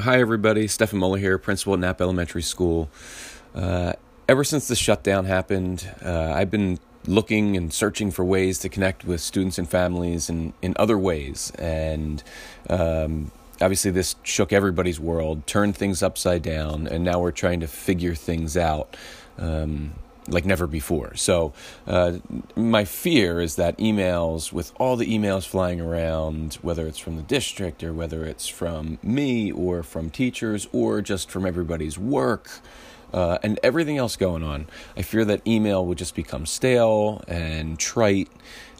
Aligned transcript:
Hi, 0.00 0.18
everybody. 0.18 0.66
Stefan 0.66 0.98
Muller 0.98 1.18
here, 1.18 1.36
principal 1.36 1.74
at 1.74 1.80
Knapp 1.80 2.00
Elementary 2.00 2.40
School. 2.40 2.88
Uh, 3.54 3.92
ever 4.26 4.44
since 4.44 4.66
the 4.66 4.74
shutdown 4.74 5.26
happened, 5.26 5.86
uh, 6.02 6.32
I've 6.34 6.50
been 6.50 6.78
looking 7.06 7.54
and 7.54 7.70
searching 7.70 8.10
for 8.10 8.24
ways 8.24 8.58
to 8.60 8.70
connect 8.70 9.04
with 9.04 9.20
students 9.20 9.58
and 9.58 9.68
families 9.68 10.30
in, 10.30 10.54
in 10.62 10.72
other 10.76 10.96
ways. 10.96 11.52
And 11.58 12.22
um, 12.70 13.30
obviously, 13.60 13.90
this 13.90 14.16
shook 14.22 14.54
everybody's 14.54 14.98
world, 14.98 15.46
turned 15.46 15.76
things 15.76 16.02
upside 16.02 16.40
down, 16.40 16.86
and 16.86 17.04
now 17.04 17.20
we're 17.20 17.30
trying 17.30 17.60
to 17.60 17.68
figure 17.68 18.14
things 18.14 18.56
out. 18.56 18.96
Um, 19.36 19.92
like 20.28 20.44
never 20.44 20.66
before. 20.66 21.14
So, 21.14 21.52
uh, 21.86 22.18
my 22.56 22.84
fear 22.84 23.40
is 23.40 23.56
that 23.56 23.76
emails, 23.78 24.52
with 24.52 24.72
all 24.78 24.96
the 24.96 25.06
emails 25.06 25.46
flying 25.46 25.80
around, 25.80 26.54
whether 26.62 26.86
it's 26.86 26.98
from 26.98 27.16
the 27.16 27.22
district 27.22 27.82
or 27.82 27.92
whether 27.92 28.24
it's 28.24 28.46
from 28.46 28.98
me 29.02 29.50
or 29.50 29.82
from 29.82 30.10
teachers 30.10 30.68
or 30.72 31.00
just 31.00 31.30
from 31.30 31.46
everybody's 31.46 31.98
work, 31.98 32.60
uh, 33.12 33.38
and 33.42 33.58
everything 33.62 33.98
else 33.98 34.16
going 34.16 34.42
on, 34.42 34.66
I 34.96 35.02
fear 35.02 35.24
that 35.24 35.46
email 35.46 35.84
would 35.86 35.98
just 35.98 36.14
become 36.14 36.46
stale 36.46 37.22
and 37.26 37.78
trite 37.78 38.28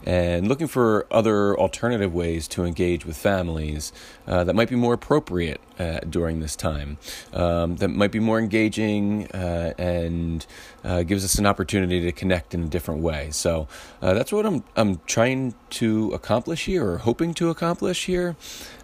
and 0.05 0.49
looking 0.49 0.67
for 0.67 1.07
other 1.11 1.59
alternative 1.59 2.13
ways 2.15 2.49
to 2.49 2.65
engage 2.65 3.05
with 3.05 3.17
families 3.17 3.93
uh, 4.27 4.45
that 4.45 4.55
might 4.55 4.69
be 4.69 4.77
more 4.77 4.95
appropriate 4.95 5.61
uh, 5.79 5.99
during 6.09 6.41
this 6.41 6.57
time, 6.57 6.99
um, 7.33 7.77
that 7.77 7.89
might 7.89 8.13
be 8.13 8.21
more 8.21 8.39
engaging 8.39 9.27
uh, 9.33 9.73
and 9.79 10.47
uh, 10.85 11.03
gives 11.03 11.25
us 11.25 11.37
an 11.37 11.47
opportunity 11.47 12.01
to 12.01 12.13
connect 12.13 12.55
in 12.55 12.63
a 12.63 12.67
different 12.67 13.01
way. 13.01 13.31
So 13.31 13.67
uh, 14.03 14.15
that's 14.15 14.33
what 14.33 14.47
I'm 14.47 14.63
I'm 14.77 15.01
trying 15.07 15.55
to 15.71 16.13
accomplish 16.13 16.67
here, 16.67 16.93
or 16.93 16.99
hoping 16.99 17.35
to 17.35 17.51
accomplish 17.51 18.07
here. 18.07 18.37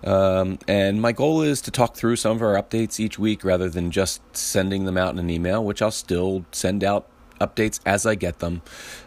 Um, 0.05 0.59
and 0.69 1.01
my 1.01 1.13
goal 1.13 1.43
is 1.43 1.61
to 1.63 1.71
talk 1.71 1.97
through 1.97 2.17
some 2.17 2.37
of 2.37 2.43
our 2.43 2.55
updates 2.55 3.01
each 3.01 3.19
week 3.19 3.45
rather 3.45 3.69
than 3.69 3.91
just 3.91 4.21
sending 4.37 4.85
them 4.85 4.97
out 4.97 5.13
in 5.13 5.19
an 5.19 5.31
email, 5.31 5.65
which 5.65 5.83
I'll 5.83 5.91
still 5.91 6.45
send 6.53 6.85
out 6.85 7.09
updates 7.41 7.81
as 7.87 8.07
I 8.07 8.15
get 8.15 8.39
them. 8.39 8.63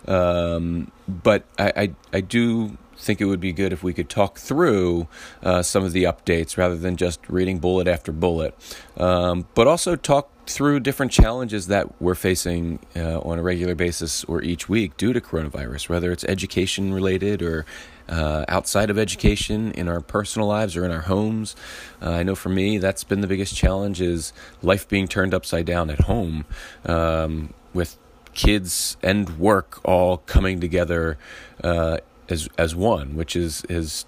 Um, 0.07 0.91
but 1.07 1.43
I, 1.57 1.73
I, 1.75 1.95
I 2.13 2.21
do 2.21 2.77
think 2.99 3.21
it 3.21 3.25
would 3.25 3.39
be 3.39 3.53
good 3.53 3.71
if 3.71 3.81
we 3.81 3.93
could 3.93 4.09
talk 4.09 4.37
through 4.37 5.07
uh, 5.41 5.61
some 5.61 5.83
of 5.83 5.93
the 5.93 6.03
updates 6.03 6.57
rather 6.57 6.75
than 6.75 6.97
just 6.97 7.27
reading 7.29 7.59
bullet 7.59 7.87
after 7.87 8.11
bullet, 8.11 8.53
um, 8.97 9.47
but 9.55 9.67
also 9.67 9.95
talk 9.95 10.29
through 10.45 10.79
different 10.79 11.11
challenges 11.11 11.67
that 11.67 12.01
we're 12.01 12.15
facing 12.15 12.79
uh, 12.95 13.19
on 13.19 13.37
a 13.37 13.41
regular 13.41 13.75
basis 13.75 14.23
or 14.25 14.41
each 14.41 14.67
week 14.67 14.97
due 14.97 15.13
to 15.13 15.21
coronavirus, 15.21 15.89
whether 15.89 16.11
it's 16.11 16.23
education 16.25 16.93
related 16.93 17.41
or 17.41 17.65
uh, 18.09 18.43
outside 18.47 18.89
of 18.89 18.97
education 18.97 19.71
in 19.73 19.87
our 19.87 20.01
personal 20.01 20.47
lives 20.47 20.75
or 20.75 20.83
in 20.83 20.91
our 20.91 21.01
homes. 21.01 21.55
Uh, 22.01 22.09
I 22.09 22.23
know 22.23 22.35
for 22.35 22.49
me, 22.49 22.79
that's 22.79 23.03
been 23.03 23.21
the 23.21 23.27
biggest 23.27 23.55
challenge 23.55 24.01
is 24.01 24.33
life 24.63 24.89
being 24.89 25.07
turned 25.07 25.33
upside 25.33 25.65
down 25.65 25.91
at 25.91 26.01
home 26.01 26.45
um, 26.85 27.53
with 27.73 27.97
kids 28.39 28.95
and 29.03 29.37
work 29.37 29.81
all 29.83 30.19
coming 30.19 30.61
together 30.61 31.17
uh, 31.61 31.97
as 32.29 32.47
as 32.57 32.73
one, 32.73 33.15
which 33.17 33.35
is 33.35 33.65
has 33.69 34.05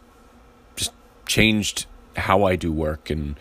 just 0.77 0.93
changed 1.25 1.85
how 2.15 2.45
I 2.45 2.55
do 2.55 2.71
work, 2.71 3.09
and 3.09 3.37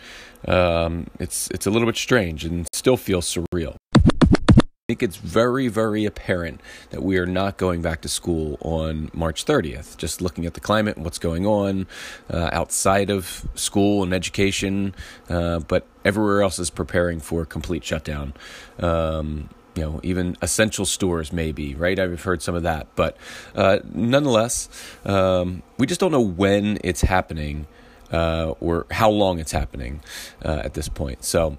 um, 0.47 1.07
it's 1.17 1.49
it's 1.51 1.65
a 1.65 1.71
little 1.71 1.85
bit 1.85 1.95
strange 1.95 2.43
and 2.43 2.67
still 2.73 2.97
feels 2.97 3.33
surreal. 3.33 3.75
I 3.95 4.93
think 4.93 5.03
it's 5.03 5.15
very, 5.15 5.69
very 5.69 6.03
apparent 6.03 6.59
that 6.89 7.01
we 7.01 7.17
are 7.17 7.25
not 7.25 7.55
going 7.55 7.81
back 7.81 8.01
to 8.01 8.09
school 8.09 8.57
on 8.59 9.09
March 9.13 9.45
30th. 9.45 9.95
Just 9.95 10.19
looking 10.19 10.45
at 10.45 10.53
the 10.53 10.59
climate 10.59 10.97
and 10.97 11.05
what's 11.05 11.19
going 11.19 11.45
on 11.45 11.87
uh, 12.29 12.49
outside 12.51 13.09
of 13.09 13.47
school 13.55 14.03
and 14.03 14.13
education, 14.13 14.93
uh, 15.29 15.59
but 15.59 15.87
everywhere 16.03 16.41
else 16.41 16.59
is 16.59 16.69
preparing 16.69 17.21
for 17.21 17.45
complete 17.45 17.85
shutdown. 17.85 18.33
Um, 18.79 19.47
you 19.81 19.87
know, 19.87 19.99
even 20.03 20.37
essential 20.43 20.85
stores, 20.85 21.33
maybe, 21.33 21.73
right? 21.73 21.97
I've 21.97 22.21
heard 22.21 22.43
some 22.43 22.53
of 22.53 22.63
that. 22.63 22.87
But 22.95 23.17
uh, 23.55 23.79
nonetheless, 23.91 24.69
um, 25.05 25.63
we 25.79 25.87
just 25.87 25.99
don't 25.99 26.11
know 26.11 26.21
when 26.21 26.77
it's 26.83 27.01
happening 27.01 27.65
uh, 28.11 28.53
or 28.59 28.85
how 28.91 29.09
long 29.09 29.39
it's 29.39 29.51
happening 29.51 30.01
uh, 30.45 30.61
at 30.63 30.75
this 30.75 30.87
point. 30.87 31.23
So, 31.23 31.57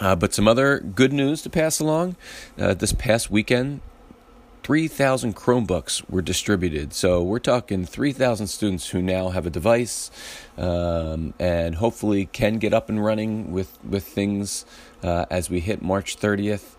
uh, 0.00 0.16
but 0.16 0.34
some 0.34 0.48
other 0.48 0.80
good 0.80 1.12
news 1.12 1.42
to 1.42 1.50
pass 1.50 1.78
along. 1.78 2.16
Uh, 2.58 2.74
this 2.74 2.92
past 2.92 3.30
weekend, 3.30 3.80
3,000 4.64 5.36
Chromebooks 5.36 6.10
were 6.10 6.22
distributed. 6.22 6.92
So 6.92 7.22
we're 7.22 7.38
talking 7.38 7.84
3,000 7.84 8.48
students 8.48 8.88
who 8.88 9.00
now 9.00 9.28
have 9.28 9.46
a 9.46 9.50
device 9.50 10.10
um, 10.58 11.34
and 11.38 11.76
hopefully 11.76 12.26
can 12.26 12.58
get 12.58 12.74
up 12.74 12.88
and 12.88 13.04
running 13.04 13.52
with, 13.52 13.78
with 13.84 14.04
things 14.04 14.64
uh, 15.04 15.26
as 15.30 15.50
we 15.50 15.60
hit 15.60 15.82
March 15.82 16.18
30th. 16.18 16.74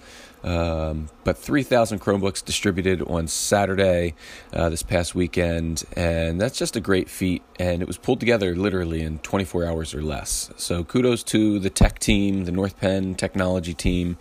Um, 0.46 1.10
but 1.24 1.40
3,000 1.40 2.00
Chromebooks 2.00 2.46
distributed 2.46 3.02
on 3.02 3.28
Saturday 3.28 4.14
uh, 4.54 4.70
this 4.70 4.84
past 4.84 5.16
weekend, 5.16 5.84
and 5.94 6.40
that's 6.40 6.58
just 6.58 6.76
a 6.76 6.80
great 6.80 7.10
feat. 7.10 7.42
And 7.60 7.82
it 7.82 7.88
was 7.88 7.98
pulled 7.98 8.20
together 8.20 8.56
literally 8.56 9.02
in 9.02 9.18
24 9.20 9.66
hours 9.66 9.96
or 9.96 10.04
less. 10.04 10.52
So 10.56 10.84
kudos 10.84 11.24
to 11.24 11.58
the 11.58 11.72
tech 11.72 11.98
team, 11.98 12.46
the 12.46 12.52
North 12.52 12.80
Penn 12.80 13.16
technology 13.16 13.74
team, 13.74 14.18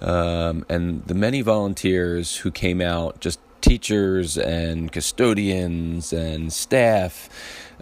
um, 0.00 0.66
and 0.68 1.04
the 1.06 1.14
many 1.14 1.42
volunteers 1.42 2.38
who 2.38 2.50
came 2.50 2.80
out, 2.80 3.20
just 3.20 3.38
teachers 3.60 4.36
and 4.36 4.90
custodians 4.90 6.12
and 6.12 6.52
staff, 6.52 7.28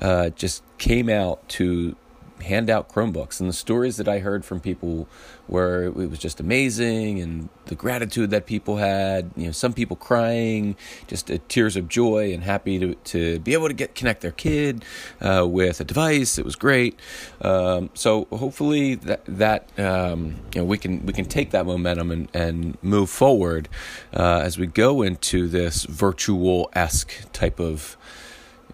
uh, 0.03 0.29
just 0.31 0.63
came 0.77 1.09
out 1.09 1.49
to 1.49 1.97
hand 2.43 2.71
out 2.71 2.89
Chromebooks. 2.89 3.41
And 3.41 3.49
the 3.49 3.55
stories 3.55 3.97
that 3.97 4.09
I 4.09 4.19
heard 4.19 4.45
from 4.45 4.61
people 4.61 5.09
were 5.49 5.85
it 5.85 5.95
was 5.95 6.19
just 6.19 6.41
amazing 6.41 7.21
and 7.21 7.49
the 7.67 7.75
gratitude 7.75 8.31
that 8.31 8.47
people 8.47 8.77
had, 8.77 9.31
you 9.37 9.47
know, 9.47 9.53
some 9.53 9.73
people 9.73 9.97
crying, 9.97 10.77
just 11.07 11.31
uh, 11.31 11.39
tears 11.49 11.77
of 11.77 11.89
joy 11.89 12.33
and 12.33 12.43
happy 12.43 12.79
to, 12.79 12.95
to 12.95 13.39
be 13.41 13.53
able 13.53 13.69
to 13.69 13.75
get 13.75 13.95
connect 13.95 14.21
their 14.21 14.33
kid 14.33 14.85
uh, 15.21 15.47
with 15.49 15.81
a 15.81 15.85
device. 15.85 16.39
It 16.39 16.45
was 16.45 16.57
great. 16.57 16.99
Um, 17.41 17.91
so 17.95 18.27
hopefully 18.31 18.95
that, 18.97 19.25
that 19.27 19.79
um, 19.79 20.37
you 20.55 20.61
know, 20.61 20.65
we 20.65 20.79
can, 20.79 21.05
we 21.07 21.13
can 21.13 21.25
take 21.25 21.51
that 21.51 21.67
momentum 21.67 22.11
and, 22.11 22.29
and 22.35 22.79
move 22.83 23.11
forward 23.11 23.69
uh, 24.15 24.41
as 24.45 24.59
we 24.59 24.67
go 24.67 25.03
into 25.03 25.49
this 25.49 25.85
virtual-esque 25.85 27.33
type 27.33 27.61
of 27.61 27.97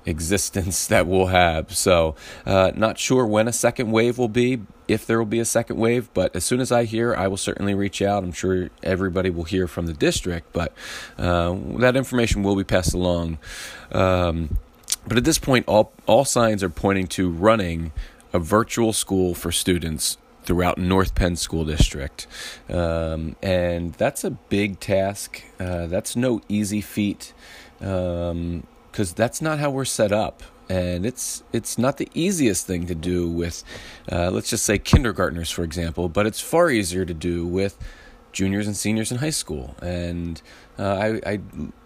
existence 0.04 0.86
that 0.88 1.06
we'll 1.06 1.26
have. 1.26 1.74
So, 1.76 2.14
uh, 2.46 2.72
not 2.74 2.98
sure 2.98 3.26
when 3.26 3.48
a 3.48 3.52
second 3.52 3.90
wave 3.90 4.18
will 4.18 4.28
be, 4.28 4.60
if 4.88 5.06
there 5.06 5.18
will 5.18 5.26
be 5.26 5.40
a 5.40 5.44
second 5.44 5.78
wave, 5.78 6.10
but 6.12 6.34
as 6.36 6.44
soon 6.44 6.60
as 6.60 6.72
I 6.72 6.84
hear, 6.84 7.14
I 7.14 7.28
will 7.28 7.36
certainly 7.36 7.74
reach 7.74 8.02
out. 8.02 8.24
I'm 8.24 8.32
sure 8.32 8.70
everybody 8.82 9.30
will 9.30 9.44
hear 9.44 9.66
from 9.66 9.86
the 9.86 9.92
district, 9.92 10.52
but 10.52 10.72
uh, 11.18 11.56
that 11.78 11.96
information 11.96 12.42
will 12.42 12.56
be 12.56 12.64
passed 12.64 12.94
along. 12.94 13.38
Um, 13.90 14.58
but 15.06 15.16
at 15.16 15.24
this 15.24 15.38
point, 15.38 15.66
all, 15.66 15.92
all 16.06 16.24
signs 16.24 16.62
are 16.62 16.68
pointing 16.68 17.06
to 17.08 17.30
running 17.30 17.92
a 18.32 18.38
virtual 18.38 18.92
school 18.92 19.34
for 19.34 19.52
students 19.52 20.16
throughout 20.44 20.78
North 20.78 21.14
Penn 21.14 21.36
School 21.36 21.64
District. 21.64 22.26
Um, 22.68 23.36
and 23.42 23.92
that's 23.94 24.24
a 24.24 24.30
big 24.30 24.80
task. 24.80 25.42
Uh, 25.58 25.86
that's 25.86 26.16
no 26.16 26.40
easy 26.48 26.80
feat. 26.80 27.32
Um, 27.80 28.66
because 28.92 29.12
that's 29.14 29.40
not 29.40 29.58
how 29.58 29.70
we're 29.70 29.84
set 29.84 30.12
up. 30.12 30.42
And 30.68 31.04
it's 31.04 31.42
it's 31.52 31.76
not 31.76 31.96
the 31.96 32.08
easiest 32.14 32.66
thing 32.66 32.86
to 32.86 32.94
do 32.94 33.28
with 33.28 33.64
uh, 34.10 34.30
let's 34.30 34.48
just 34.48 34.64
say 34.64 34.78
kindergartners 34.78 35.50
for 35.50 35.64
example 35.64 36.08
but 36.08 36.24
it's 36.24 36.40
far 36.40 36.70
easier 36.70 37.04
to 37.04 37.12
do 37.12 37.44
with 37.46 37.76
juniors 38.32 38.66
and 38.66 38.76
seniors 38.76 39.10
in 39.10 39.18
high 39.18 39.30
school. 39.30 39.74
And 39.82 40.40
uh, 40.78 41.18
I, 41.26 41.32
I 41.32 41.40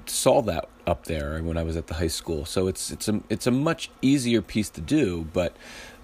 saw 0.06 0.42
that 0.42 0.68
up 0.86 1.06
there 1.06 1.42
when 1.42 1.56
I 1.56 1.64
was 1.64 1.76
at 1.76 1.88
the 1.88 1.94
high 1.94 2.06
school. 2.06 2.44
So 2.44 2.68
it's 2.68 2.90
it's 2.90 3.08
a 3.08 3.20
it's 3.28 3.46
a 3.46 3.50
much 3.50 3.90
easier 4.02 4.42
piece 4.42 4.70
to 4.70 4.80
do 4.80 5.26
but 5.32 5.56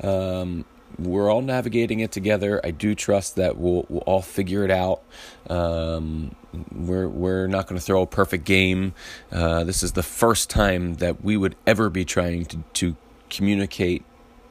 um, 0.02 0.64
we're 0.98 1.30
all 1.30 1.42
navigating 1.42 2.00
it 2.00 2.12
together. 2.12 2.60
I 2.64 2.70
do 2.70 2.94
trust 2.94 3.36
that 3.36 3.56
we'll 3.56 3.86
we'll 3.88 4.02
all 4.02 4.22
figure 4.22 4.64
it 4.64 4.70
out. 4.70 5.02
Um, 5.48 6.34
we're 6.72 7.08
we're 7.08 7.46
not 7.46 7.66
going 7.66 7.78
to 7.78 7.84
throw 7.84 8.02
a 8.02 8.06
perfect 8.06 8.44
game. 8.44 8.94
Uh, 9.30 9.64
this 9.64 9.82
is 9.82 9.92
the 9.92 10.02
first 10.02 10.50
time 10.50 10.94
that 10.94 11.24
we 11.24 11.36
would 11.36 11.56
ever 11.66 11.90
be 11.90 12.04
trying 12.04 12.44
to 12.46 12.58
to 12.74 12.96
communicate 13.30 14.04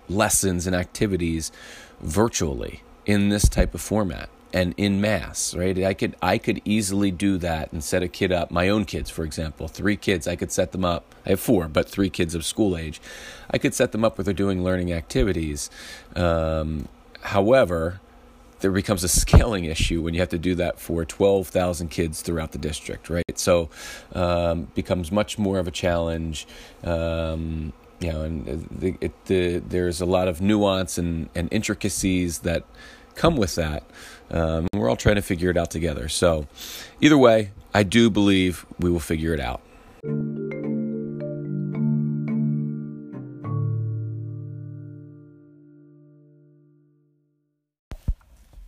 lessons 0.10 0.68
and 0.68 0.76
activities 0.76 1.52
virtually 2.02 2.84
in 3.06 3.30
this 3.30 3.48
type 3.48 3.74
of 3.74 3.82
format 3.82 4.30
and 4.54 4.74
in 4.78 5.00
mass, 5.02 5.56
right? 5.56 5.78
I 5.84 5.94
could 5.94 6.16
I 6.22 6.38
could 6.38 6.62
easily 6.66 7.12
do 7.12 7.38
that 7.38 7.72
and 7.72 7.84
set 7.84 8.04
a 8.04 8.08
kid 8.08 8.32
up. 8.32 8.52
My 8.52 8.70
own 8.70 8.86
kids, 8.86 9.10
for 9.10 9.24
example, 9.24 9.68
three 9.68 9.96
kids, 9.96 10.28
I 10.28 10.36
could 10.36 10.52
set 10.52 10.72
them 10.72 10.86
up. 10.86 11.16
I 11.26 11.30
have 11.30 11.40
four, 11.40 11.68
but 11.68 11.90
three 11.90 12.10
kids 12.10 12.36
of 12.36 12.46
school 12.46 12.78
age. 12.78 13.02
I 13.50 13.58
could 13.58 13.74
set 13.74 13.92
them 13.92 14.04
up 14.04 14.18
where 14.18 14.24
they're 14.24 14.34
doing 14.34 14.64
learning 14.64 14.92
activities. 14.92 15.70
Um, 16.16 16.88
however, 17.22 18.02
there 18.60 18.72
becomes 18.72 19.04
a 19.04 19.08
scaling 19.08 19.66
issue 19.66 20.02
when 20.02 20.14
you 20.14 20.20
have 20.20 20.30
to 20.30 20.40
do 20.40 20.56
that 20.56 20.80
for 20.80 21.04
12,000 21.06 21.90
kids 21.90 22.22
throughout 22.22 22.52
the 22.52 22.58
district, 22.58 23.10
right? 23.10 23.38
So, 23.38 23.70
um, 24.14 24.68
becomes 24.76 25.12
much 25.12 25.38
more 25.38 25.60
of 25.60 25.68
a 25.68 25.72
challenge. 25.72 26.48
Um, 26.84 27.74
you 28.00 28.12
know, 28.12 28.22
and 28.22 28.68
the, 28.72 28.96
it, 29.00 29.26
the, 29.26 29.60
there's 29.60 30.02
a 30.02 30.06
lot 30.06 30.28
of 30.28 30.42
nuance 30.42 30.98
and, 30.98 31.30
and 31.36 31.48
intricacies 31.52 32.40
that 32.40 32.66
come 33.16 33.36
with 33.38 33.56
that. 33.56 33.84
Um, 34.32 34.68
we're 34.74 34.90
all 34.90 34.96
trying 34.96 35.16
to 35.16 35.22
figure 35.22 35.50
it 35.50 35.58
out 35.58 35.72
together. 35.72 36.08
So, 36.08 36.48
either 37.02 37.18
way, 37.18 37.52
I 37.74 37.84
do 37.84 38.10
believe 38.10 38.66
we 38.80 38.90
will 38.90 39.00
figure 39.00 39.34
it 39.34 39.40
out. 39.40 39.62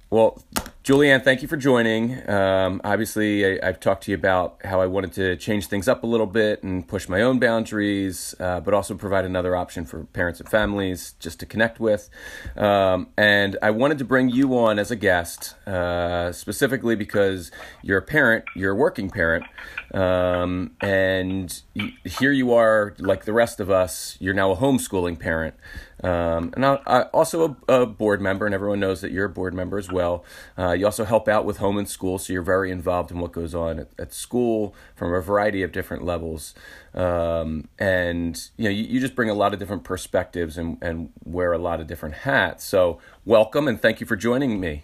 Well, 0.09 0.43
Juliane, 0.83 1.21
thank 1.21 1.41
you 1.41 1.47
for 1.47 1.55
joining. 1.55 2.29
Um, 2.29 2.81
obviously, 2.83 3.61
I, 3.61 3.67
have 3.67 3.79
talked 3.79 4.03
to 4.03 4.11
you 4.11 4.15
about 4.15 4.57
how 4.65 4.81
I 4.81 4.85
wanted 4.85 5.13
to 5.13 5.37
change 5.37 5.67
things 5.67 5.87
up 5.87 6.03
a 6.03 6.07
little 6.07 6.27
bit 6.27 6.61
and 6.61 6.85
push 6.85 7.07
my 7.07 7.21
own 7.21 7.39
boundaries, 7.39 8.35
uh, 8.37 8.59
but 8.59 8.73
also 8.73 8.93
provide 8.95 9.23
another 9.23 9.55
option 9.55 9.85
for 9.85 10.03
parents 10.03 10.41
and 10.41 10.49
families 10.49 11.15
just 11.21 11.39
to 11.39 11.45
connect 11.45 11.79
with. 11.79 12.09
Um, 12.57 13.07
and 13.15 13.55
I 13.61 13.71
wanted 13.71 13.97
to 13.99 14.03
bring 14.03 14.27
you 14.27 14.57
on 14.57 14.77
as 14.77 14.91
a 14.91 14.97
guest, 14.97 15.55
uh, 15.65 16.33
specifically 16.33 16.97
because 16.97 17.49
you're 17.81 17.99
a 17.99 18.01
parent, 18.01 18.43
you're 18.53 18.73
a 18.73 18.75
working 18.75 19.09
parent, 19.09 19.45
um, 19.93 20.71
and 20.81 21.61
here 22.03 22.33
you 22.33 22.53
are, 22.53 22.93
like 22.99 23.23
the 23.23 23.31
rest 23.31 23.61
of 23.61 23.71
us, 23.71 24.17
you're 24.19 24.33
now 24.33 24.51
a 24.51 24.57
homeschooling 24.57 25.17
parent. 25.17 25.55
Um, 26.03 26.51
and 26.55 26.65
I, 26.65 26.79
I 26.85 27.01
also 27.03 27.57
a, 27.69 27.81
a, 27.81 27.85
board 27.85 28.21
member, 28.21 28.45
and 28.45 28.53
everyone 28.53 28.81
knows 28.81 28.99
that 29.01 29.11
you're 29.11 29.25
a 29.25 29.29
board 29.29 29.53
member 29.53 29.77
as 29.77 29.89
well. 29.89 30.25
Uh, 30.57 30.73
you 30.73 30.85
also 30.85 31.05
help 31.05 31.29
out 31.29 31.45
with 31.45 31.57
home 31.57 31.77
and 31.77 31.87
school, 31.87 32.19
so 32.19 32.33
you're 32.33 32.41
very 32.41 32.71
involved 32.71 33.09
in 33.09 33.19
what 33.19 33.31
goes 33.31 33.55
on 33.55 33.79
at, 33.79 33.87
at 33.97 34.13
school 34.13 34.75
from 34.95 35.13
a 35.13 35.21
variety 35.21 35.63
of 35.63 35.71
different 35.71 36.03
levels. 36.03 36.53
Um, 36.93 37.69
and 37.79 38.49
you 38.57 38.65
know, 38.65 38.69
you, 38.69 38.83
you, 38.83 38.99
just 38.99 39.15
bring 39.15 39.29
a 39.29 39.33
lot 39.33 39.53
of 39.53 39.59
different 39.59 39.85
perspectives 39.85 40.57
and, 40.57 40.77
and 40.81 41.11
wear 41.23 41.53
a 41.53 41.57
lot 41.57 41.79
of 41.79 41.87
different 41.87 42.15
hats. 42.15 42.65
So, 42.65 42.99
welcome 43.23 43.67
and 43.67 43.81
thank 43.81 44.01
you 44.01 44.05
for 44.05 44.17
joining 44.17 44.59
me. 44.59 44.83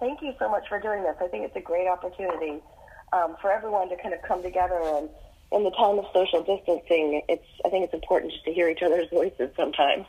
Thank 0.00 0.20
you 0.20 0.34
so 0.40 0.50
much 0.50 0.64
for 0.68 0.80
doing 0.80 1.04
this. 1.04 1.14
I 1.20 1.28
think 1.28 1.44
it's 1.44 1.56
a 1.56 1.60
great 1.60 1.86
opportunity 1.86 2.60
um, 3.12 3.36
for 3.40 3.52
everyone 3.52 3.88
to 3.88 3.96
kind 3.96 4.12
of 4.12 4.20
come 4.22 4.42
together 4.42 4.80
and 4.82 5.08
in 5.52 5.64
the 5.64 5.70
time 5.70 5.98
of 5.98 6.06
social 6.12 6.42
distancing, 6.42 7.22
it's 7.28 7.46
I 7.64 7.68
think 7.68 7.84
it's 7.84 7.94
important 7.94 8.32
just 8.32 8.44
to 8.44 8.52
hear 8.52 8.68
each 8.68 8.82
other's 8.82 9.08
voices 9.10 9.50
sometimes. 9.56 10.06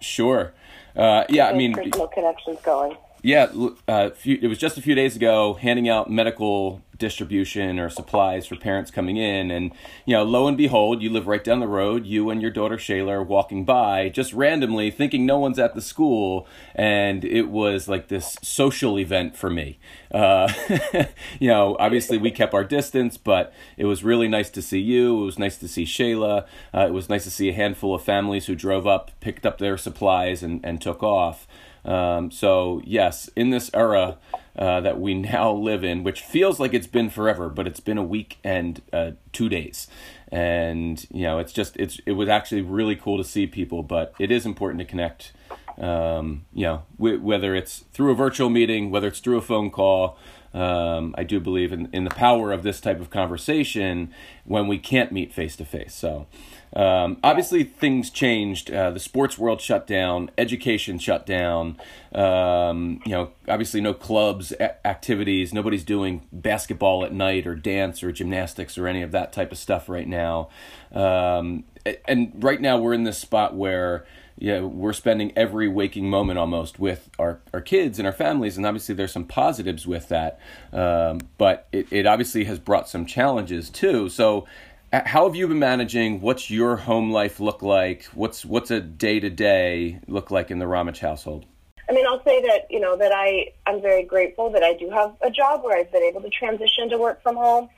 sure. 0.00 0.52
Uh, 0.96 1.24
yeah, 1.28 1.48
I 1.48 1.54
mean, 1.54 1.74
personal 1.74 2.08
connections 2.08 2.58
going. 2.62 2.96
Yeah, 3.22 3.50
uh, 3.88 4.10
it 4.24 4.48
was 4.48 4.58
just 4.58 4.78
a 4.78 4.82
few 4.82 4.94
days 4.94 5.16
ago 5.16 5.54
handing 5.54 5.88
out 5.88 6.10
medical 6.10 6.82
distribution 6.98 7.78
or 7.78 7.88
supplies 7.88 8.46
for 8.46 8.56
parents 8.56 8.90
coming 8.90 9.16
in. 9.16 9.50
And, 9.50 9.72
you 10.04 10.14
know, 10.14 10.24
lo 10.24 10.46
and 10.46 10.56
behold, 10.56 11.02
you 11.02 11.10
live 11.10 11.26
right 11.26 11.42
down 11.42 11.60
the 11.60 11.68
road. 11.68 12.06
You 12.06 12.30
and 12.30 12.42
your 12.42 12.50
daughter 12.50 12.76
Shayla 12.76 13.08
are 13.08 13.22
walking 13.22 13.64
by 13.64 14.08
just 14.08 14.32
randomly, 14.32 14.90
thinking 14.90 15.24
no 15.24 15.38
one's 15.38 15.58
at 15.58 15.74
the 15.74 15.80
school. 15.80 16.46
And 16.74 17.24
it 17.24 17.48
was 17.48 17.88
like 17.88 18.08
this 18.08 18.36
social 18.42 18.98
event 18.98 19.36
for 19.36 19.50
me. 19.50 19.78
Uh, 20.12 20.52
you 21.38 21.48
know, 21.48 21.76
obviously 21.78 22.18
we 22.18 22.30
kept 22.30 22.54
our 22.54 22.64
distance, 22.64 23.16
but 23.16 23.52
it 23.76 23.84
was 23.84 24.04
really 24.04 24.28
nice 24.28 24.50
to 24.50 24.62
see 24.62 24.80
you. 24.80 25.22
It 25.22 25.24
was 25.24 25.38
nice 25.38 25.56
to 25.58 25.68
see 25.68 25.84
Shayla. 25.84 26.46
Uh, 26.74 26.86
it 26.86 26.92
was 26.92 27.08
nice 27.08 27.24
to 27.24 27.30
see 27.30 27.48
a 27.48 27.54
handful 27.54 27.94
of 27.94 28.02
families 28.02 28.46
who 28.46 28.54
drove 28.54 28.86
up, 28.86 29.10
picked 29.20 29.46
up 29.46 29.58
their 29.58 29.76
supplies, 29.76 30.42
and, 30.42 30.60
and 30.64 30.80
took 30.80 31.02
off. 31.02 31.46
Um, 31.84 32.30
so, 32.30 32.82
yes, 32.84 33.28
in 33.36 33.50
this 33.50 33.70
era 33.72 34.18
uh, 34.58 34.80
that 34.80 35.00
we 35.00 35.14
now 35.34 35.52
live 35.52 35.84
in, 35.84 36.04
which 36.04 36.20
feels 36.20 36.58
like 36.60 36.74
it's 36.74 36.86
been 36.86 37.10
forever, 37.10 37.48
but 37.48 37.66
it's 37.66 37.80
been 37.80 37.98
a 37.98 38.02
week 38.02 38.38
and 38.44 38.82
uh, 38.92 39.12
two 39.32 39.48
days. 39.48 39.86
And, 40.30 41.06
you 41.10 41.22
know, 41.22 41.38
it's 41.38 41.52
just, 41.52 41.76
it's, 41.76 42.00
it 42.04 42.12
was 42.12 42.28
actually 42.28 42.62
really 42.62 42.96
cool 42.96 43.16
to 43.16 43.24
see 43.24 43.46
people, 43.46 43.82
but 43.82 44.14
it 44.18 44.30
is 44.30 44.44
important 44.44 44.80
to 44.80 44.84
connect, 44.84 45.32
um, 45.78 46.44
you 46.52 46.64
know, 46.64 46.82
w- 46.98 47.20
whether 47.20 47.54
it's 47.54 47.84
through 47.92 48.12
a 48.12 48.14
virtual 48.14 48.50
meeting, 48.50 48.90
whether 48.90 49.08
it's 49.08 49.20
through 49.20 49.38
a 49.38 49.42
phone 49.42 49.70
call. 49.70 50.18
Um, 50.54 51.14
I 51.16 51.24
do 51.24 51.40
believe 51.40 51.72
in, 51.72 51.88
in 51.92 52.04
the 52.04 52.10
power 52.10 52.52
of 52.52 52.62
this 52.62 52.80
type 52.80 53.00
of 53.00 53.10
conversation 53.10 54.12
when 54.44 54.66
we 54.66 54.78
can't 54.78 55.12
meet 55.12 55.32
face 55.32 55.56
to 55.56 55.64
face. 55.64 55.94
So, 55.94 56.26
um, 56.74 57.18
obviously, 57.22 57.64
things 57.64 58.10
changed. 58.10 58.70
Uh, 58.70 58.90
the 58.90 59.00
sports 59.00 59.38
world 59.38 59.60
shut 59.60 59.86
down. 59.86 60.30
Education 60.38 60.98
shut 60.98 61.26
down. 61.26 61.76
Um, 62.14 63.00
you 63.04 63.12
know, 63.12 63.30
obviously, 63.46 63.80
no 63.80 63.94
clubs, 63.94 64.52
a- 64.52 64.86
activities. 64.86 65.52
Nobody's 65.52 65.84
doing 65.84 66.26
basketball 66.32 67.04
at 67.04 67.12
night 67.12 67.46
or 67.46 67.54
dance 67.54 68.02
or 68.02 68.10
gymnastics 68.12 68.78
or 68.78 68.86
any 68.86 69.02
of 69.02 69.12
that 69.12 69.32
type 69.32 69.52
of 69.52 69.58
stuff 69.58 69.88
right 69.88 70.08
now. 70.08 70.48
Um, 70.92 71.64
and 72.06 72.32
right 72.42 72.60
now, 72.60 72.78
we're 72.78 72.94
in 72.94 73.04
this 73.04 73.18
spot 73.18 73.54
where 73.54 74.06
yeah, 74.40 74.60
we're 74.60 74.92
spending 74.92 75.32
every 75.36 75.68
waking 75.68 76.08
moment 76.08 76.38
almost 76.38 76.78
with 76.78 77.10
our, 77.18 77.40
our 77.52 77.60
kids 77.60 77.98
and 77.98 78.06
our 78.06 78.12
families, 78.12 78.56
and 78.56 78.64
obviously 78.64 78.94
there's 78.94 79.12
some 79.12 79.24
positives 79.24 79.86
with 79.86 80.08
that, 80.08 80.38
um, 80.72 81.20
but 81.38 81.66
it, 81.72 81.92
it 81.92 82.06
obviously 82.06 82.44
has 82.44 82.58
brought 82.58 82.88
some 82.88 83.04
challenges 83.04 83.68
too. 83.70 84.08
So, 84.08 84.46
how 84.90 85.26
have 85.26 85.36
you 85.36 85.46
been 85.48 85.58
managing? 85.58 86.22
What's 86.22 86.50
your 86.50 86.76
home 86.76 87.10
life 87.10 87.40
look 87.40 87.60
like? 87.60 88.04
What's 88.14 88.44
what's 88.44 88.70
a 88.70 88.80
day 88.80 89.20
to 89.20 89.28
day 89.28 90.00
look 90.06 90.30
like 90.30 90.50
in 90.50 90.58
the 90.58 90.64
Ramic 90.64 90.98
household? 90.98 91.44
I 91.90 91.92
mean, 91.92 92.06
I'll 92.06 92.22
say 92.24 92.40
that 92.42 92.66
you 92.70 92.80
know 92.80 92.96
that 92.96 93.12
I 93.12 93.52
I'm 93.66 93.82
very 93.82 94.04
grateful 94.04 94.50
that 94.50 94.62
I 94.62 94.74
do 94.74 94.88
have 94.90 95.14
a 95.20 95.30
job 95.30 95.62
where 95.62 95.76
I've 95.76 95.92
been 95.92 96.02
able 96.02 96.22
to 96.22 96.30
transition 96.30 96.88
to 96.90 96.98
work 96.98 97.22
from 97.22 97.36
home. 97.36 97.68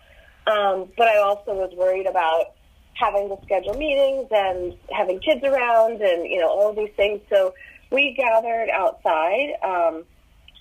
Um, 0.47 0.89
but 0.97 1.09
I 1.09 1.19
also 1.19 1.55
was 1.55 1.73
worried 1.77 2.07
about 2.07 2.55
having 2.95 3.29
to 3.29 3.37
schedule 3.45 3.75
meetings 3.75 4.29
and 4.31 4.75
having 4.93 5.21
kids 5.21 5.43
around 5.45 6.01
and 6.03 6.27
you 6.27 6.39
know 6.39 6.49
all 6.49 6.73
these 6.75 6.93
things. 6.97 7.21
So 7.31 7.55
we 7.91 8.15
gathered 8.15 8.69
outside 8.71 9.55
um, 9.63 10.05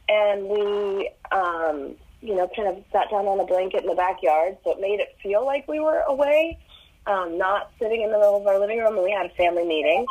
and 0.07 0.47
we 0.47 1.09
um, 1.31 1.95
you 2.21 2.35
know, 2.35 2.49
kind 2.55 2.67
of 2.67 2.83
sat 2.91 3.09
down 3.09 3.25
on 3.25 3.39
a 3.39 3.45
blanket 3.45 3.83
in 3.83 3.89
the 3.89 3.95
backyard, 3.95 4.57
so 4.63 4.71
it 4.71 4.81
made 4.81 4.99
it 4.99 5.15
feel 5.23 5.45
like 5.45 5.67
we 5.67 5.79
were 5.79 6.01
away, 6.07 6.59
um, 7.07 7.37
not 7.37 7.71
sitting 7.79 8.01
in 8.01 8.11
the 8.11 8.17
middle 8.17 8.35
of 8.35 8.45
our 8.45 8.59
living 8.59 8.79
room. 8.79 8.95
And 8.95 9.03
we 9.03 9.11
had 9.11 9.25
a 9.25 9.33
family 9.35 9.65
meeting, 9.65 10.05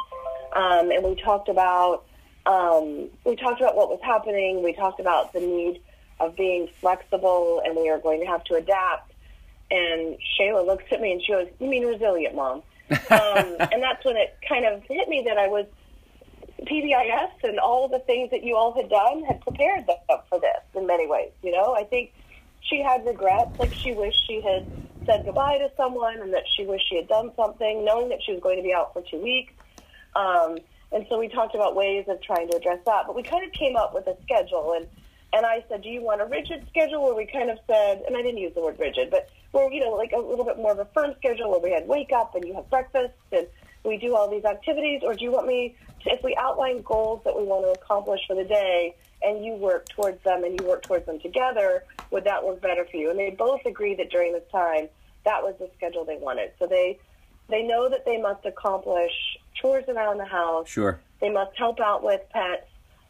um, 0.54 0.90
and 0.90 1.04
we 1.04 1.20
talked 1.22 1.48
about 1.48 2.04
um, 2.46 3.10
we 3.24 3.36
talked 3.36 3.60
about 3.60 3.76
what 3.76 3.90
was 3.90 4.00
happening. 4.02 4.62
We 4.62 4.72
talked 4.72 5.00
about 5.00 5.32
the 5.32 5.40
need 5.40 5.82
of 6.18 6.34
being 6.34 6.68
flexible, 6.80 7.60
and 7.64 7.76
we 7.76 7.90
are 7.90 7.98
going 7.98 8.20
to 8.20 8.26
have 8.26 8.42
to 8.44 8.54
adapt. 8.54 9.07
And 9.70 10.16
Shayla 10.38 10.66
looks 10.66 10.84
at 10.90 11.00
me 11.00 11.12
and 11.12 11.22
she 11.22 11.32
goes, 11.32 11.48
"You 11.58 11.68
mean 11.68 11.84
resilient, 11.84 12.34
mom?" 12.34 12.62
um, 12.90 13.56
and 13.70 13.82
that's 13.82 14.02
when 14.04 14.16
it 14.16 14.36
kind 14.48 14.64
of 14.64 14.82
hit 14.84 15.08
me 15.08 15.24
that 15.26 15.36
I 15.36 15.48
was 15.48 15.66
PBIS 16.62 17.30
and 17.44 17.58
all 17.58 17.88
the 17.88 17.98
things 18.00 18.30
that 18.30 18.42
you 18.42 18.56
all 18.56 18.72
had 18.74 18.88
done 18.88 19.24
had 19.24 19.40
prepared 19.42 19.86
them 19.86 20.18
for 20.28 20.40
this 20.40 20.62
in 20.74 20.86
many 20.86 21.06
ways. 21.06 21.30
You 21.42 21.52
know, 21.52 21.74
I 21.74 21.84
think 21.84 22.12
she 22.60 22.82
had 22.82 23.04
regrets, 23.04 23.50
like 23.58 23.72
she 23.74 23.92
wished 23.92 24.26
she 24.26 24.40
had 24.40 24.66
said 25.06 25.22
goodbye 25.24 25.58
to 25.58 25.70
someone 25.76 26.20
and 26.20 26.32
that 26.34 26.44
she 26.56 26.64
wished 26.64 26.88
she 26.88 26.96
had 26.96 27.08
done 27.08 27.30
something, 27.36 27.84
knowing 27.84 28.08
that 28.10 28.22
she 28.24 28.32
was 28.32 28.42
going 28.42 28.56
to 28.56 28.62
be 28.62 28.74
out 28.74 28.92
for 28.92 29.02
two 29.02 29.22
weeks. 29.22 29.52
Um, 30.16 30.58
and 30.92 31.06
so 31.08 31.18
we 31.18 31.28
talked 31.28 31.54
about 31.54 31.76
ways 31.76 32.06
of 32.08 32.20
trying 32.22 32.48
to 32.48 32.56
address 32.56 32.80
that, 32.86 33.04
but 33.06 33.14
we 33.14 33.22
kind 33.22 33.44
of 33.44 33.52
came 33.52 33.76
up 33.76 33.94
with 33.94 34.06
a 34.06 34.16
schedule. 34.22 34.74
And 34.76 34.86
and 35.30 35.44
I 35.44 35.62
said, 35.68 35.82
do 35.82 35.90
you 35.90 36.00
want 36.00 36.22
a 36.22 36.24
rigid 36.24 36.64
schedule 36.70 37.02
where 37.04 37.14
we 37.14 37.26
kind 37.26 37.50
of 37.50 37.58
said, 37.66 38.02
and 38.06 38.16
I 38.16 38.22
didn't 38.22 38.38
use 38.38 38.54
the 38.54 38.62
word 38.62 38.78
rigid, 38.78 39.10
but 39.10 39.28
where 39.58 39.72
you 39.72 39.80
know 39.80 39.90
like 39.90 40.12
a 40.12 40.18
little 40.18 40.44
bit 40.44 40.56
more 40.56 40.72
of 40.72 40.78
a 40.78 40.86
firm 40.86 41.14
schedule 41.18 41.50
where 41.50 41.60
we 41.60 41.70
had 41.70 41.86
wake 41.86 42.12
up 42.12 42.34
and 42.34 42.44
you 42.44 42.54
have 42.54 42.68
breakfast 42.70 43.14
and 43.32 43.46
we 43.84 43.96
do 43.96 44.14
all 44.14 44.28
these 44.28 44.44
activities, 44.44 45.02
or 45.04 45.14
do 45.14 45.24
you 45.24 45.30
want 45.30 45.46
me 45.46 45.74
to, 46.04 46.10
if 46.10 46.22
we 46.22 46.36
outline 46.36 46.82
goals 46.82 47.22
that 47.24 47.36
we 47.36 47.44
want 47.44 47.64
to 47.64 47.80
accomplish 47.80 48.20
for 48.26 48.34
the 48.36 48.44
day 48.44 48.94
and 49.22 49.44
you 49.44 49.54
work 49.54 49.88
towards 49.88 50.22
them 50.24 50.44
and 50.44 50.60
you 50.60 50.66
work 50.66 50.82
towards 50.82 51.06
them 51.06 51.18
together, 51.20 51.84
would 52.10 52.24
that 52.24 52.44
work 52.44 52.60
better 52.60 52.84
for 52.84 52.96
you? 52.96 53.10
And 53.10 53.18
they 53.18 53.30
both 53.30 53.64
agreed 53.66 53.98
that 53.98 54.10
during 54.10 54.32
this 54.32 54.44
time, 54.50 54.88
that 55.24 55.42
was 55.42 55.54
the 55.58 55.70
schedule 55.76 56.04
they 56.04 56.16
wanted. 56.16 56.52
So 56.58 56.66
they, 56.66 56.98
they 57.48 57.62
know 57.62 57.88
that 57.88 58.04
they 58.04 58.20
must 58.20 58.44
accomplish 58.46 59.12
chores 59.54 59.84
around 59.88 60.18
the 60.18 60.24
house. 60.24 60.68
Sure. 60.68 61.00
They 61.20 61.30
must 61.30 61.56
help 61.56 61.80
out 61.80 62.02
with 62.02 62.20
pets. 62.30 62.66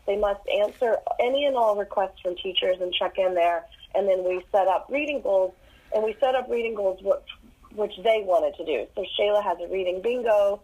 They 0.06 0.16
must 0.16 0.40
answer 0.48 0.96
any 1.20 1.44
and 1.44 1.56
all 1.56 1.76
requests 1.76 2.20
from 2.22 2.36
teachers 2.36 2.76
and 2.80 2.92
check 2.92 3.18
in 3.18 3.34
there. 3.34 3.66
And 3.94 4.08
then 4.08 4.24
we 4.24 4.42
set 4.52 4.68
up 4.68 4.86
reading 4.90 5.20
goals, 5.20 5.54
and 5.94 6.04
we 6.04 6.16
set 6.20 6.34
up 6.34 6.48
reading 6.50 6.74
goals 6.74 7.00
which 7.74 7.92
they 8.02 8.22
wanted 8.24 8.56
to 8.56 8.64
do. 8.64 8.86
So 8.94 9.04
Shayla 9.18 9.42
has 9.42 9.58
a 9.60 9.68
reading 9.68 10.00
bingo. 10.02 10.60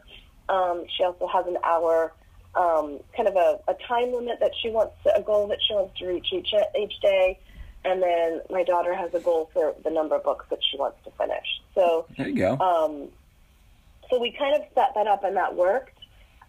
Um, 0.48 0.84
she 0.96 1.04
also 1.04 1.26
has 1.26 1.46
an 1.46 1.58
hour, 1.64 2.12
um, 2.54 3.00
kind 3.16 3.28
of 3.28 3.36
a, 3.36 3.60
a 3.68 3.74
time 3.86 4.12
limit 4.12 4.38
that 4.40 4.52
she 4.60 4.70
wants, 4.70 4.94
a 5.14 5.22
goal 5.22 5.48
that 5.48 5.58
she 5.66 5.74
wants 5.74 5.98
to 5.98 6.06
reach 6.06 6.26
each 6.32 6.52
each 6.78 7.00
day. 7.00 7.38
And 7.84 8.02
then 8.02 8.40
my 8.50 8.64
daughter 8.64 8.94
has 8.94 9.12
a 9.14 9.20
goal 9.20 9.50
for 9.52 9.74
the 9.84 9.90
number 9.90 10.16
of 10.16 10.24
books 10.24 10.46
that 10.48 10.60
she 10.70 10.78
wants 10.78 10.96
to 11.04 11.10
finish. 11.12 11.46
So 11.74 12.06
there 12.16 12.28
you 12.28 12.36
go. 12.36 12.58
Um, 12.58 13.08
so 14.10 14.20
we 14.20 14.32
kind 14.32 14.54
of 14.56 14.62
set 14.74 14.94
that 14.94 15.06
up, 15.06 15.24
and 15.24 15.36
that 15.36 15.54
worked. 15.54 15.98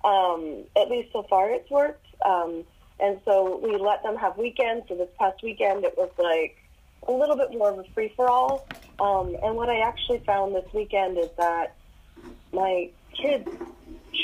Um, 0.04 0.64
at 0.78 0.90
least 0.90 1.12
so 1.12 1.24
far, 1.24 1.52
it's 1.52 1.70
worked. 1.70 2.06
Um, 2.24 2.64
and 3.00 3.20
so 3.26 3.60
we 3.62 3.76
let 3.78 4.04
them 4.04 4.16
have 4.16 4.38
weekends. 4.38 4.88
So 4.88 4.96
this 4.96 5.10
past 5.20 5.44
weekend, 5.44 5.84
it 5.84 5.98
was 5.98 6.10
like 6.18 6.58
a 7.08 7.12
little 7.12 7.36
bit 7.36 7.52
more 7.52 7.72
of 7.72 7.80
a 7.80 7.84
free 7.94 8.12
for 8.16 8.30
all. 8.30 8.68
Um, 9.00 9.36
and 9.44 9.56
what 9.56 9.70
I 9.70 9.80
actually 9.80 10.20
found 10.20 10.56
this 10.56 10.66
weekend 10.74 11.18
is 11.18 11.30
that 11.38 11.76
my 12.54 12.90
kids 13.14 13.50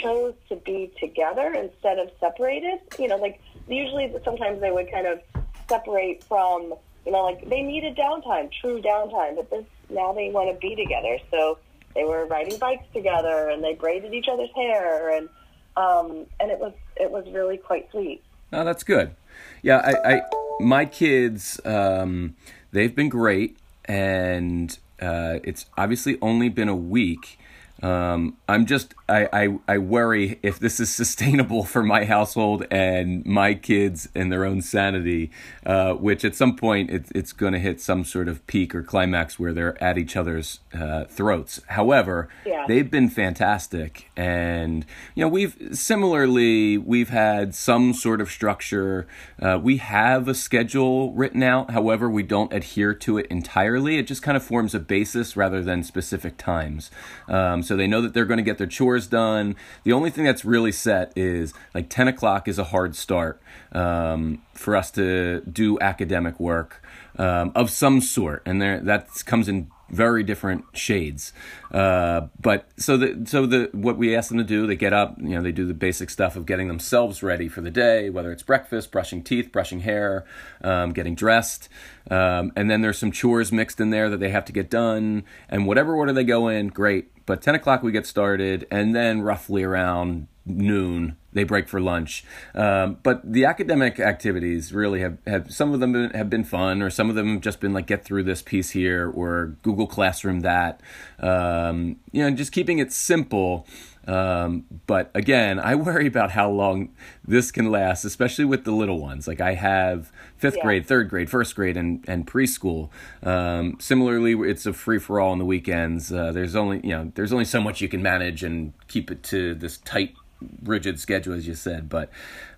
chose 0.02 0.34
to 0.50 0.56
be 0.56 0.92
together 1.00 1.54
instead 1.54 2.00
of 2.00 2.10
separated. 2.20 2.80
You 2.98 3.10
know, 3.10 3.18
like 3.18 3.42
usually 3.68 4.14
sometimes 4.24 4.62
they 4.62 4.72
would 4.72 4.92
kind 4.92 5.08
of 5.08 5.22
separate 5.70 6.24
from 6.24 6.74
you 7.06 7.12
know 7.12 7.24
like 7.24 7.48
they 7.50 7.62
needed 7.62 7.98
downtime, 7.98 8.50
true 8.62 8.82
downtime, 8.82 9.36
but 9.36 9.50
this 9.50 9.66
now 9.90 10.14
they 10.14 10.30
want 10.30 10.54
to 10.54 10.60
be 10.60 10.76
together. 10.76 11.18
So 11.30 11.58
they 11.94 12.04
were 12.04 12.26
riding 12.26 12.58
bikes 12.58 12.86
together 12.94 13.50
and 13.50 13.64
they 13.64 13.74
braided 13.74 14.14
each 14.14 14.28
other's 14.32 14.50
hair 14.56 15.18
and 15.18 15.30
um, 15.78 16.26
and 16.40 16.52
it 16.52 16.60
was 16.60 16.74
it 16.96 17.12
was 17.12 17.26
really 17.32 17.58
quite 17.58 17.90
sweet. 17.92 18.24
Oh, 18.54 18.64
that's 18.64 18.84
good. 18.84 19.16
Yeah, 19.62 19.78
I, 19.78 20.16
I 20.16 20.22
my 20.60 20.86
kids, 20.86 21.60
um, 21.66 22.36
they've 22.72 22.96
been 22.96 23.10
great, 23.10 23.58
and 23.86 24.78
uh, 25.02 25.40
it's 25.44 25.66
obviously 25.78 26.18
only 26.22 26.50
been 26.50 26.70
a 26.70 26.76
week, 26.76 27.40
um, 27.82 28.38
I'm 28.48 28.66
just 28.66 28.94
I, 29.10 29.28
I 29.34 29.60
I 29.68 29.78
worry 29.80 30.40
if 30.44 30.60
this 30.60 30.80
is 30.80 30.94
sustainable 30.94 31.64
for 31.74 31.84
my 31.84 32.06
household 32.06 32.66
and 32.70 33.26
my 33.26 33.56
kids 33.56 34.08
and 34.14 34.32
their 34.32 34.46
own 34.46 34.62
sanity, 34.62 35.32
uh, 35.66 35.94
which 35.94 36.24
at 36.24 36.36
some 36.36 36.56
point 36.56 36.92
it, 36.92 37.06
it's 37.16 37.34
going 37.34 37.54
to 37.54 37.60
hit 37.60 37.82
some 37.82 38.04
sort 38.04 38.28
of 38.28 38.46
peak 38.48 38.76
or 38.76 38.84
climax 38.84 39.40
where 39.40 39.52
they're 39.52 39.82
at 39.84 39.98
each 39.98 40.16
other's 40.16 40.60
uh, 40.74 41.06
throats. 41.06 41.62
However, 41.68 42.30
yeah. 42.46 42.66
they've 42.68 42.90
been 42.90 43.10
fantastic, 43.10 44.12
and 44.16 44.86
you 45.16 45.24
know 45.24 45.30
we've 45.30 45.58
similarly 45.72 46.78
we've 46.78 47.10
had 47.10 47.56
some 47.56 47.94
sort 47.94 48.22
of 48.22 48.30
structure. 48.30 49.08
Uh, 49.42 49.60
we 49.62 49.78
have 49.78 50.28
a 50.28 50.36
schedule 50.36 51.14
written 51.14 51.42
out. 51.42 51.72
However, 51.72 52.10
we 52.10 52.24
don't 52.24 52.54
adhere 52.54 52.94
to 52.94 53.18
it 53.18 53.26
entirely. 53.28 53.98
It 53.98 54.08
just 54.08 54.22
kind 54.22 54.38
of 54.38 54.44
forms 54.44 54.76
a 54.76 54.80
basis 54.80 55.36
rather 55.36 55.64
than 55.64 55.84
specific 55.84 56.38
times. 56.38 56.92
Um, 57.28 57.64
so 57.64 57.71
they 57.76 57.88
know 57.88 58.02
that 58.02 58.14
they're 58.14 58.26
going 58.26 58.38
to 58.38 58.44
get 58.44 58.58
their 58.58 58.68
chores 58.68 59.08
done. 59.08 59.56
The 59.84 59.94
only 59.94 60.10
thing 60.10 60.26
that's 60.26 60.46
really 60.46 60.72
set 60.72 61.12
is 61.16 61.54
like 61.74 61.90
10 61.90 62.08
o'clock 62.08 62.48
is 62.48 62.60
a 62.60 62.66
hard 62.66 62.96
start 62.96 63.42
um, 63.72 64.42
for 64.54 64.76
us 64.76 64.92
to 64.92 65.42
do 65.42 65.80
academic 65.80 66.40
work 66.40 66.82
um, 67.18 67.52
of 67.56 67.70
some 67.70 68.02
sort, 68.02 68.42
and 68.46 68.62
there 68.62 68.80
that 68.80 69.08
comes 69.26 69.48
in 69.48 69.70
very 69.92 70.24
different 70.24 70.66
shades. 70.74 71.34
Uh, 71.72 72.28
but 72.40 72.68
so 72.78 72.98
the 72.98 73.26
so 73.28 73.46
the 73.46 73.70
what 73.74 73.98
we 73.98 74.16
ask 74.16 74.30
them 74.30 74.38
to 74.38 74.44
do, 74.44 74.66
they 74.66 74.76
get 74.76 74.94
up, 74.94 75.18
you 75.20 75.30
know, 75.30 75.42
they 75.42 75.52
do 75.52 75.66
the 75.66 75.74
basic 75.74 76.10
stuff 76.10 76.36
of 76.36 76.46
getting 76.46 76.68
themselves 76.68 77.22
ready 77.22 77.48
for 77.48 77.62
the 77.62 77.70
day, 77.70 78.10
whether 78.10 78.32
it's 78.32 78.44
breakfast, 78.44 78.92
brushing 78.92 79.22
teeth, 79.24 79.52
brushing 79.52 79.82
hair, 79.82 80.26
um, 80.64 80.94
getting 80.94 81.14
dressed, 81.14 81.70
um, 82.10 82.52
and 82.56 82.72
then 82.72 82.82
there's 82.82 82.98
some 82.98 83.12
chores 83.12 83.52
mixed 83.52 83.80
in 83.80 83.90
there 83.90 84.10
that 84.10 84.20
they 84.20 84.30
have 84.30 84.46
to 84.46 84.54
get 84.54 84.70
done, 84.70 85.24
and 85.50 85.68
whatever 85.68 85.94
order 85.96 86.14
they 86.14 86.24
go 86.24 86.48
in, 86.48 86.70
great. 86.70 87.10
But 87.26 87.42
10 87.42 87.56
o'clock 87.56 87.84
we 87.84 87.92
get 87.92 88.08
started, 88.08 88.66
and 88.72 88.96
then 88.96 89.22
roughly 89.22 89.64
around 89.64 90.28
noon 90.46 91.18
they 91.34 91.44
break 91.44 91.70
for 91.70 91.80
lunch. 91.80 92.24
Um, 92.54 92.98
but 93.04 93.22
the 93.32 93.46
academic 93.46 94.00
activities 94.00 94.74
really 94.74 95.00
have, 95.02 95.18
have 95.26 95.52
some 95.52 95.74
of 95.74 95.80
them 95.80 96.10
have 96.12 96.30
been 96.30 96.44
fun, 96.44 96.82
or 96.82 96.90
some 96.90 97.10
of 97.10 97.16
them 97.16 97.34
have 97.34 97.42
just 97.42 97.60
been 97.60 97.74
like 97.74 97.88
get 97.88 98.04
through 98.04 98.24
this 98.24 98.42
piece 98.42 98.72
here, 98.72 99.10
or 99.10 99.56
Google 99.62 99.88
Classroom 99.88 100.42
that. 100.42 100.82
Um, 101.20 101.98
you 102.12 102.24
know, 102.24 102.36
just 102.36 102.52
keeping 102.52 102.80
it 102.80 102.92
simple. 102.92 103.66
Um, 104.08 104.66
but 104.88 105.12
again, 105.14 105.60
I 105.60 105.76
worry 105.76 106.08
about 106.08 106.32
how 106.32 106.50
long 106.50 106.90
this 107.26 107.52
can 107.52 107.70
last, 107.70 108.04
especially 108.04 108.46
with 108.46 108.66
the 108.66 108.72
little 108.72 109.00
ones. 109.00 109.28
Like 109.28 109.40
I 109.40 109.54
have 109.54 110.12
fifth 110.38 110.58
yeah. 110.58 110.64
grade, 110.64 110.86
third 110.88 111.10
grade, 111.10 111.30
first 111.30 111.56
grade, 111.56 111.78
and 111.78 112.04
and 112.08 112.28
preschool. 112.28 112.90
Um, 113.24 113.78
similarly, 113.80 114.34
it's 114.50 114.66
a 114.66 114.74
free 114.74 115.00
for 115.00 115.20
all 115.20 115.32
on 115.32 115.38
the 115.38 115.46
weekends. 115.46 116.12
Uh, 116.12 116.32
there's 116.32 116.56
only 116.56 116.82
you 116.84 116.90
know 116.90 117.12
there's 117.16 117.32
only 117.32 117.46
so 117.46 117.62
much 117.62 117.80
you 117.80 117.88
can 117.88 118.02
manage 118.02 118.44
and 118.44 118.74
keep 118.88 119.12
it 119.12 119.24
to 119.24 119.54
this 119.54 119.78
tight 119.78 120.16
rigid 120.64 121.00
schedule, 121.00 121.34
as 121.34 121.48
you 121.48 121.54
said. 121.54 121.90
But 121.90 122.10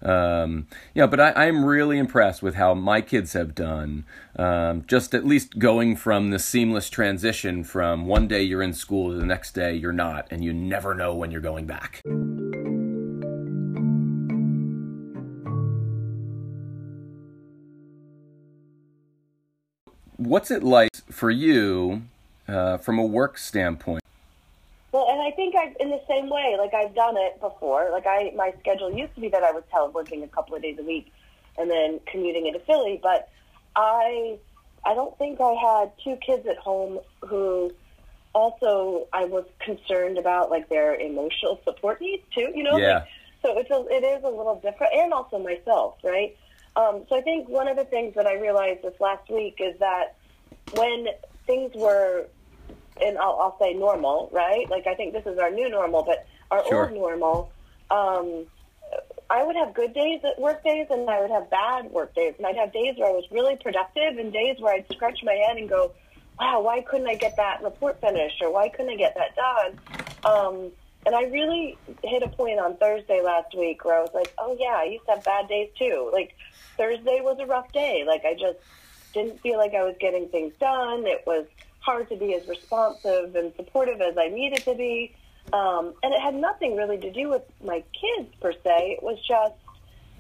um, 0.02 0.68
yeah, 0.94 1.08
but 1.08 1.20
I, 1.20 1.46
am 1.46 1.66
really 1.66 1.98
impressed 1.98 2.42
with 2.42 2.56
how 2.56 2.74
my 2.74 3.02
kids 3.02 3.34
have 3.34 3.56
done. 3.56 4.06
Um, 4.36 4.84
just 4.88 5.14
at 5.14 5.26
least 5.26 5.60
going 5.60 5.96
from 5.96 6.32
the 6.32 6.40
seamless 6.40 6.90
transition 6.90 7.64
from 7.64 8.06
one 8.06 8.28
day 8.28 8.42
you're 8.42 8.64
in 8.64 8.74
school 8.74 9.12
to 9.12 9.18
the 9.18 9.26
next 9.26 9.54
day 9.54 9.74
you're 9.76 9.94
not, 9.94 10.28
and 10.32 10.44
you 10.44 10.54
never 10.54 10.94
know 10.94 11.16
when 11.16 11.32
you're 11.32 11.42
going 11.42 11.66
back. 11.66 12.02
What's 20.18 20.52
it 20.52 20.64
like 20.64 20.90
for 21.12 21.30
you 21.30 22.04
uh, 22.48 22.78
from 22.78 22.98
a 22.98 23.06
work 23.06 23.38
standpoint? 23.38 24.04
Well, 25.34 25.50
and 25.50 25.52
I 25.52 25.52
think 25.52 25.56
I've 25.56 25.76
in 25.80 25.90
the 25.90 26.02
same 26.08 26.30
way, 26.30 26.56
like 26.58 26.74
I've 26.74 26.96
done 26.96 27.18
it 27.18 27.40
before. 27.40 27.90
Like 27.92 28.06
I, 28.06 28.32
my 28.36 28.54
schedule 28.60 28.92
used 28.92 29.16
to 29.16 29.22
be 29.22 29.30
that 29.30 29.44
I 29.44 29.52
was 29.52 29.64
teleworking 29.74 30.24
a 30.24 30.28
couple 30.28 30.56
of 30.56 30.62
days 30.62 30.78
a 30.80 30.84
week, 30.84 31.12
and 31.58 31.70
then 31.70 32.00
commuting 32.06 32.48
into 32.48 32.60
Philly. 32.60 33.00
But 33.02 33.30
I, 33.76 34.38
I 34.86 34.94
don't 34.94 35.18
think 35.18 35.40
I 35.42 35.54
had 35.54 35.92
two 36.04 36.18
kids 36.18 36.48
at 36.48 36.58
home 36.58 37.00
who 37.22 37.72
also 38.34 39.08
I 39.14 39.26
was 39.26 39.46
concerned 39.60 40.18
about 40.18 40.50
like 40.50 40.70
their 40.70 40.96
emotional 40.96 41.60
support 41.64 42.02
needs 42.02 42.24
too. 42.34 42.52
You 42.56 42.64
know, 42.64 42.78
yeah. 42.78 42.94
Like, 42.94 43.08
so 43.42 43.58
it's 43.58 43.72
a, 43.72 43.86
it 43.90 44.04
is 44.06 44.24
a 44.24 44.30
little 44.30 44.60
different, 44.64 44.94
and 44.94 45.14
also 45.14 45.40
myself, 45.40 45.96
right? 46.04 46.38
Um, 46.76 47.06
so 47.10 47.18
I 47.18 47.22
think 47.22 47.50
one 47.50 47.68
of 47.68 47.78
the 47.78 47.86
things 47.86 48.16
that 48.16 48.26
I 48.26 48.36
realized 48.36 48.82
this 48.84 49.00
last 49.00 49.30
week 49.30 49.58
is 49.60 49.78
that 49.80 50.16
when 50.76 51.08
things 51.46 51.72
were 51.76 52.28
and 53.02 53.18
I'll, 53.18 53.40
I'll 53.40 53.58
say 53.60 53.74
normal, 53.74 54.30
right? 54.32 54.70
Like 54.70 54.88
I 54.88 54.96
think 54.96 55.14
this 55.14 55.26
is 55.26 55.40
our 55.40 55.52
new 55.52 55.70
normal, 55.70 56.04
but 56.04 56.26
our 56.52 56.66
sure. 56.68 56.86
old 56.86 56.94
normal, 56.94 57.52
um, 57.90 58.46
I 59.30 59.44
would 59.44 59.56
have 59.56 59.74
good 59.74 59.94
days 59.94 60.22
at 60.24 60.40
work 60.40 60.64
days 60.64 60.88
and 60.90 61.10
I 61.10 61.22
would 61.22 61.32
have 61.32 61.50
bad 61.50 61.92
work 61.92 62.14
days. 62.14 62.36
And 62.38 62.46
I'd 62.46 62.56
have 62.56 62.72
days 62.72 62.96
where 62.98 63.10
I 63.10 63.14
was 63.14 63.26
really 63.32 63.56
productive 63.56 64.18
and 64.18 64.32
days 64.32 64.58
where 64.60 64.76
I'd 64.76 64.86
scratch 64.92 65.20
my 65.24 65.34
head 65.34 65.58
and 65.58 65.68
go, 65.68 65.92
wow, 66.40 66.62
why 66.62 66.82
couldn't 66.82 67.08
I 67.08 67.16
get 67.16 67.36
that 67.38 67.64
report 67.64 68.00
finished 68.02 68.42
or 68.42 68.52
why 68.52 68.70
couldn't 68.70 68.92
I 68.92 68.96
get 68.96 69.16
that 69.16 69.36
done? 69.36 69.80
Um, 70.26 70.72
and 71.06 71.16
I 71.16 71.24
really 71.24 71.78
hit 72.04 72.24
a 72.24 72.30
point 72.30 72.60
on 72.60 72.78
Thursday 72.78 73.22
last 73.22 73.58
week 73.58 73.84
where 73.84 73.98
I 73.98 74.02
was 74.02 74.12
like, 74.14 74.34
oh 74.38 74.56
yeah, 74.60 74.78
I 74.78 74.84
used 74.86 75.06
to 75.06 75.14
have 75.14 75.24
bad 75.24 75.48
days 75.48 75.70
too. 75.78 76.10
Like 76.14 76.36
Thursday 76.78 77.20
was 77.22 77.38
a 77.40 77.46
rough 77.46 77.72
day. 77.72 78.04
Like 78.06 78.24
I 78.26 78.34
just 78.34 78.60
didn't 79.14 79.42
feel 79.42 79.58
like 79.58 79.74
I 79.74 79.84
was 79.84 79.96
getting 80.00 80.30
things 80.30 80.54
done. 80.60 81.06
It 81.06 81.24
was 81.26 81.46
hard 81.84 82.10
to 82.10 82.16
be 82.16 82.34
as 82.34 82.48
responsive 82.48 83.36
and 83.36 83.54
supportive 83.56 84.02
as 84.02 84.18
I 84.18 84.30
needed 84.30 84.64
to 84.64 84.76
be. 84.76 85.16
Um, 85.52 85.94
and 86.02 86.14
it 86.14 86.22
had 86.22 86.36
nothing 86.36 86.76
really 86.76 86.98
to 87.00 87.12
do 87.12 87.30
with 87.30 87.44
my 87.64 87.84
kids 87.94 88.34
per 88.40 88.54
se. 88.54 88.98
It 88.98 89.04
was 89.04 89.20
just, 89.28 89.56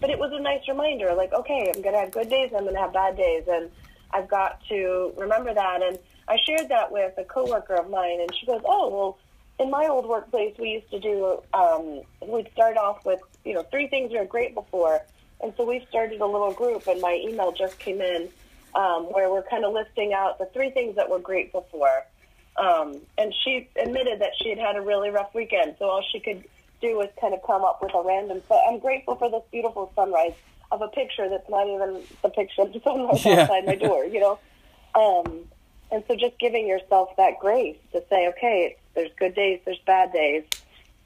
but 0.01 0.09
it 0.09 0.19
was 0.19 0.31
a 0.33 0.39
nice 0.39 0.67
reminder 0.67 1.13
like, 1.13 1.33
okay, 1.33 1.71
I'm 1.73 1.81
going 1.81 1.93
to 1.93 2.01
have 2.01 2.11
good 2.11 2.29
days, 2.29 2.51
I'm 2.55 2.63
going 2.63 2.75
to 2.75 2.81
have 2.81 2.93
bad 2.93 3.15
days. 3.15 3.45
And 3.47 3.71
I've 4.11 4.27
got 4.27 4.61
to 4.67 5.13
remember 5.17 5.53
that. 5.53 5.81
And 5.81 5.97
I 6.27 6.37
shared 6.45 6.69
that 6.69 6.91
with 6.91 7.17
a 7.17 7.23
coworker 7.23 7.75
of 7.75 7.89
mine, 7.89 8.19
and 8.21 8.33
she 8.35 8.45
goes, 8.45 8.61
oh, 8.65 8.89
well, 8.89 9.17
in 9.59 9.69
my 9.69 9.87
old 9.87 10.07
workplace, 10.07 10.55
we 10.57 10.69
used 10.69 10.89
to 10.91 10.99
do, 10.99 11.41
um, 11.53 12.01
we'd 12.27 12.51
start 12.51 12.75
off 12.77 13.05
with, 13.05 13.19
you 13.45 13.53
know, 13.53 13.63
three 13.63 13.87
things 13.87 14.11
we 14.11 14.17
are 14.17 14.25
grateful 14.25 14.67
for. 14.71 15.01
And 15.41 15.53
so 15.57 15.65
we've 15.65 15.87
started 15.89 16.21
a 16.21 16.25
little 16.25 16.53
group, 16.53 16.87
and 16.87 16.99
my 17.01 17.21
email 17.27 17.51
just 17.51 17.77
came 17.79 18.01
in 18.01 18.29
um, 18.75 19.05
where 19.05 19.29
we're 19.29 19.43
kind 19.43 19.65
of 19.65 19.73
listing 19.73 20.13
out 20.13 20.39
the 20.39 20.45
three 20.47 20.71
things 20.71 20.95
that 20.95 21.09
we're 21.09 21.19
grateful 21.19 21.67
for. 21.71 21.87
Um, 22.57 23.01
and 23.17 23.33
she 23.43 23.69
admitted 23.75 24.21
that 24.21 24.31
she 24.41 24.49
had 24.49 24.59
had 24.59 24.75
a 24.75 24.81
really 24.81 25.09
rough 25.09 25.33
weekend, 25.33 25.75
so 25.79 25.85
all 25.85 26.03
she 26.11 26.19
could 26.19 26.43
do 26.81 26.97
was 26.97 27.09
kind 27.19 27.33
of 27.33 27.41
come 27.43 27.63
up 27.63 27.81
with 27.81 27.93
a 27.95 28.01
random. 28.01 28.41
So 28.47 28.59
I'm 28.67 28.79
grateful 28.79 29.15
for 29.15 29.29
this 29.29 29.41
beautiful 29.51 29.91
sunrise 29.95 30.33
of 30.71 30.81
a 30.81 30.87
picture 30.87 31.29
that's 31.29 31.49
not 31.49 31.67
even 31.67 32.01
the 32.21 32.29
picture 32.29 32.61
of 32.63 32.73
the 32.73 32.79
sunrise 32.83 33.25
yeah. 33.25 33.41
outside 33.41 33.65
my 33.65 33.75
door, 33.75 34.05
you 34.05 34.19
know. 34.19 34.39
Um, 34.95 35.45
and 35.91 36.03
so 36.07 36.15
just 36.15 36.37
giving 36.39 36.67
yourself 36.67 37.15
that 37.17 37.39
grace 37.39 37.77
to 37.91 38.03
say, 38.09 38.27
okay, 38.29 38.77
there's 38.95 39.11
good 39.17 39.35
days, 39.35 39.59
there's 39.65 39.79
bad 39.85 40.11
days, 40.11 40.43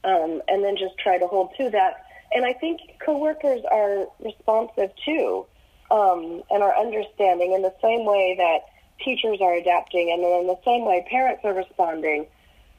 um, 0.04 0.42
and 0.48 0.64
then 0.64 0.76
just 0.76 0.98
try 0.98 1.18
to 1.18 1.26
hold 1.26 1.54
to 1.58 1.70
that. 1.70 2.04
And 2.32 2.44
I 2.44 2.52
think 2.52 2.80
coworkers 3.04 3.62
are 3.70 4.06
responsive 4.20 4.90
too 5.04 5.46
um, 5.90 6.42
and 6.50 6.62
our 6.62 6.76
understanding 6.76 7.52
in 7.52 7.62
the 7.62 7.74
same 7.82 8.04
way 8.04 8.34
that 8.38 8.60
teachers 9.04 9.38
are 9.40 9.54
adapting 9.54 10.10
and 10.12 10.22
then 10.22 10.40
in 10.40 10.46
the 10.46 10.58
same 10.64 10.84
way 10.84 11.06
parents 11.10 11.42
are 11.44 11.54
responding. 11.54 12.26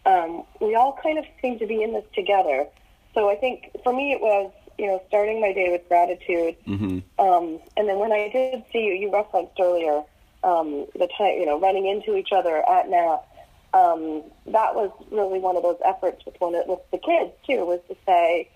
Um, 0.06 0.44
we 0.60 0.76
all 0.76 0.98
kind 1.02 1.18
of 1.18 1.26
seem 1.42 1.60
to 1.60 1.68
be 1.68 1.82
in 1.82 1.94
this 1.94 2.06
together. 2.14 2.68
So 3.14 3.30
I 3.30 3.36
think 3.36 3.72
for 3.84 3.94
me 3.94 4.12
it 4.12 4.22
was, 4.22 4.52
you 4.78 4.88
know, 4.88 5.02
starting 5.08 5.42
my 5.42 5.54
day 5.54 5.70
with 5.72 5.88
gratitude. 5.88 6.56
Mm-hmm. 6.66 7.00
Um, 7.20 7.60
and 7.76 7.88
then 7.88 7.98
when 8.00 8.12
I 8.12 8.30
did 8.30 8.64
see 8.72 8.80
you, 8.80 8.94
you 8.94 9.12
referenced 9.12 9.60
earlier 9.60 10.04
um, 10.44 10.86
the 10.94 11.10
time, 11.18 11.40
you 11.40 11.46
know, 11.46 11.60
running 11.60 11.88
into 11.88 12.16
each 12.16 12.32
other 12.32 12.58
at 12.68 12.90
Knapp. 12.90 13.26
Um, 13.72 14.24
that 14.48 14.74
was 14.74 14.92
really 15.12 15.40
one 15.40 15.56
of 15.56 15.64
those 15.64 15.78
efforts 15.86 16.26
with 16.26 16.36
one 16.40 16.56
of, 16.56 16.66
with 16.68 16.80
the 16.92 16.98
kids 16.98 17.32
too, 17.46 17.66
was 17.66 17.82
to 17.88 17.96
say, 18.06 18.50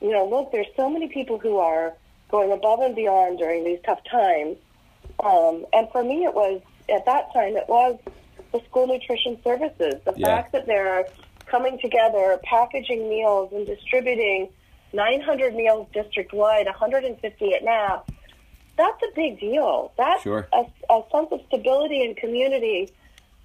you 0.00 0.10
know, 0.10 0.26
look, 0.28 0.52
there's 0.52 0.66
so 0.76 0.90
many 0.90 1.08
people 1.08 1.38
who 1.38 1.58
are 1.58 1.94
going 2.30 2.52
above 2.52 2.80
and 2.80 2.94
beyond 2.94 3.38
during 3.38 3.64
these 3.64 3.78
tough 3.84 4.00
times. 4.10 4.56
Um, 5.24 5.66
and 5.72 5.88
for 5.90 6.02
me, 6.02 6.24
it 6.24 6.34
was 6.34 6.62
at 6.88 7.04
that 7.06 7.32
time 7.32 7.56
it 7.56 7.68
was 7.68 7.98
the 8.52 8.60
school 8.68 8.86
nutrition 8.86 9.38
services. 9.44 9.94
The 10.04 10.14
yeah. 10.16 10.26
fact 10.26 10.52
that 10.52 10.66
they're 10.66 11.06
coming 11.46 11.78
together, 11.78 12.38
packaging 12.44 13.08
meals, 13.08 13.52
and 13.52 13.66
distributing 13.66 14.48
900 14.92 15.54
meals 15.54 15.86
district 15.92 16.32
wide, 16.32 16.66
150 16.66 17.54
at 17.54 17.64
Knapp. 17.64 18.10
That's 18.76 19.02
a 19.02 19.14
big 19.14 19.38
deal. 19.38 19.92
That's 19.96 20.22
sure. 20.22 20.48
a, 20.52 20.64
a 20.90 21.02
sense 21.12 21.28
of 21.32 21.40
stability 21.48 22.04
and 22.04 22.16
community 22.16 22.90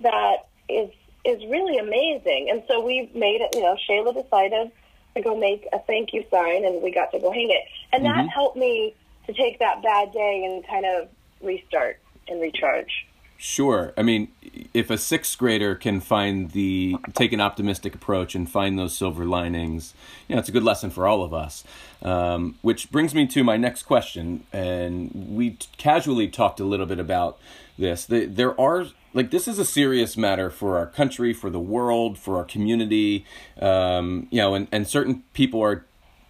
that 0.01 0.47
is 0.69 0.89
is 1.25 1.43
really 1.49 1.77
amazing. 1.77 2.49
And 2.51 2.63
so 2.67 2.79
we 2.85 3.09
made 3.13 3.41
it. 3.41 3.55
You 3.55 3.63
know, 3.63 3.77
Shayla 3.89 4.13
decided 4.23 4.71
to 5.15 5.21
go 5.21 5.37
make 5.37 5.67
a 5.73 5.79
thank 5.79 6.13
you 6.13 6.23
sign, 6.29 6.65
and 6.65 6.81
we 6.81 6.91
got 6.91 7.11
to 7.11 7.19
go 7.19 7.31
hang 7.31 7.49
it. 7.49 7.63
And 7.93 8.03
mm-hmm. 8.03 8.17
that 8.17 8.29
helped 8.29 8.57
me 8.57 8.93
to 9.27 9.33
take 9.33 9.59
that 9.59 9.81
bad 9.81 10.11
day 10.11 10.43
and 10.45 10.65
kind 10.67 10.85
of 10.85 11.09
restart 11.41 11.99
and 12.27 12.41
recharge. 12.41 13.05
Sure. 13.37 13.93
I 13.97 14.01
mean, 14.01 14.29
if 14.73 14.89
a 14.89 14.97
sixth 14.97 15.37
grader 15.37 15.75
can 15.75 15.99
find 15.99 16.51
the 16.51 16.95
take 17.13 17.33
an 17.33 17.41
optimistic 17.41 17.93
approach 17.93 18.33
and 18.33 18.49
find 18.49 18.79
those 18.79 18.97
silver 18.97 19.25
linings, 19.25 19.93
you 20.27 20.35
know, 20.35 20.39
it's 20.39 20.47
a 20.47 20.53
good 20.53 20.63
lesson 20.63 20.89
for 20.89 21.05
all 21.05 21.21
of 21.21 21.33
us. 21.33 21.63
Um, 22.01 22.55
which 22.61 22.91
brings 22.91 23.13
me 23.13 23.27
to 23.27 23.43
my 23.43 23.57
next 23.57 23.83
question, 23.83 24.45
and 24.53 25.11
we 25.13 25.57
casually 25.77 26.29
talked 26.29 26.59
a 26.59 26.63
little 26.63 26.85
bit 26.85 26.99
about 26.99 27.37
this. 27.77 28.05
The, 28.05 28.25
there 28.25 28.59
are 28.59 28.87
like 29.15 29.31
this 29.31 29.47
is 29.47 29.57
a 29.57 29.65
serious 29.65 30.17
matter 30.17 30.51
for 30.51 30.77
our 30.77 30.85
country, 30.85 31.33
for 31.33 31.49
the 31.49 31.59
world, 31.59 32.19
for 32.19 32.37
our 32.37 32.43
community. 32.43 33.25
Um, 33.59 34.27
you 34.29 34.39
know, 34.39 34.53
and, 34.53 34.67
and 34.71 34.87
certain 34.87 35.23
people 35.33 35.61
are 35.63 35.85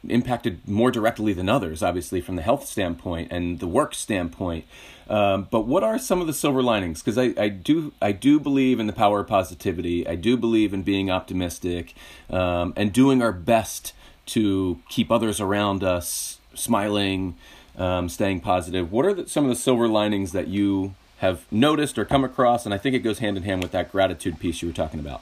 impacted 0.08 0.68
more 0.68 0.92
directly 0.92 1.34
than 1.34 1.50
others, 1.50 1.82
obviously, 1.82 2.22
from 2.22 2.36
the 2.36 2.44
health 2.44 2.66
standpoint 2.66 3.32
and 3.32 3.60
the 3.60 3.68
work 3.68 3.96
standpoint. 3.96 4.66
Um, 5.10 5.48
but 5.50 5.62
what 5.62 5.84
are 5.84 5.98
some 5.98 6.22
of 6.22 6.28
the 6.28 6.34
silver 6.34 6.62
linings? 6.62 7.02
Because 7.02 7.18
I, 7.18 7.34
I 7.38 7.50
do 7.50 7.92
I 8.02 8.12
do 8.12 8.40
believe 8.40 8.80
in 8.80 8.88
the 8.88 8.94
power 8.94 9.22
of 9.22 9.28
positivity. 9.28 10.08
I 10.08 10.16
do 10.16 10.38
believe 10.38 10.72
in 10.74 10.84
being 10.84 11.10
optimistic 11.10 11.96
um, 12.30 12.74
and 12.76 12.94
doing 12.94 13.22
our 13.22 13.32
best 13.32 13.94
to 14.28 14.80
keep 14.90 15.12
others 15.12 15.40
around 15.40 15.84
us 15.84 16.40
smiling, 16.54 17.36
um, 17.78 18.10
staying 18.10 18.42
positive. 18.42 18.92
What 18.92 19.06
are 19.06 19.14
the, 19.14 19.28
some 19.28 19.44
of 19.44 19.50
the 19.50 19.56
silver 19.56 19.88
linings 19.88 20.32
that 20.34 20.48
you 20.48 20.94
have 21.18 21.52
noticed 21.52 21.98
or 21.98 22.06
come 22.06 22.24
across? 22.24 22.66
And 22.66 22.74
I 22.74 22.78
think 22.78 22.96
it 22.96 23.00
goes 23.00 23.20
hand 23.20 23.38
in 23.38 23.44
hand 23.44 23.62
with 23.62 23.72
that 23.72 23.92
gratitude 23.92 24.40
piece 24.40 24.62
you 24.62 24.68
were 24.68 24.74
talking 24.74 25.00
about. 25.00 25.22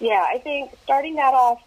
Yeah, 0.00 0.24
I 0.28 0.38
think 0.38 0.72
starting 0.84 1.16
that 1.16 1.34
off 1.34 1.60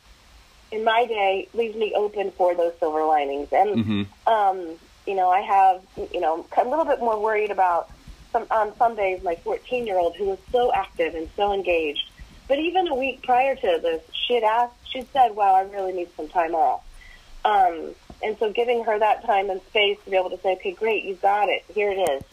in 0.71 0.83
my 0.83 1.05
day 1.05 1.47
leaves 1.53 1.75
me 1.75 1.93
open 1.95 2.31
for 2.31 2.55
those 2.55 2.73
silver 2.79 3.03
linings. 3.03 3.49
And, 3.51 3.85
mm-hmm. 3.85 4.29
um, 4.29 4.79
you 5.05 5.15
know, 5.15 5.29
I 5.29 5.41
have, 5.41 5.81
you 6.13 6.21
know, 6.21 6.45
a 6.57 6.63
little 6.63 6.85
bit 6.85 6.99
more 6.99 7.19
worried 7.19 7.51
about 7.51 7.89
some, 8.31 8.47
on 8.49 8.75
some 8.77 8.95
days 8.95 9.21
my 9.23 9.35
14 9.35 9.85
year 9.85 9.97
old 9.97 10.15
who 10.15 10.25
was 10.25 10.39
so 10.51 10.71
active 10.73 11.15
and 11.15 11.29
so 11.35 11.53
engaged. 11.53 12.09
But 12.47 12.59
even 12.59 12.87
a 12.87 12.95
week 12.95 13.21
prior 13.21 13.55
to 13.55 13.79
this, 13.81 14.01
she 14.13 14.35
had 14.35 14.43
asked, 14.43 14.75
she 14.89 15.01
said, 15.13 15.35
wow, 15.35 15.55
I 15.55 15.61
really 15.63 15.93
need 15.93 16.09
some 16.15 16.27
time 16.27 16.55
off. 16.55 16.83
Um, 17.43 17.95
and 18.23 18.37
so 18.37 18.51
giving 18.51 18.83
her 18.83 18.97
that 18.99 19.25
time 19.25 19.49
and 19.49 19.61
space 19.69 19.97
to 20.05 20.11
be 20.11 20.17
able 20.17 20.29
to 20.29 20.39
say, 20.41 20.53
okay, 20.53 20.71
great, 20.71 21.03
you 21.03 21.15
got 21.15 21.49
it. 21.49 21.63
Here 21.73 21.91
it 21.91 21.97
is. 21.97 22.23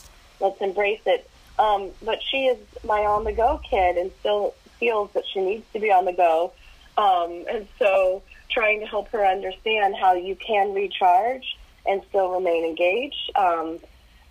Let's 0.41 0.61
embrace 0.61 1.01
it. 1.07 1.29
Um, 1.59 1.91
but 2.03 2.21
she 2.23 2.47
is 2.47 2.59
my 2.85 3.01
on 3.01 3.25
the 3.25 3.33
go 3.33 3.61
kid 3.69 3.97
and 3.97 4.13
still 4.21 4.55
feels 4.79 5.11
that 5.15 5.25
she 5.33 5.41
needs 5.41 5.67
to 5.73 5.81
be 5.81 5.91
on 5.91 6.05
the 6.05 6.13
go. 6.13 6.53
Um, 6.97 7.45
and 7.51 7.69
so 7.79 8.23
trying 8.51 8.81
to 8.81 8.87
help 8.87 9.09
her 9.11 9.25
understand 9.25 9.95
how 9.97 10.15
you 10.15 10.37
can 10.37 10.73
recharge 10.73 11.57
and 11.87 12.03
still 12.09 12.31
remain 12.31 12.65
engaged 12.65 13.33
um, 13.37 13.79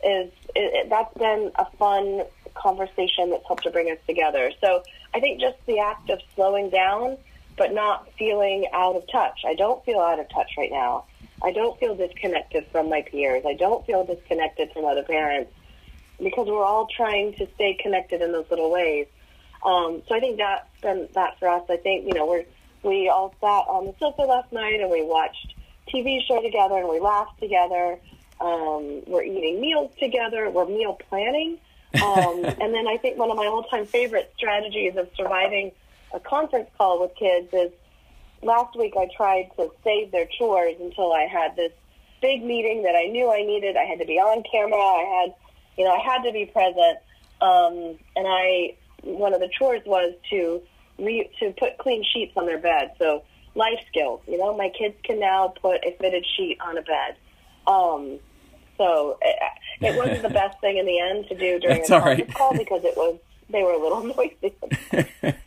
is 0.04 0.32
it, 0.56 0.74
it, 0.74 0.90
that's 0.90 1.14
been 1.18 1.52
a 1.56 1.66
fun 1.78 2.24
conversation 2.54 3.30
that's 3.30 3.46
helped 3.48 3.64
to 3.64 3.72
bring 3.72 3.90
us 3.92 3.98
together. 4.08 4.52
So 4.62 4.84
I 5.14 5.20
think 5.20 5.40
just 5.40 5.58
the 5.66 5.80
act 5.80 6.10
of 6.10 6.20
slowing 6.36 6.70
down, 6.70 7.18
but 7.58 7.74
not 7.74 8.08
feeling 8.18 8.68
out 8.74 8.96
of 8.96 9.10
touch. 9.12 9.42
I 9.46 9.56
don't 9.56 9.84
feel 9.86 10.00
out 10.00 10.20
of 10.20 10.30
touch 10.30 10.52
right 10.58 10.72
now. 10.72 11.06
I 11.44 11.52
don't 11.52 11.80
feel 11.80 11.96
disconnected 11.96 12.66
from 12.72 12.90
my 12.90 13.02
peers. 13.04 13.44
I 13.46 13.54
don't 13.54 13.86
feel 13.86 14.06
disconnected 14.06 14.72
from 14.74 14.86
other 14.86 15.04
parents 15.04 15.52
because 16.22 16.48
we're 16.48 16.66
all 16.66 16.88
trying 16.88 17.34
to 17.36 17.48
stay 17.56 17.76
connected 17.76 18.22
in 18.22 18.32
those 18.32 18.46
little 18.50 18.72
ways. 18.72 19.08
Um, 19.64 20.02
so 20.08 20.16
I 20.16 20.20
think 20.20 20.38
that's 20.38 20.68
been 20.82 21.08
that 21.14 21.40
for 21.40 21.48
us. 21.48 21.64
I 21.70 21.78
think 21.78 22.06
you 22.08 22.14
know 22.14 22.26
we're 22.26 22.46
we 22.84 23.10
all 23.10 23.34
sat 23.42 23.68
on 23.68 23.86
the 23.86 23.96
sofa 24.00 24.22
last 24.22 24.52
night 24.52 24.80
and 24.80 24.90
we 24.90 25.04
watched 25.04 25.56
TV 25.94 26.26
show 26.28 26.42
together 26.42 26.76
and 26.78 26.90
we 26.90 27.00
laughed 27.00 27.40
together. 27.40 28.00
Um, 28.40 29.02
we're 29.08 29.24
eating 29.24 29.60
meals 29.60 29.92
together. 30.00 30.50
We're 30.50 30.68
meal 30.68 30.98
planning. 31.10 31.60
Um, 31.96 32.46
and 32.62 32.74
then 32.74 32.88
I 32.88 32.98
think 32.98 33.18
one 33.18 33.32
of 33.32 33.38
my 33.38 33.48
all-time 33.48 33.86
favorite 33.86 34.32
strategies 34.38 34.96
of 34.96 35.10
surviving 35.16 35.72
a 36.14 36.20
conference 36.20 36.70
call 36.78 37.02
with 37.02 37.16
kids 37.16 37.50
is 37.52 37.72
last 38.42 38.78
week 38.78 38.94
I 38.98 39.08
tried 39.16 39.52
to 39.58 39.72
save 39.84 40.12
their 40.12 40.28
chores 40.38 40.76
until 40.80 41.14
I 41.14 41.28
had 41.32 41.56
this 41.56 41.72
big 42.22 42.44
meeting 42.44 42.84
that 42.84 42.96
I 42.96 43.08
knew 43.08 43.32
I 43.32 43.44
needed. 43.44 43.78
I 43.78 43.86
had 43.86 44.00
to 44.00 44.06
be 44.06 44.20
on 44.20 44.44
camera. 44.52 44.80
I 44.80 45.22
had, 45.22 45.36
you 45.78 45.86
know, 45.86 45.92
I 45.92 46.00
had 46.00 46.24
to 46.24 46.32
be 46.32 46.46
present. 46.46 46.98
Um, 47.42 47.98
and 48.16 48.28
I, 48.28 48.76
one 49.04 49.34
of 49.34 49.40
the 49.40 49.50
chores 49.58 49.82
was 49.86 50.14
to 50.32 50.62
re- 50.98 51.30
to 51.40 51.54
put 51.58 51.78
clean 51.78 52.04
sheets 52.14 52.34
on 52.36 52.46
their 52.46 52.58
bed. 52.58 52.94
So 52.98 53.24
life 53.56 53.80
skills. 53.88 54.22
You 54.28 54.38
know, 54.38 54.56
my 54.56 54.70
kids 54.78 54.96
can 55.04 55.20
now 55.20 55.54
put 55.62 55.84
a 55.84 55.96
fitted 56.00 56.26
sheet 56.36 56.58
on 56.62 56.78
a 56.78 56.82
bed. 56.82 57.16
Um, 57.66 58.20
so 58.78 59.18
it, 59.22 59.36
it 59.82 59.98
wasn't 59.98 60.22
the 60.22 60.30
best 60.42 60.60
thing 60.62 60.78
in 60.78 60.86
the 60.86 61.00
end 61.00 61.28
to 61.28 61.36
do 61.36 61.60
during 61.60 61.78
That's 61.78 61.90
a 61.90 62.00
conference 62.00 62.20
right. 62.28 62.34
call 62.34 62.58
because 62.58 62.84
it 62.84 62.96
was 62.96 63.20
they 63.50 63.64
were 63.64 63.72
a 63.72 63.82
little 63.82 64.04
noisy. 64.16 64.56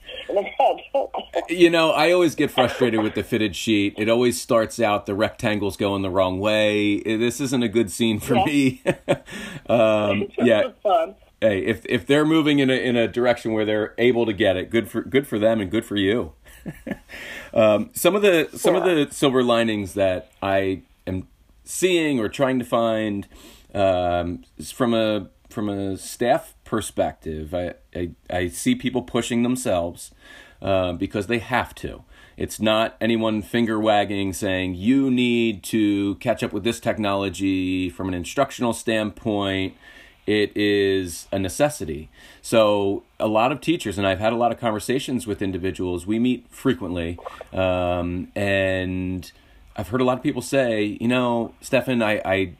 you 1.49 1.71
know, 1.71 1.91
I 1.91 2.13
always 2.13 2.35
get 2.35 2.51
frustrated 2.51 3.03
with 3.03 3.15
the 3.15 3.23
fitted 3.23 3.57
sheet. 3.57 3.95
It 3.97 4.09
always 4.09 4.41
starts 4.41 4.81
out 4.81 5.07
the 5.07 5.15
rectangles 5.15 5.77
going 5.77 6.03
the 6.03 6.11
wrong 6.11 6.41
way. 6.41 7.01
This 7.01 7.41
isn't 7.41 7.63
a 7.63 7.69
good 7.69 7.91
scene 7.91 8.21
for 8.21 8.37
yeah. 8.37 8.45
me. 8.45 8.83
um, 9.69 10.29
yeah 10.39 10.71
hey, 11.41 11.61
if 11.61 11.85
if 11.87 12.07
they're 12.07 12.27
moving 12.27 12.59
in 12.59 12.71
a 12.71 12.75
in 12.75 12.97
a 12.97 13.09
direction 13.09 13.53
where 13.53 13.65
they're 13.65 13.95
able 13.99 14.27
to 14.27 14.33
get 14.33 14.57
it, 14.57 14.71
good 14.71 14.89
for 14.89 15.03
good 15.03 15.27
for 15.27 15.39
them 15.39 15.61
and 15.61 15.71
good 15.71 15.85
for 15.85 15.97
you. 15.97 16.33
um, 17.55 17.91
some 17.95 18.15
of 18.15 18.23
the 18.23 18.49
some 18.55 18.75
yeah. 18.75 18.81
of 18.81 18.87
the 18.87 19.15
silver 19.15 19.43
linings 19.43 19.95
that 19.95 20.31
I 20.43 20.83
am 21.07 21.29
seeing 21.65 22.21
or 22.21 22.29
trying 22.29 22.59
to 22.59 22.65
find 22.65 23.27
um, 23.75 24.45
from 24.73 24.95
a 24.95 25.29
from 25.49 25.69
a 25.69 25.97
staff 25.97 26.55
perspective, 26.71 27.53
I, 27.53 27.75
I, 27.95 28.11
I 28.31 28.47
see 28.47 28.77
people 28.77 29.03
pushing 29.03 29.43
themselves 29.43 30.13
uh, 30.63 30.93
because 30.93 31.27
they 31.27 31.41
have 31.41 31.75
to. 31.77 32.05
It's 32.37 32.61
not 32.61 32.97
anyone 33.01 33.43
finger 33.43 33.79
wagging 33.79 34.33
saying 34.33 34.77
you 34.77 35.11
need 35.11 35.65
to 35.65 36.15
catch 36.17 36.45
up 36.45 36.53
with 36.53 36.63
this 36.63 36.79
technology 36.79 37.91
from 37.91 38.07
an 38.07 38.15
instructional 38.15 38.73
standpoint 38.73 39.75
it 40.27 40.57
is 40.57 41.27
a 41.33 41.41
necessity. 41.41 42.09
So, 42.41 43.03
a 43.19 43.27
lot 43.27 43.51
of 43.51 43.61
teachers, 43.61 43.99
and 43.99 44.07
I've 44.07 44.21
had 44.21 44.33
a 44.33 44.37
lot 44.37 44.53
of 44.53 44.61
conversations 44.61 45.27
with 45.27 45.43
individuals, 45.43 46.07
we 46.07 46.21
meet 46.21 46.47
frequently, 46.51 47.19
um, 47.53 48.31
and 48.37 49.33
I've 49.75 49.89
heard 49.89 50.01
a 50.01 50.05
lot 50.05 50.19
of 50.19 50.23
people 50.23 50.43
say, 50.43 50.99
you 51.01 51.09
know, 51.09 51.55
Stefan, 51.61 52.01
I, 52.01 52.21
I 52.25 52.53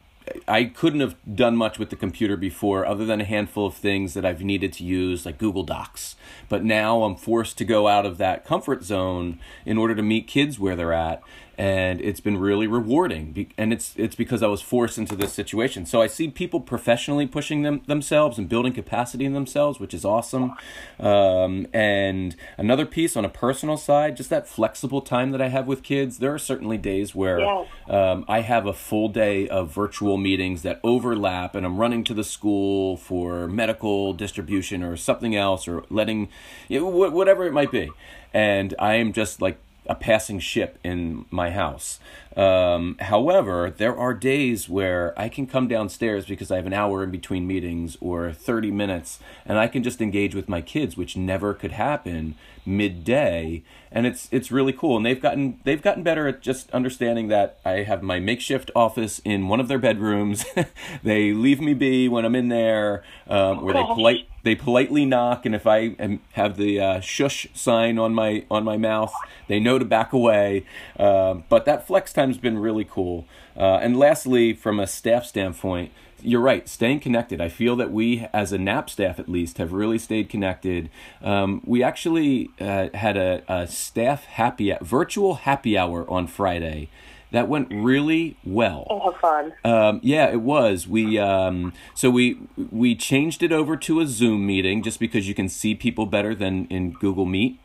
I 0.47 0.65
couldn't 0.65 1.01
have 1.01 1.17
done 1.35 1.57
much 1.57 1.79
with 1.79 1.91
the 1.91 1.97
computer 1.97 2.37
before 2.37 2.87
other 2.87 3.05
than 3.05 3.21
a 3.21 3.25
handful 3.25 3.67
of 3.67 3.75
things 3.75 4.15
that 4.15 4.25
I've 4.25 4.43
needed 4.43 4.73
to 4.75 4.85
use 4.85 5.27
like 5.27 5.39
Google 5.39 5.63
Docs. 5.63 6.17
But 6.49 6.65
now 6.65 7.03
I'm 7.03 7.17
forced 7.17 7.59
to 7.59 7.65
go 7.65 7.89
out 7.89 8.07
of 8.07 8.19
that 8.19 8.45
comfort 8.45 8.85
zone 8.85 9.41
in 9.65 9.79
order 9.79 9.95
to 9.95 10.03
meet 10.03 10.27
kids 10.27 10.59
where 10.59 10.77
they're 10.77 10.93
at 10.93 11.23
and 11.61 12.01
it's 12.01 12.21
been 12.21 12.39
really 12.39 12.67
rewarding 12.67 13.53
and 13.59 13.71
it's 13.71 13.93
it's 13.99 14.15
because 14.15 14.43
I 14.43 14.47
was 14.47 14.63
forced 14.63 14.97
into 14.97 15.15
this 15.15 15.35
situation. 15.35 15.85
So 15.85 16.01
I 16.01 16.07
see 16.07 16.29
people 16.29 16.59
professionally 16.59 17.27
pushing 17.27 17.61
them 17.65 17.83
themselves 17.87 18.39
and 18.39 18.49
building 18.49 18.73
capacity 18.73 19.27
in 19.27 19.35
themselves 19.35 19.79
which 19.79 19.93
is 19.93 20.03
awesome. 20.03 20.55
Um, 20.99 21.67
and 21.75 22.35
another 22.57 22.87
piece 22.87 23.15
on 23.15 23.27
a 23.27 23.29
personal 23.29 23.77
side 23.77 24.17
just 24.17 24.31
that 24.31 24.49
flexible 24.49 25.03
time 25.03 25.33
that 25.33 25.43
I 25.43 25.49
have 25.49 25.67
with 25.67 25.83
kids 25.83 26.17
there 26.17 26.33
are 26.33 26.39
certainly 26.39 26.79
days 26.79 27.15
where 27.15 27.41
yeah. 27.41 27.67
um, 27.91 28.25
I 28.27 28.41
have 28.41 28.65
a 28.65 28.73
full 28.73 29.11
day 29.11 29.47
of 29.47 29.71
virtual 29.71 30.17
meetings 30.17 30.63
that 30.63 30.81
overlap 30.83 31.55
and 31.55 31.67
I'm 31.67 31.77
running 31.77 32.05
to 32.05 32.15
the 32.15 32.25
school 32.25 32.97
for 32.97 33.47
medical 33.49 34.15
distribution 34.15 34.83
or 34.83 34.97
something 34.97 35.37
else 35.37 35.69
or 35.69 35.85
letting 35.91 36.31
you 36.69 36.81
know, 36.81 37.11
whatever 37.11 37.45
it 37.45 37.53
might 37.53 37.71
be. 37.71 37.91
And 38.33 38.75
I 38.79 38.95
am 38.95 39.13
just 39.13 39.43
like 39.43 39.59
a 39.87 39.95
passing 39.95 40.39
ship 40.39 40.79
in 40.85 41.25
my 41.31 41.51
house. 41.51 42.01
Um, 42.37 42.97
however, 43.01 43.75
there 43.77 43.97
are 43.97 44.15
days 44.15 44.69
where 44.69 45.19
I 45.19 45.29
can 45.29 45.47
come 45.47 45.67
downstairs 45.67 46.27
because 46.27 46.51
I 46.51 46.57
have 46.57 46.67
an 46.67 46.73
hour 46.73 47.03
in 47.03 47.11
between 47.11 47.47
meetings 47.47 47.97
or 48.01 48.33
30 48.33 48.71
minutes 48.71 49.19
and 49.45 49.59
I 49.59 49.67
can 49.67 49.83
just 49.83 50.01
engage 50.01 50.35
with 50.35 50.49
my 50.49 50.61
kids, 50.61 50.97
which 50.97 51.17
never 51.17 51.55
could 51.55 51.73
happen 51.73 52.37
midday. 52.65 53.63
And 53.91 54.07
it's 54.07 54.29
it's 54.31 54.53
really 54.53 54.73
cool. 54.73 54.97
And 54.97 55.05
they've 55.05 55.21
gotten 55.21 55.59
they've 55.65 55.83
gotten 55.83 56.05
better 56.05 56.29
at 56.29 56.41
just 56.41 56.71
understanding 56.71 57.29
that 57.29 57.59
I 57.65 57.83
have 57.83 58.03
my 58.03 58.21
makeshift 58.21 58.71
office 58.77 59.21
in 59.25 59.49
one 59.49 59.59
of 59.59 59.67
their 59.67 59.79
bedrooms. 59.79 60.45
they 61.03 61.33
leave 61.33 61.61
me 61.61 61.75
be 61.75 62.09
when 62.09 62.25
I'm 62.25 62.37
in 62.37 62.49
there, 62.49 63.03
um, 63.27 63.63
where 63.63 63.75
they 63.75 63.83
polite 63.83 64.29
they 64.43 64.55
politely 64.55 65.05
knock, 65.05 65.45
and 65.45 65.55
if 65.55 65.67
I 65.67 65.95
am, 65.99 66.21
have 66.33 66.57
the 66.57 66.81
uh, 66.81 67.01
shush 67.01 67.49
sign 67.53 67.99
on 67.99 68.15
my 68.15 68.45
on 68.51 68.65
my 68.65 68.77
mouth, 68.77 69.13
they 69.49 69.61
know 69.61 69.79
to 69.79 69.85
back 69.85 70.13
away. 70.13 70.65
Uh, 70.99 71.35
but 71.49 71.65
that 71.67 71.87
flex 71.87 72.13
time's 72.21 72.39
been 72.39 72.59
really 72.59 72.85
cool. 72.85 73.27
Uh, 73.57 73.79
and 73.83 73.99
lastly, 73.99 74.53
from 74.53 74.79
a 74.79 74.87
staff 74.87 75.25
standpoint, 75.25 75.93
you're 76.23 76.41
right. 76.41 76.69
Staying 76.69 77.01
connected. 77.01 77.41
I 77.41 77.49
feel 77.49 77.77
that 77.77 77.91
we, 77.91 78.27
as 78.33 78.53
a 78.53 78.59
Knapp 78.59 78.91
staff 78.91 79.19
at 79.19 79.29
least, 79.29 79.57
have 79.59 79.73
really 79.73 79.99
stayed 79.99 80.29
connected. 80.29 80.91
Um, 81.23 81.63
we 81.65 81.83
actually 81.83 82.51
uh, 82.61 82.89
had 82.93 83.17
a, 83.17 83.43
a 83.49 83.67
staff 83.67 84.25
happy 84.25 84.75
virtual 84.83 85.35
happy 85.37 85.79
hour 85.79 86.09
on 86.11 86.27
Friday 86.27 86.91
that 87.31 87.49
went 87.49 87.69
really 87.71 88.37
well. 88.45 88.87
Oh, 88.91 89.13
fun! 89.13 89.53
Um, 89.65 90.01
yeah, 90.03 90.27
it 90.31 90.43
was. 90.43 90.87
We 90.87 91.19
um, 91.19 91.73
so 91.95 92.11
we 92.11 92.39
we 92.71 92.95
changed 92.95 93.43
it 93.43 93.53
over 93.53 93.77
to 93.79 94.01
a 94.01 94.07
Zoom 94.07 94.47
meeting 94.47 94.83
just 94.83 95.01
because 95.01 95.29
you 95.29 95.35
can 95.35 95.49
see 95.49 95.75
people 95.75 96.07
better 96.07 96.35
than 96.35 96.67
in 96.67 96.91
Google 96.93 97.25
Meet. 97.27 97.59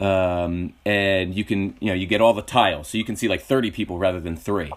Um, 0.00 0.72
and 0.84 1.34
you 1.34 1.44
can 1.44 1.76
you 1.80 1.88
know 1.88 1.94
you 1.94 2.06
get 2.06 2.20
all 2.20 2.34
the 2.34 2.42
tiles, 2.42 2.88
so 2.88 2.98
you 2.98 3.04
can 3.04 3.16
see 3.16 3.28
like 3.28 3.42
thirty 3.42 3.70
people 3.70 3.98
rather 3.98 4.20
than 4.20 4.36
three. 4.36 4.70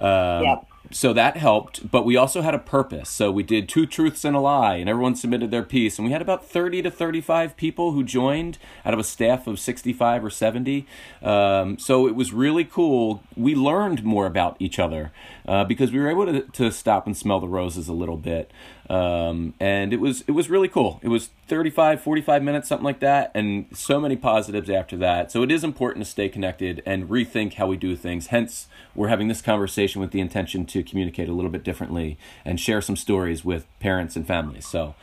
Um, 0.00 0.42
yep 0.42 0.66
so 0.90 1.12
that 1.12 1.36
helped, 1.36 1.90
but 1.90 2.04
we 2.04 2.16
also 2.16 2.42
had 2.42 2.54
a 2.54 2.58
purpose. 2.58 3.08
So 3.08 3.30
we 3.30 3.42
did 3.42 3.68
two 3.68 3.86
truths 3.86 4.24
and 4.24 4.36
a 4.36 4.40
lie, 4.40 4.76
and 4.76 4.88
everyone 4.88 5.14
submitted 5.14 5.50
their 5.50 5.62
piece. 5.62 5.98
And 5.98 6.06
we 6.06 6.12
had 6.12 6.20
about 6.20 6.46
30 6.46 6.82
to 6.82 6.90
35 6.90 7.56
people 7.56 7.92
who 7.92 8.04
joined 8.04 8.58
out 8.84 8.92
of 8.92 9.00
a 9.00 9.04
staff 9.04 9.46
of 9.46 9.58
65 9.58 10.24
or 10.24 10.30
70. 10.30 10.86
Um, 11.22 11.78
so 11.78 12.06
it 12.06 12.14
was 12.14 12.32
really 12.32 12.64
cool. 12.64 13.22
We 13.36 13.54
learned 13.54 14.04
more 14.04 14.26
about 14.26 14.56
each 14.58 14.78
other 14.78 15.10
uh, 15.46 15.64
because 15.64 15.92
we 15.92 15.98
were 15.98 16.08
able 16.08 16.26
to, 16.26 16.42
to 16.42 16.72
stop 16.72 17.06
and 17.06 17.16
smell 17.16 17.40
the 17.40 17.48
roses 17.48 17.88
a 17.88 17.92
little 17.92 18.16
bit. 18.16 18.50
Um, 18.88 19.54
and 19.60 19.92
it 19.92 20.00
was 20.00 20.22
it 20.22 20.32
was 20.32 20.50
really 20.50 20.68
cool. 20.68 21.00
It 21.02 21.08
was 21.08 21.30
35, 21.48 22.00
45 22.00 22.42
minutes, 22.42 22.68
something 22.68 22.84
like 22.84 23.00
that, 23.00 23.30
and 23.34 23.66
so 23.72 24.00
many 24.00 24.16
positives 24.16 24.70
after 24.70 24.96
that. 24.98 25.30
So 25.32 25.42
it 25.42 25.50
is 25.50 25.64
important 25.64 26.04
to 26.04 26.10
stay 26.10 26.28
connected 26.28 26.82
and 26.84 27.08
rethink 27.08 27.54
how 27.54 27.66
we 27.66 27.76
do 27.76 27.96
things. 27.96 28.28
Hence, 28.28 28.68
we're 28.94 29.08
having 29.08 29.28
this 29.28 29.42
conversation 29.42 30.00
with 30.00 30.10
the 30.10 30.20
intention 30.20 30.66
to 30.66 30.82
communicate 30.82 31.28
a 31.28 31.32
little 31.32 31.50
bit 31.50 31.64
differently 31.64 32.18
and 32.44 32.58
share 32.60 32.80
some 32.80 32.96
stories 32.96 33.44
with 33.44 33.66
parents 33.80 34.16
and 34.16 34.26
families. 34.26 34.66
So. 34.66 34.94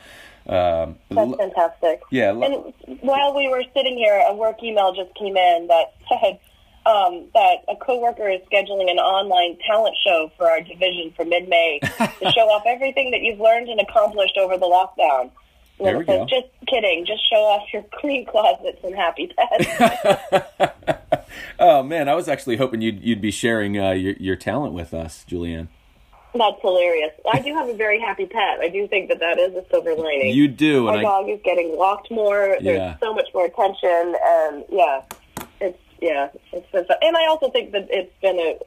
Um, 0.44 0.96
That's 1.08 1.36
fantastic. 1.36 2.02
Yeah. 2.10 2.30
And 2.32 2.74
while 3.00 3.32
we 3.32 3.48
were 3.48 3.62
sitting 3.76 3.96
here, 3.96 4.24
a 4.28 4.34
work 4.34 4.60
email 4.60 4.92
just 4.92 5.14
came 5.14 5.36
in 5.36 5.68
that 5.68 5.94
said 6.08 6.40
um, 6.86 7.26
that 7.34 7.64
a 7.68 7.76
coworker 7.76 8.28
is 8.28 8.40
scheduling 8.52 8.90
an 8.90 8.98
online 8.98 9.58
talent 9.66 9.96
show 10.04 10.30
for 10.36 10.50
our 10.50 10.60
division 10.60 11.12
for 11.16 11.24
mid-May 11.24 11.80
to 11.82 12.32
show 12.32 12.48
off 12.48 12.64
everything 12.66 13.10
that 13.12 13.22
you've 13.22 13.40
learned 13.40 13.68
and 13.68 13.80
accomplished 13.80 14.36
over 14.36 14.56
the 14.56 14.66
lockdown. 14.66 15.30
And 15.78 15.86
there 15.86 15.98
we 15.98 16.04
says, 16.04 16.18
go. 16.18 16.26
Just 16.26 16.48
kidding. 16.68 17.04
Just 17.06 17.28
show 17.28 17.36
off 17.36 17.72
your 17.72 17.84
clean 17.94 18.26
closets 18.26 18.78
and 18.84 18.94
happy 18.94 19.32
pets. 19.36 20.66
oh 21.58 21.82
man, 21.82 22.08
I 22.08 22.14
was 22.14 22.28
actually 22.28 22.56
hoping 22.56 22.82
you'd 22.82 23.02
you'd 23.02 23.20
be 23.20 23.30
sharing 23.30 23.78
uh, 23.78 23.90
your 23.90 24.14
your 24.14 24.36
talent 24.36 24.74
with 24.74 24.92
us, 24.92 25.24
Juliane. 25.26 25.68
That's 26.34 26.60
hilarious. 26.62 27.12
I 27.30 27.40
do 27.40 27.54
have 27.54 27.68
a 27.68 27.74
very 27.74 28.00
happy 28.00 28.24
pet. 28.24 28.60
I 28.60 28.68
do 28.68 28.88
think 28.88 29.10
that 29.10 29.20
that 29.20 29.38
is 29.38 29.54
a 29.54 29.64
silver 29.70 29.94
lining. 29.94 30.34
You 30.34 30.48
do. 30.48 30.88
Our 30.88 31.02
dog 31.02 31.28
is 31.28 31.40
getting 31.44 31.76
walked 31.76 32.10
more. 32.10 32.56
There's 32.60 32.78
yeah. 32.78 32.96
so 33.00 33.12
much 33.12 33.28
more 33.34 33.44
attention, 33.44 34.14
and 34.24 34.64
yeah, 34.70 35.02
yeah, 36.02 36.28
it's 36.52 36.70
been 36.72 36.84
fun. 36.84 36.96
And 37.00 37.16
I 37.16 37.26
also 37.28 37.48
think 37.50 37.70
that 37.72 37.86
it's 37.88 38.12
been 38.20 38.38
a, 38.38 38.58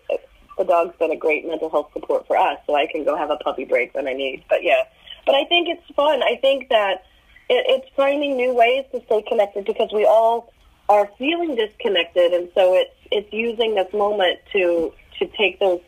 the 0.58 0.64
dog's 0.64 0.98
been 0.98 1.12
a 1.12 1.18
great 1.18 1.46
mental 1.46 1.70
health 1.70 1.92
support 1.94 2.26
for 2.26 2.38
us, 2.38 2.58
so 2.66 2.76
I 2.76 2.88
can 2.88 3.04
go 3.04 3.18
have 3.18 3.30
a 3.30 3.36
puppy 3.36 3.66
break 3.66 3.94
when 3.94 4.08
I 4.08 4.14
need. 4.14 4.46
But 4.50 4.64
yeah, 4.64 4.84
but 5.26 5.36
I 5.36 5.44
think 5.46 5.68
it's 5.68 5.96
fun. 5.96 6.24
I 6.24 6.38
think 6.40 6.70
that 6.70 7.04
it, 7.50 7.66
it's 7.68 7.88
finding 7.96 8.38
new 8.38 8.56
ways 8.56 8.86
to 8.94 9.04
stay 9.06 9.22
connected 9.28 9.66
because 9.66 9.90
we 9.94 10.06
all 10.06 10.54
are 10.88 11.10
feeling 11.18 11.56
disconnected, 11.56 12.32
and 12.32 12.50
so 12.56 12.74
it's 12.74 12.96
it's 13.12 13.32
using 13.34 13.76
this 13.76 13.92
moment 13.94 14.40
to 14.54 14.94
to 15.20 15.28
take 15.38 15.60
those 15.60 15.82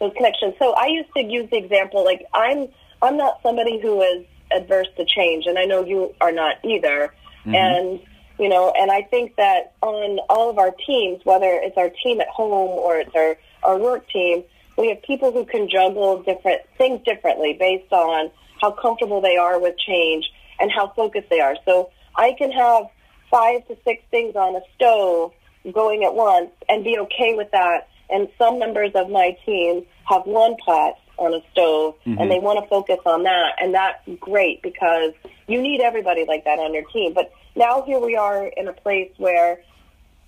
those 0.00 0.12
connections. 0.16 0.54
So 0.58 0.72
I 0.72 0.86
used 0.86 1.10
to 1.16 1.22
use 1.22 1.48
the 1.50 1.58
example 1.58 2.04
like 2.04 2.26
I'm 2.34 2.68
I'm 3.02 3.16
not 3.16 3.38
somebody 3.44 3.80
who 3.80 4.02
is 4.02 4.26
adverse 4.50 4.88
to 4.96 5.04
change, 5.04 5.46
and 5.46 5.58
I 5.58 5.64
know 5.64 5.84
you 5.84 6.12
are 6.20 6.32
not 6.32 6.56
either. 6.64 7.14
Mm-hmm. 7.44 7.54
And 7.54 8.00
you 8.38 8.48
know, 8.48 8.72
and 8.78 8.90
I 8.90 9.02
think 9.02 9.36
that 9.36 9.72
on 9.82 10.18
all 10.28 10.50
of 10.50 10.58
our 10.58 10.72
teams, 10.86 11.20
whether 11.24 11.46
it's 11.46 11.76
our 11.76 11.90
team 12.02 12.20
at 12.20 12.28
home 12.28 12.78
or 12.78 12.98
it's 12.98 13.14
our 13.14 13.36
our 13.62 13.78
work 13.78 14.08
team, 14.08 14.44
we 14.76 14.88
have 14.88 15.02
people 15.02 15.32
who 15.32 15.44
can 15.44 15.68
juggle 15.68 16.22
different 16.22 16.62
things 16.76 17.00
differently 17.04 17.56
based 17.58 17.92
on 17.92 18.30
how 18.60 18.70
comfortable 18.70 19.20
they 19.20 19.36
are 19.36 19.58
with 19.58 19.76
change 19.78 20.30
and 20.60 20.70
how 20.70 20.92
focused 20.94 21.28
they 21.30 21.40
are. 21.40 21.56
So 21.64 21.90
I 22.16 22.34
can 22.38 22.52
have 22.52 22.84
five 23.30 23.66
to 23.68 23.76
six 23.84 24.02
things 24.10 24.36
on 24.36 24.54
a 24.54 24.60
stove 24.74 25.32
going 25.72 26.04
at 26.04 26.14
once 26.14 26.50
and 26.68 26.84
be 26.84 26.98
okay 26.98 27.34
with 27.34 27.50
that 27.50 27.88
and 28.10 28.28
some 28.38 28.58
members 28.58 28.92
of 28.94 29.10
my 29.10 29.36
team 29.44 29.84
have 30.04 30.22
one 30.24 30.56
pot 30.64 30.94
on 31.18 31.34
a 31.34 31.40
stove 31.52 31.94
mm-hmm. 32.06 32.18
and 32.18 32.30
they 32.30 32.38
want 32.38 32.62
to 32.62 32.68
focus 32.68 32.98
on 33.04 33.24
that 33.24 33.52
and 33.60 33.74
that's 33.74 34.00
great 34.20 34.62
because 34.62 35.12
you 35.48 35.60
need 35.60 35.80
everybody 35.80 36.24
like 36.26 36.44
that 36.44 36.58
on 36.58 36.72
your 36.72 36.84
team 36.84 37.12
but 37.14 37.32
now 37.56 37.82
here 37.82 37.98
we 37.98 38.16
are 38.16 38.46
in 38.46 38.68
a 38.68 38.72
place 38.72 39.10
where 39.16 39.60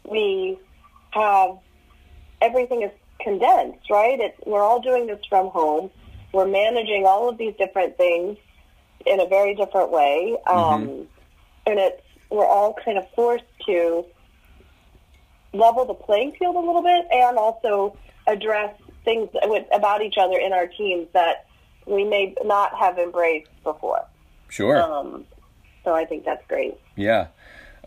we 0.08 0.58
have 1.10 1.58
everything 2.40 2.82
is 2.82 2.90
condensed 3.20 3.90
right 3.90 4.18
it's, 4.20 4.36
we're 4.46 4.62
all 4.62 4.80
doing 4.80 5.06
this 5.06 5.20
from 5.28 5.48
home 5.48 5.90
we're 6.32 6.48
managing 6.48 7.04
all 7.06 7.28
of 7.28 7.38
these 7.38 7.54
different 7.58 7.96
things 7.96 8.36
in 9.06 9.20
a 9.20 9.26
very 9.26 9.54
different 9.54 9.90
way 9.90 10.36
um, 10.46 10.56
mm-hmm. 10.56 11.02
and 11.66 11.78
it's 11.78 12.02
we're 12.30 12.46
all 12.46 12.74
kind 12.84 12.96
of 12.96 13.04
forced 13.14 13.44
to 13.66 14.04
level 15.52 15.84
the 15.84 15.94
playing 15.94 16.32
field 16.38 16.56
a 16.56 16.58
little 16.58 16.82
bit 16.82 17.06
and 17.12 17.36
also 17.36 17.96
address 18.26 18.74
things 19.04 19.28
with, 19.44 19.66
about 19.72 20.02
each 20.02 20.16
other 20.18 20.38
in 20.38 20.52
our 20.52 20.66
teams 20.66 21.08
that 21.12 21.46
we 21.86 22.04
may 22.04 22.34
not 22.44 22.74
have 22.74 22.98
embraced 22.98 23.50
before. 23.64 24.04
Sure. 24.50 24.82
Um, 24.82 25.24
so 25.84 25.94
I 25.94 26.04
think 26.04 26.24
that's 26.24 26.46
great. 26.46 26.74
Yeah. 26.96 27.28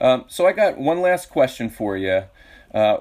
Um, 0.02 0.26
so 0.28 0.48
I 0.48 0.54
got 0.54 0.78
one 0.78 1.02
last 1.02 1.30
question 1.30 1.70
for 1.70 1.96
you. 1.96 2.24
Uh, 2.74 2.98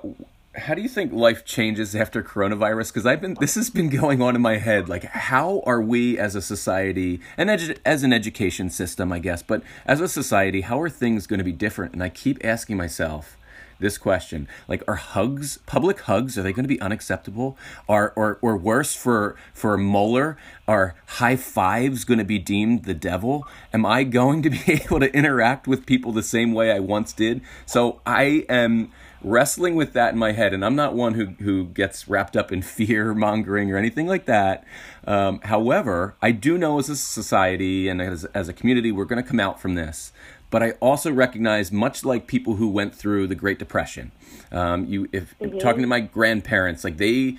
how 0.55 0.75
do 0.75 0.83
you 0.83 0.89
think 0.89 1.13
life 1.13 1.45
changes 1.45 1.97
after 1.97 2.23
coronavirus? 2.23 2.89
Because 2.89 3.07
I've 3.07 3.21
been 3.21 3.35
this 3.41 3.55
has 3.55 3.71
been 3.71 3.89
going 3.89 4.21
on 4.21 4.37
in 4.37 4.43
my 4.43 4.59
head. 4.59 4.89
Like, 4.89 5.05
how 5.05 5.63
are 5.65 5.81
we 5.81 6.19
as 6.19 6.35
a 6.35 6.43
society 6.43 7.21
and 7.37 7.49
edu- 7.49 7.79
as 7.87 8.03
an 8.03 8.13
education 8.13 8.69
system, 8.69 9.13
I 9.13 9.19
guess, 9.19 9.43
but 9.43 9.63
as 9.87 10.01
a 10.01 10.09
society, 10.09 10.61
how 10.61 10.81
are 10.81 10.91
things 10.91 11.27
going 11.27 11.39
to 11.39 11.45
be 11.45 11.53
different? 11.53 11.95
And 11.95 12.03
I 12.03 12.11
keep 12.11 12.45
asking 12.45 12.77
myself, 12.77 13.39
this 13.83 13.99
question. 13.99 14.49
Like 14.67 14.83
are 14.89 14.97
hugs 14.97 15.59
public 15.67 16.01
hugs 16.01 16.39
are 16.39 16.43
they 16.43 16.53
going 16.53 16.65
to 16.65 16.69
be 16.69 16.81
unacceptable? 16.81 17.59
Are 17.89 18.13
or 18.17 18.39
or 18.41 18.57
worse 18.57 18.95
for 18.95 19.37
for 19.53 19.77
Muller 19.77 20.39
are 20.67 20.95
high 21.07 21.37
fives 21.37 22.05
going 22.05 22.19
to 22.19 22.25
be 22.25 22.39
deemed 22.39 22.85
the 22.85 22.95
devil? 22.95 23.47
Am 23.75 23.85
i 23.85 24.05
going 24.05 24.43
to 24.43 24.51
be 24.51 24.63
able 24.85 25.01
to 25.01 25.15
interact 25.15 25.67
with 25.67 25.85
people 25.85 26.13
the 26.13 26.23
same 26.23 26.55
way 26.55 26.73
i 26.73 26.79
once 26.79 27.13
did? 27.13 27.43
So 27.67 28.01
i 28.07 28.47
am 28.49 28.91
wrestling 29.25 29.77
with 29.77 29.93
that 29.93 30.13
in 30.13 30.19
my 30.19 30.33
head 30.33 30.53
and 30.53 30.65
i'm 30.65 30.75
not 30.75 30.95
one 30.95 31.15
who 31.15 31.27
who 31.45 31.67
gets 31.67 32.09
wrapped 32.09 32.37
up 32.37 32.51
in 32.51 32.61
fear 32.77 33.15
mongering 33.15 33.71
or 33.71 33.77
anything 33.77 34.07
like 34.07 34.25
that. 34.27 34.65
Um, 35.05 35.41
however 35.43 36.17
i 36.23 36.31
do 36.31 36.57
know 36.57 36.79
as 36.79 36.89
a 36.89 36.97
society 36.97 37.89
and 37.89 38.01
as, 38.01 38.25
as 38.27 38.49
a 38.49 38.53
community 38.53 38.93
we're 38.93 39.05
going 39.05 39.23
to 39.23 39.29
come 39.29 39.41
out 39.41 39.61
from 39.61 39.75
this 39.75 40.13
but 40.53 40.63
I 40.63 40.73
also 40.73 41.11
recognize, 41.11 41.73
much 41.73 42.05
like 42.05 42.27
people 42.27 42.57
who 42.57 42.69
went 42.69 42.95
through 42.95 43.27
the 43.27 43.35
Great 43.35 43.59
Depression, 43.59 44.13
um, 44.53 44.85
you 44.85 45.09
if 45.11 45.37
mm-hmm. 45.39 45.59
talking 45.59 45.81
to 45.81 45.89
my 45.89 46.01
grandparents, 46.01 46.85
like 46.85 46.99
they 46.99 47.39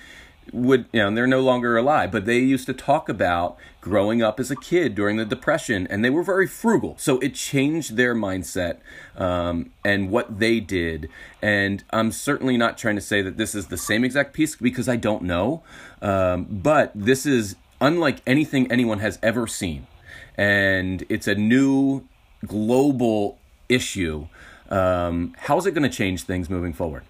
would 0.52 0.86
you 0.91 0.99
know 0.99 1.13
they're 1.15 1.26
no 1.26 1.39
longer 1.39 1.78
alive 1.78 2.12
but 2.12 2.26
they 2.26 2.39
used 2.39 2.65
to 2.65 2.73
talk 2.73 3.08
about 3.08 3.56
growing 3.80 4.21
up 4.21 4.41
as 4.41 4.52
a 4.52 4.58
kid 4.58 4.93
during 4.93 5.15
the 5.15 5.23
depression 5.23 5.88
and 5.88 6.04
they 6.04 6.10
were 6.10 6.23
very 6.23 6.47
frugal. 6.47 6.95
So 6.97 7.19
it 7.19 7.34
changed 7.36 7.95
their 7.95 8.13
mindset 8.13 8.80
um, 9.15 9.71
and 9.86 10.10
what 10.10 10.39
they 10.39 10.60
did. 10.60 11.08
And 11.41 11.84
i'm 11.91 12.12
certainly 12.12 12.58
not 12.58 12.78
trying 12.78 12.95
to 12.95 13.02
say 13.02 13.21
that 13.21 13.38
this 13.38 13.56
is 13.56 13.67
the 13.67 13.78
same 13.78 14.04
exact 14.04 14.34
piece 14.34 14.58
because 14.58 14.89
i 14.89 14.97
don't 14.97 15.21
know. 15.23 15.63
Um, 16.02 16.45
but 16.49 16.91
this 16.93 17.26
is 17.26 17.56
unlike 17.80 18.21
anything 18.28 18.69
anyone 18.71 18.99
has 18.99 19.19
ever 19.23 19.47
seen. 19.47 19.88
And 20.36 21.06
it's 21.10 21.28
a 21.28 21.36
new 21.36 22.04
global 22.46 23.40
issue, 23.70 24.28
um, 24.70 25.36
how's 25.38 25.66
it 25.66 25.72
going 25.72 25.90
to 25.90 25.96
change 25.96 26.24
things 26.24 26.50
moving 26.50 26.74
forward? 26.74 27.04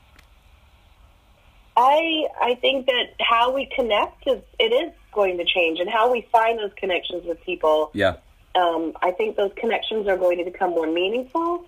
I 1.76 2.28
I 2.41 2.56
think 2.56 2.86
that 2.86 3.13
how 3.19 3.52
we 3.52 3.67
connect 3.76 4.28
is 4.28 4.41
it 4.60 4.72
is 4.72 4.93
going 5.12 5.38
to 5.38 5.46
change, 5.46 5.80
and 5.80 5.89
how 5.89 6.12
we 6.12 6.28
find 6.32 6.60
those 6.60 6.72
connections 6.76 7.26
with 7.26 7.41
people. 7.41 7.89
Yeah. 7.93 8.17
Um, 8.56 8.93
I 9.02 9.12
think 9.12 9.36
those 9.36 9.52
connections 9.56 10.08
are 10.08 10.17
going 10.17 10.38
to 10.38 10.43
become 10.43 10.72
more 10.72 10.86
meaningful. 10.86 11.65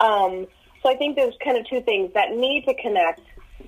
Um, 0.00 0.46
so 0.82 0.90
I 0.90 0.94
think 0.94 1.16
there's 1.16 1.34
kind 1.42 1.58
of 1.58 1.66
two 1.66 1.80
things 1.80 2.12
that 2.14 2.30
need 2.30 2.66
to 2.66 2.74
connect 2.74 3.22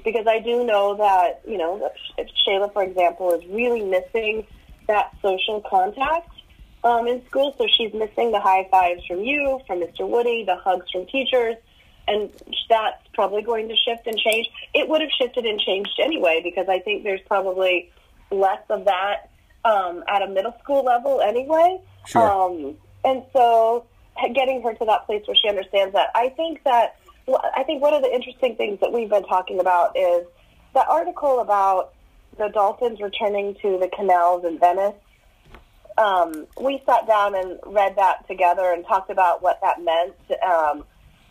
because 0.05 0.27
I 0.29 0.39
do 0.39 0.65
know 0.65 0.97
that 0.97 1.43
you 1.45 1.59
know 1.59 1.91
if 2.19 2.29
Shayla, 2.47 2.73
for 2.73 2.85
example, 2.85 3.33
is 3.33 3.45
really 3.49 3.83
missing 3.83 4.47
that 4.87 5.13
social 5.23 5.61
contact 5.69 6.31
um, 6.85 7.07
in 7.07 7.25
school. 7.27 7.55
So 7.59 7.67
she's 7.77 7.93
missing 7.93 8.33
the 8.33 8.41
high 8.41 8.69
fives 8.71 9.05
from 9.07 9.21
you, 9.21 9.61
from 9.67 9.81
Mr. 9.81 10.09
Woody, 10.09 10.45
the 10.45 10.57
hugs 10.57 10.91
from 10.91 11.07
teachers 11.07 11.57
and 12.11 12.31
that's 12.69 13.07
probably 13.15 13.43
going 13.43 13.69
to 13.69 13.77
shift 13.77 14.07
and 14.07 14.19
change. 14.19 14.49
It 14.75 14.89
would 14.89 15.01
have 15.01 15.11
shifted 15.17 15.45
and 15.45 15.61
changed 15.61 15.99
anyway 16.03 16.41
because 16.43 16.67
I 16.69 16.81
think 16.81 17.05
there's 17.05 17.21
probably 17.27 17.91
less 18.31 18.63
of 18.69 18.85
that 18.87 19.31
um, 19.65 20.03
at 20.09 20.23
a 20.23 20.29
middle 20.29 20.55
school 20.63 20.85
level 20.85 21.21
anyway. 21.21 21.81
Sure. 22.07 22.23
Um, 22.23 22.77
and 23.05 23.23
so 23.33 23.87
getting 24.35 24.63
her 24.63 24.75
to 24.75 24.85
that 24.87 25.07
place 25.07 25.23
where 25.27 25.37
she 25.37 25.49
understands 25.49 25.95
that, 25.95 26.09
I 26.15 26.31
think 26.31 26.63
that 26.65 26.97
I 27.57 27.63
think 27.63 27.81
one 27.81 27.95
of 27.95 28.03
the 28.03 28.13
interesting 28.13 28.57
things 28.57 28.81
that 28.81 28.93
we've 28.93 29.09
been 29.09 29.25
talking 29.25 29.61
about 29.61 29.97
is 29.97 30.27
the 30.75 30.85
article 30.85 31.41
about 31.41 31.95
the 32.39 32.49
dolphins 32.49 33.01
returning 33.01 33.55
to 33.63 33.79
the 33.79 33.89
canals 33.97 34.45
in 34.45 34.59
Venice. 34.59 34.95
Um, 35.99 36.47
we 36.61 36.83
sat 36.87 37.07
down 37.07 37.35
and 37.35 37.59
read 37.67 37.97
that 37.97 38.27
together 38.29 38.73
and 38.73 38.87
talked 38.87 39.11
about 39.11 39.43
what 39.43 39.61
that 39.63 39.83
meant. 39.83 40.15
Um, 40.43 40.85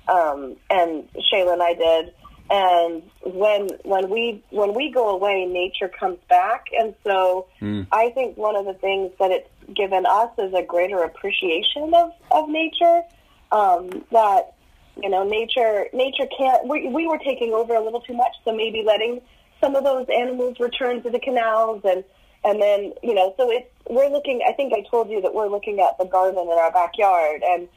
um, 0.08 0.56
and 0.70 1.08
Shayla 1.32 1.54
and 1.54 1.64
I 1.64 1.74
did. 1.74 2.14
And 2.52 3.04
when 3.24 3.70
when 3.84 4.10
we 4.10 4.44
when 4.50 4.74
we 4.74 4.92
go 4.92 5.10
away, 5.10 5.46
nature 5.46 5.88
comes 5.88 6.18
back, 6.30 6.66
and 6.78 6.96
so 7.04 7.46
mm. 7.62 7.86
I 7.92 8.10
think 8.10 8.38
one 8.38 8.56
of 8.56 8.66
the 8.66 8.74
things 8.74 9.12
that 9.20 9.30
it's 9.30 9.50
given 9.76 10.06
us 10.08 10.32
is 10.40 10.52
a 10.56 10.64
greater 10.64 11.04
appreciation 11.04 11.94
of 11.94 12.12
of 12.32 12.50
nature. 12.50 13.04
Um, 13.52 14.04
that 14.12 14.56
you 15.02 15.10
know, 15.10 15.24
nature 15.24 15.88
nature 15.94 16.28
can't. 16.36 16.68
We, 16.68 16.88
we 16.90 17.08
were 17.08 17.20
taking 17.20 17.54
over 17.54 17.76
a 17.76 17.84
little 17.84 18.02
too 18.02 18.14
much, 18.14 18.36
so 18.44 18.56
maybe 18.56 18.84
letting 18.86 19.22
some 19.62 19.76
of 19.76 19.84
those 19.84 20.08
animals 20.10 20.60
return 20.60 21.04
to 21.04 21.10
the 21.10 21.20
canals 21.20 21.82
and 21.84 22.04
and 22.44 22.62
then 22.62 22.94
you 23.04 23.14
know, 23.14 23.34
so 23.38 23.52
it's 23.52 23.70
we're 23.90 24.10
looking. 24.10 24.42
I 24.48 24.54
think 24.54 24.74
I 24.74 24.84
told 24.90 25.10
you 25.10 25.22
that 25.22 25.34
we're 25.34 25.50
looking 25.50 25.80
at 25.80 25.98
the 25.98 26.06
garden 26.06 26.40
in 26.40 26.58
our 26.58 26.72
backyard 26.72 27.44
and. 27.44 27.68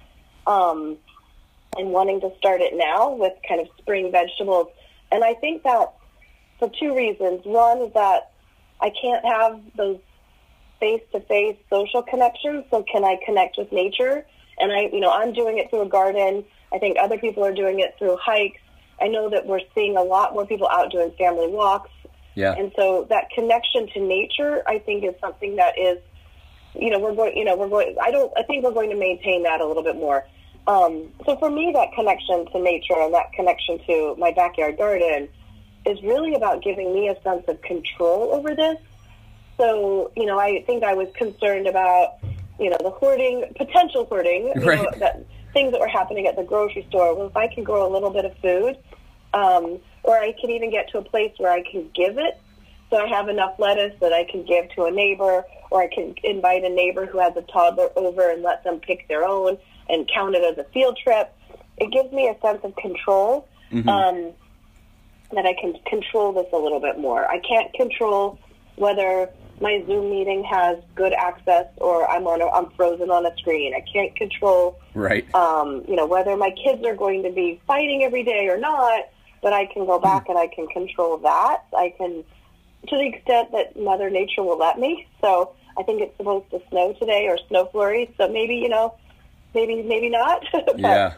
Um, 0.47 0.99
and 1.79 1.89
wanting 1.89 2.21
to 2.21 2.31
start 2.37 2.61
it 2.61 2.75
now 2.75 3.15
with 3.15 3.33
kind 3.49 3.59
of 3.59 3.67
spring 3.79 4.13
vegetables. 4.13 4.67
And 5.11 5.25
I 5.25 5.33
think 5.33 5.63
that 5.63 5.95
for 6.63 6.71
two 6.79 6.95
reasons. 6.95 7.41
One 7.45 7.79
is 7.83 7.93
that 7.95 8.31
I 8.81 8.91
can't 8.91 9.25
have 9.25 9.61
those 9.77 9.99
face-to-face 10.79 11.57
social 11.69 12.03
connections, 12.03 12.65
so 12.71 12.85
can 12.85 13.05
I 13.05 13.19
connect 13.27 13.59
with 13.59 13.73
nature? 13.73 14.25
And 14.59 14.71
I, 14.71 14.83
you 14.93 15.01
know, 15.01 15.11
I'm 15.11 15.33
doing 15.33 15.59
it 15.59 15.71
through 15.71 15.83
a 15.83 15.89
garden. 15.89 16.45
I 16.73 16.79
think 16.79 16.99
other 17.01 17.19
people 17.19 17.45
are 17.45 17.53
doing 17.53 17.81
it 17.81 17.97
through 17.99 18.17
hikes. 18.23 18.61
I 19.01 19.09
know 19.09 19.29
that 19.31 19.45
we're 19.45 19.61
seeing 19.75 19.97
a 19.97 20.03
lot 20.03 20.35
more 20.35 20.47
people 20.47 20.69
out 20.69 20.93
doing 20.93 21.13
family 21.19 21.49
walks. 21.49 21.91
Yeah. 22.35 22.55
And 22.57 22.73
so 22.77 23.07
that 23.11 23.31
connection 23.31 23.89
to 23.95 24.01
nature, 24.01 24.63
I 24.67 24.79
think, 24.79 25.05
is 25.05 25.15
something 25.21 25.57
that 25.57 25.79
is, 25.79 25.99
you 26.75 26.91
know, 26.91 26.99
we're 26.99 27.15
going, 27.15 27.37
you 27.37 27.45
know, 27.45 27.57
we're 27.57 27.69
going. 27.69 27.97
I 28.01 28.11
don't. 28.11 28.33
I 28.37 28.43
think 28.43 28.65
we're 28.65 28.73
going 28.73 28.91
to 28.91 28.97
maintain 28.97 29.43
that 29.43 29.61
a 29.61 29.67
little 29.67 29.83
bit 29.83 29.97
more. 29.97 30.25
Um, 30.67 31.09
so 31.27 31.37
for 31.39 31.51
me, 31.51 31.73
that 31.75 31.93
connection 31.93 32.47
to 32.53 32.61
nature 32.61 32.95
and 32.97 33.13
that 33.15 33.33
connection 33.33 33.81
to 33.87 34.15
my 34.17 34.33
backyard 34.33 34.79
garden 34.79 35.29
is 35.85 36.01
really 36.03 36.35
about 36.35 36.63
giving 36.63 36.95
me 36.95 37.09
a 37.09 37.21
sense 37.23 37.45
of 37.49 37.61
control 37.63 38.33
over 38.33 38.55
this. 38.55 38.79
So, 39.57 40.13
you 40.17 40.25
know, 40.27 40.39
I 40.39 40.63
think 40.63 40.85
I 40.85 40.95
was 40.95 41.09
concerned 41.15 41.67
about, 41.67 42.19
you 42.59 42.71
know, 42.71 42.79
the 42.81 42.91
hoarding, 42.91 43.53
potential 43.57 44.05
hoarding, 44.07 44.53
right. 44.57 44.83
know, 44.83 44.91
that 44.99 45.25
things 45.53 45.73
that 45.73 45.81
were 45.81 45.89
happening 45.89 46.27
at 46.27 46.37
the 46.37 46.45
grocery 46.45 46.87
store. 46.89 47.15
Well, 47.15 47.27
if 47.27 47.37
I 47.37 47.53
can 47.53 47.65
grow 47.65 47.87
a 47.87 47.91
little 47.93 48.11
bit 48.11 48.25
of 48.25 48.37
food, 48.39 48.79
um, 49.35 49.81
or 50.03 50.19
I 50.19 50.33
can 50.41 50.51
even 50.51 50.71
get 50.71 50.91
to 50.91 50.99
a 50.99 51.03
place 51.03 51.33
where 51.39 51.53
I 51.53 51.63
can 51.63 51.91
give 51.95 52.19
it. 52.19 52.41
So 52.91 52.99
I 52.99 53.07
have 53.07 53.29
enough 53.29 53.59
lettuce 53.59 53.95
that 54.01 54.13
I 54.13 54.25
can 54.25 54.45
give 54.45 54.71
to 54.73 54.85
a 54.85 54.91
neighbor, 54.91 55.45
or 55.71 55.83
I 55.83 55.89
can 55.89 56.15
invite 56.25 56.65
a 56.65 56.69
neighbor 56.69 57.07
who 57.07 57.19
has 57.19 57.35
a 57.37 57.43
toddler 57.43 57.89
over 57.97 58.31
and 58.31 58.43
let 58.43 58.65
them 58.65 58.81
pick 58.81 59.09
their 59.09 59.25
own 59.25 59.57
and 59.89 60.11
count 60.13 60.35
it 60.35 60.45
as 60.45 60.59
a 60.59 60.69
field 60.71 60.99
trip. 61.03 61.33
It 61.79 61.91
gives 61.91 62.13
me 62.13 62.29
a 62.29 62.39
sense 62.41 62.61
of 62.65 62.77
control 62.77 63.49
mm-hmm. 63.71 63.89
um, 63.89 64.33
that 65.33 65.47
I 65.47 65.55
can 65.59 65.75
control 65.87 66.33
this 66.33 66.47
a 66.53 66.59
little 66.59 66.81
bit 66.81 66.99
more. 66.99 67.27
I 67.27 67.39
can't 67.39 67.73
control 67.73 68.39
whether 68.77 69.31
my 69.61 69.83
Zoom 69.87 70.11
meeting 70.11 70.45
has 70.45 70.79
good 70.95 71.13
access 71.13 71.67
or 71.79 72.09
I'm 72.11 72.27
on 72.27 72.43
a, 72.43 72.49
I'm 72.49 72.71
frozen 72.73 73.11
on 73.11 73.25
a 73.25 73.35
screen. 73.39 73.75
I 73.75 73.85
can't 73.93 74.15
control 74.17 74.79
right. 74.95 75.33
Um, 75.35 75.85
you 75.89 75.97
know 75.97 76.07
whether 76.07 76.37
my 76.37 76.51
kids 76.51 76.85
are 76.85 76.97
going 76.97 77.23
to 77.23 77.31
be 77.31 77.61
fighting 77.67 78.03
every 78.03 78.25
day 78.25 78.49
or 78.49 78.59
not. 78.59 79.05
But 79.43 79.53
I 79.53 79.67
can 79.67 79.85
go 79.87 79.99
hmm. 79.99 80.05
back 80.05 80.29
and 80.29 80.39
I 80.39 80.47
can 80.47 80.67
control 80.69 81.19
that. 81.19 81.65
I 81.77 81.95
can, 81.97 82.25
to 82.89 82.97
the 82.97 83.07
extent 83.07 83.53
that 83.53 83.79
Mother 83.79 84.09
Nature 84.09 84.43
will 84.43 84.59
let 84.59 84.79
me. 84.79 85.07
So 85.21 85.55
I 85.79 85.83
think 85.83 86.01
it's 86.01 86.17
supposed 86.17 86.51
to 86.51 86.63
snow 86.71 86.95
today 86.95 87.27
or 87.29 87.39
snow 87.49 87.69
flurries. 87.73 88.09
So 88.17 88.29
maybe 88.29 88.55
you 88.57 88.69
know 88.69 88.95
maybe 89.55 89.83
maybe 89.83 90.09
not. 90.09 90.45
yeah. 90.77 91.15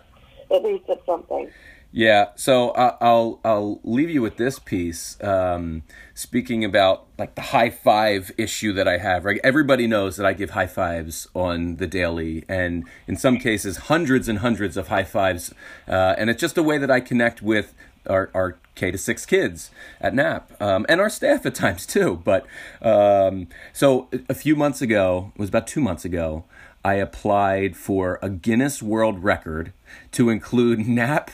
At 0.50 0.62
least 0.62 0.84
it's 0.88 1.04
something. 1.06 1.50
Yeah, 1.96 2.30
so 2.34 2.70
I'll 2.70 3.38
I'll 3.44 3.78
leave 3.84 4.10
you 4.10 4.20
with 4.20 4.36
this 4.36 4.58
piece. 4.58 5.16
Um, 5.22 5.84
speaking 6.12 6.64
about 6.64 7.06
like 7.16 7.36
the 7.36 7.40
high 7.40 7.70
five 7.70 8.32
issue 8.36 8.72
that 8.72 8.88
I 8.88 8.98
have, 8.98 9.24
right? 9.24 9.40
Everybody 9.44 9.86
knows 9.86 10.16
that 10.16 10.26
I 10.26 10.32
give 10.32 10.50
high 10.50 10.66
fives 10.66 11.28
on 11.34 11.76
the 11.76 11.86
daily, 11.86 12.44
and 12.48 12.84
in 13.06 13.14
some 13.14 13.38
cases, 13.38 13.76
hundreds 13.76 14.28
and 14.28 14.40
hundreds 14.40 14.76
of 14.76 14.88
high 14.88 15.04
fives. 15.04 15.54
Uh, 15.86 16.16
and 16.18 16.30
it's 16.30 16.40
just 16.40 16.58
a 16.58 16.64
way 16.64 16.78
that 16.78 16.90
I 16.90 16.98
connect 16.98 17.42
with 17.42 17.74
our, 18.06 18.30
our 18.34 18.58
K 18.74 18.90
to 18.90 18.98
six 18.98 19.24
kids 19.24 19.70
at 20.00 20.14
Knapp 20.14 20.60
um, 20.60 20.84
and 20.88 21.00
our 21.00 21.10
staff 21.10 21.46
at 21.46 21.54
times 21.54 21.86
too. 21.86 22.20
But 22.24 22.46
um, 22.82 23.48
so 23.72 24.08
a 24.28 24.34
few 24.34 24.56
months 24.56 24.82
ago, 24.82 25.32
it 25.34 25.40
was 25.40 25.48
about 25.48 25.66
two 25.66 25.80
months 25.80 26.04
ago, 26.04 26.44
I 26.84 26.94
applied 26.94 27.76
for 27.76 28.18
a 28.20 28.28
Guinness 28.28 28.82
World 28.82 29.24
Record 29.24 29.72
to 30.12 30.28
include 30.28 30.80
Knapp 30.88 31.30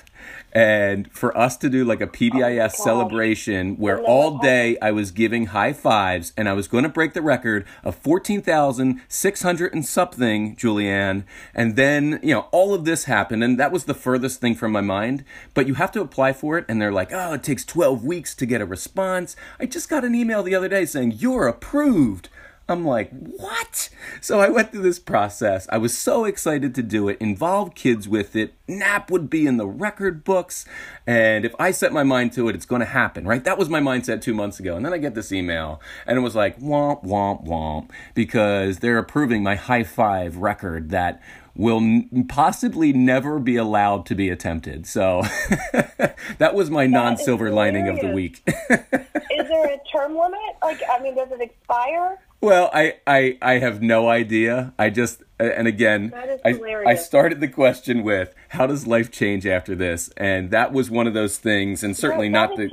and 0.53 1.11
for 1.13 1.37
us 1.37 1.57
to 1.59 1.69
do 1.69 1.85
like 1.85 2.01
a 2.01 2.07
PBIS 2.07 2.75
oh 2.79 2.85
celebration 2.85 3.77
where 3.77 4.01
all 4.01 4.39
day 4.39 4.77
I 4.83 4.91
was 4.91 5.11
giving 5.11 5.47
high 5.47 5.73
fives 5.73 6.33
and 6.37 6.49
I 6.49 6.53
was 6.53 6.69
going 6.69 6.83
to 6.83 6.89
break 6.89 7.13
the 7.13 7.23
record 7.23 7.67
of 7.85 7.97
14,600 7.97 9.73
and 9.73 9.87
something, 9.87 10.57
Juliane. 10.57 11.25
And 11.55 11.77
then, 11.77 12.21
you 12.23 12.35
know, 12.35 12.49
all 12.51 12.75
of 12.75 12.85
this 12.85 13.05
happened 13.05 13.45
and 13.45 13.59
that 13.59 13.73
was 13.73 13.85
the 13.85 13.95
furthest 13.95 14.41
thing 14.41 14.55
from 14.55 14.73
my 14.73 14.81
mind. 14.81 15.25
But 15.55 15.67
you 15.67 15.75
have 15.75 15.93
to 15.93 16.01
apply 16.01 16.33
for 16.33 16.59
it 16.59 16.65
and 16.69 16.81
they're 16.81 16.93
like, 16.93 17.13
oh, 17.13 17.35
it 17.35 17.43
takes 17.43 17.65
12 17.65 18.05
weeks 18.05 18.35
to 18.37 18.47
get 18.47 18.61
a 18.61 18.67
response. 18.67 19.37
I 19.59 19.67
just 19.67 19.89
got 19.89 20.05
an 20.05 20.15
email 20.15 20.43
the 20.43 20.55
other 20.55 20.69
day 20.69 20.85
saying, 20.85 21.13
you're 21.13 21.47
approved. 21.47 22.29
I'm 22.71 22.85
like, 22.85 23.11
what? 23.11 23.91
So 24.21 24.41
I 24.41 24.49
went 24.49 24.71
through 24.71 24.83
this 24.83 24.99
process. 25.01 25.67
I 25.71 25.79
was 25.79 25.97
so 25.97 26.25
excited 26.25 26.75
to 26.77 26.83
do 26.83 27.09
it, 27.09 27.19
involve 27.21 27.75
kids 27.75 28.09
with 28.09 28.37
it. 28.37 28.55
Knapp 28.69 29.11
would 29.11 29.29
be 29.29 29.47
in 29.47 29.57
the 29.57 29.67
record 29.67 30.23
books. 30.23 30.65
And 31.07 31.45
if 31.45 31.55
I 31.59 31.73
set 31.73 31.93
my 31.93 32.05
mind 32.05 32.33
to 32.35 32.49
it, 32.49 32.55
it's 32.55 32.67
going 32.67 32.81
to 32.81 32.87
happen, 32.87 33.27
right? 33.27 33.43
That 33.43 33.59
was 33.59 33.69
my 33.69 33.81
mindset 33.81 34.23
two 34.23 34.35
months 34.35 34.61
ago. 34.61 34.77
And 34.77 34.87
then 34.87 34.93
I 34.93 34.99
get 34.99 35.15
this 35.15 35.33
email, 35.33 35.81
and 36.07 36.17
it 36.17 36.21
was 36.21 36.37
like, 36.37 36.61
womp, 36.61 37.05
womp, 37.05 37.45
womp, 37.47 37.91
because 38.15 38.79
they're 38.79 38.99
approving 38.99 39.43
my 39.43 39.57
high 39.57 39.85
five 39.85 40.37
record 40.37 40.91
that 40.91 41.21
will 41.57 41.79
n- 41.79 42.27
possibly 42.29 42.93
never 42.93 43.39
be 43.41 43.57
allowed 43.57 44.07
to 44.07 44.15
be 44.15 44.31
attempted. 44.31 44.87
So 44.87 45.23
that 46.39 46.55
was 46.55 46.71
my 46.71 46.87
non 46.87 47.17
silver 47.17 47.51
lining 47.51 47.89
of 47.89 48.01
the 48.01 48.13
week. 48.13 48.49
Is 49.51 49.57
there 49.57 49.75
a 49.75 49.79
term 49.91 50.17
limit? 50.17 50.39
Like, 50.63 50.81
I 50.89 51.03
mean, 51.03 51.17
does 51.17 51.33
it 51.33 51.41
expire? 51.41 52.19
Well, 52.41 52.71
I, 52.73 52.99
I, 53.05 53.37
I 53.43 53.55
have 53.55 53.83
no 53.83 54.09
idea. 54.09 54.73
I 54.79 54.91
just 54.91 55.25
and 55.41 55.67
again, 55.67 56.13
I, 56.45 56.61
I 56.87 56.95
started 56.95 57.41
the 57.41 57.49
question 57.49 58.03
with 58.03 58.35
how 58.51 58.67
does 58.67 58.87
life 58.87 59.11
change 59.11 59.47
after 59.47 59.75
this, 59.75 60.11
and 60.17 60.51
that 60.51 60.73
was 60.73 60.91
one 60.91 61.07
of 61.07 61.15
those 61.15 61.39
things, 61.39 61.83
and 61.83 61.97
certainly 61.97 62.27
yeah, 62.27 62.33
not 62.33 62.57
the 62.57 62.69
huge. 62.69 62.73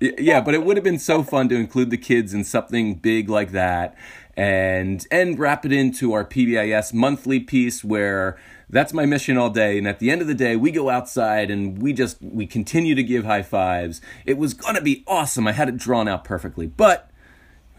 Yeah, 0.00 0.40
but 0.40 0.54
it 0.54 0.64
would 0.64 0.76
have 0.76 0.84
been 0.84 0.98
so 0.98 1.22
fun 1.22 1.48
to 1.48 1.56
include 1.56 1.90
the 1.90 1.98
kids 1.98 2.32
in 2.32 2.44
something 2.44 2.94
big 2.94 3.28
like 3.28 3.50
that, 3.52 3.96
and 4.36 5.04
and 5.10 5.38
wrap 5.38 5.66
it 5.66 5.72
into 5.72 6.12
our 6.12 6.24
PBIS 6.24 6.94
monthly 6.94 7.40
piece 7.40 7.82
where 7.82 8.38
that's 8.70 8.92
my 8.92 9.06
mission 9.06 9.36
all 9.36 9.50
day. 9.50 9.78
And 9.78 9.88
at 9.88 9.98
the 9.98 10.10
end 10.10 10.20
of 10.20 10.26
the 10.26 10.34
day 10.34 10.54
we 10.54 10.70
go 10.70 10.90
outside 10.90 11.50
and 11.50 11.80
we 11.80 11.92
just 11.92 12.18
we 12.22 12.46
continue 12.46 12.94
to 12.94 13.02
give 13.02 13.24
high 13.24 13.42
fives. 13.42 14.00
It 14.26 14.38
was 14.38 14.54
going 14.54 14.74
to 14.74 14.82
be 14.82 15.02
awesome. 15.06 15.46
I 15.46 15.52
had 15.52 15.68
it 15.68 15.76
drawn 15.76 16.06
out 16.06 16.24
perfectly 16.24 16.66
but 16.66 17.10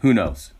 who 0.00 0.12
knows? 0.12 0.52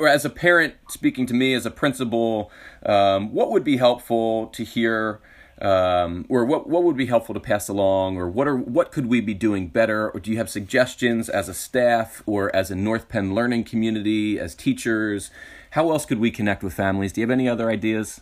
As 0.00 0.24
a 0.24 0.30
parent 0.30 0.74
speaking 0.88 1.26
to 1.26 1.34
me 1.34 1.54
as 1.54 1.66
a 1.66 1.70
principal, 1.70 2.50
um, 2.84 3.32
what 3.32 3.50
would 3.50 3.64
be 3.64 3.78
helpful 3.78 4.46
to 4.48 4.64
hear 4.64 5.20
um, 5.62 6.26
or 6.28 6.44
what 6.44 6.68
what 6.68 6.82
would 6.82 6.96
be 6.96 7.06
helpful 7.06 7.34
to 7.34 7.40
pass 7.40 7.68
along, 7.68 8.18
or 8.18 8.28
what 8.28 8.48
are 8.48 8.56
what 8.56 8.90
could 8.90 9.06
we 9.06 9.20
be 9.20 9.32
doing 9.32 9.68
better, 9.68 10.10
or 10.10 10.18
do 10.18 10.32
you 10.32 10.36
have 10.36 10.50
suggestions 10.50 11.28
as 11.28 11.48
a 11.48 11.54
staff 11.54 12.20
or 12.26 12.54
as 12.54 12.72
a 12.72 12.74
North 12.74 13.08
Penn 13.08 13.32
learning 13.32 13.64
community, 13.64 14.40
as 14.40 14.56
teachers? 14.56 15.30
How 15.70 15.92
else 15.92 16.04
could 16.04 16.18
we 16.18 16.32
connect 16.32 16.64
with 16.64 16.74
families? 16.74 17.12
Do 17.12 17.20
you 17.20 17.26
have 17.26 17.30
any 17.30 17.48
other 17.48 17.70
ideas, 17.70 18.20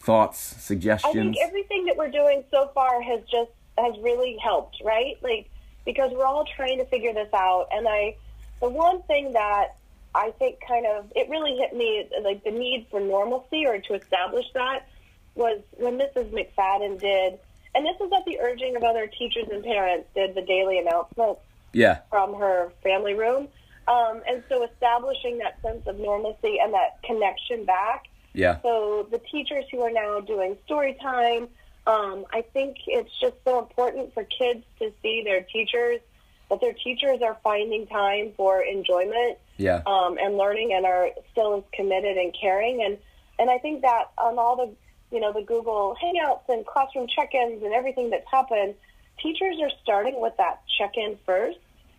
thoughts, 0.00 0.38
suggestions? 0.40 1.14
I 1.14 1.22
think 1.22 1.36
everything 1.46 1.84
that 1.84 1.96
we're 1.98 2.10
doing 2.10 2.42
so 2.50 2.70
far 2.72 3.02
has 3.02 3.20
just 3.30 3.50
has 3.76 3.94
really 4.00 4.38
helped, 4.42 4.80
right? 4.82 5.18
Like 5.22 5.50
because 5.84 6.12
we're 6.12 6.24
all 6.24 6.46
trying 6.56 6.78
to 6.78 6.86
figure 6.86 7.12
this 7.12 7.32
out, 7.34 7.68
and 7.70 7.86
I 7.86 8.16
the 8.60 8.70
one 8.70 9.02
thing 9.02 9.34
that 9.34 9.74
I 10.14 10.30
think 10.38 10.60
kind 10.66 10.86
of 10.86 11.12
it 11.14 11.28
really 11.28 11.58
hit 11.58 11.76
me 11.76 12.08
like 12.22 12.42
the 12.42 12.52
need 12.52 12.86
for 12.90 13.00
normalcy 13.00 13.66
or 13.66 13.78
to 13.78 13.94
establish 13.94 14.46
that 14.54 14.86
was 15.34 15.60
when 15.78 15.98
Mrs. 15.98 16.30
McFadden 16.30 17.00
did, 17.00 17.38
and 17.74 17.86
this 17.86 17.96
was 17.98 18.10
at 18.16 18.24
the 18.24 18.38
urging 18.40 18.76
of 18.76 18.82
other 18.82 19.06
teachers 19.06 19.46
and 19.50 19.64
parents, 19.64 20.08
did 20.14 20.34
the 20.34 20.42
daily 20.42 20.78
announcements 20.78 21.40
yeah. 21.72 22.00
from 22.10 22.34
her 22.34 22.72
family 22.82 23.14
room. 23.14 23.48
Um, 23.88 24.22
and 24.28 24.42
so 24.48 24.64
establishing 24.64 25.38
that 25.38 25.60
sense 25.62 25.86
of 25.86 25.98
normalcy 25.98 26.58
and 26.62 26.72
that 26.72 27.02
connection 27.02 27.64
back. 27.64 28.04
Yeah. 28.32 28.60
So 28.62 29.08
the 29.10 29.18
teachers 29.18 29.64
who 29.70 29.80
are 29.80 29.90
now 29.90 30.20
doing 30.20 30.56
story 30.64 30.96
time, 31.00 31.48
um, 31.86 32.24
I 32.32 32.42
think 32.52 32.76
it's 32.86 33.10
just 33.20 33.34
so 33.44 33.58
important 33.58 34.14
for 34.14 34.24
kids 34.24 34.64
to 34.78 34.92
see 35.02 35.22
their 35.24 35.42
teachers, 35.42 36.00
that 36.48 36.60
their 36.60 36.74
teachers 36.74 37.22
are 37.22 37.36
finding 37.42 37.86
time 37.86 38.32
for 38.36 38.62
enjoyment 38.62 39.38
yeah. 39.56 39.82
um, 39.86 40.16
and 40.18 40.36
learning 40.36 40.72
and 40.74 40.86
are 40.86 41.10
still 41.32 41.56
as 41.56 41.64
committed 41.72 42.16
and 42.16 42.34
caring. 42.38 42.84
And, 42.84 42.98
and 43.38 43.50
I 43.50 43.58
think 43.58 43.82
that 43.82 44.10
on 44.16 44.38
all 44.38 44.56
the 44.56 44.72
you 45.12 45.20
know, 45.20 45.32
the 45.32 45.42
Google 45.42 45.96
Hangouts 46.02 46.48
and 46.48 46.66
classroom 46.66 47.06
check-ins 47.06 47.62
and 47.62 47.72
everything 47.72 48.10
that's 48.10 48.26
happened, 48.30 48.74
teachers 49.22 49.56
are 49.60 49.70
starting 49.82 50.20
with 50.20 50.36
that 50.38 50.62
check-in 50.78 51.18
first. 51.26 51.58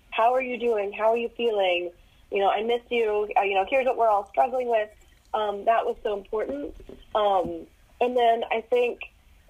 How 0.09 0.33
are 0.33 0.41
you 0.41 0.57
doing? 0.57 0.91
How 0.91 1.11
are 1.11 1.17
you 1.17 1.29
feeling? 1.37 1.91
You 2.31 2.39
know, 2.39 2.49
I 2.49 2.63
miss 2.63 2.81
you. 2.89 3.29
Uh, 3.37 3.41
you 3.43 3.53
know, 3.53 3.65
here's 3.69 3.85
what 3.85 3.97
we're 3.97 4.09
all 4.09 4.27
struggling 4.29 4.69
with. 4.69 4.89
Um, 5.33 5.65
that 5.65 5.85
was 5.85 5.95
so 6.03 6.17
important. 6.17 6.75
Um, 7.15 7.67
and 8.01 8.17
then 8.17 8.43
I 8.51 8.61
think, 8.61 8.99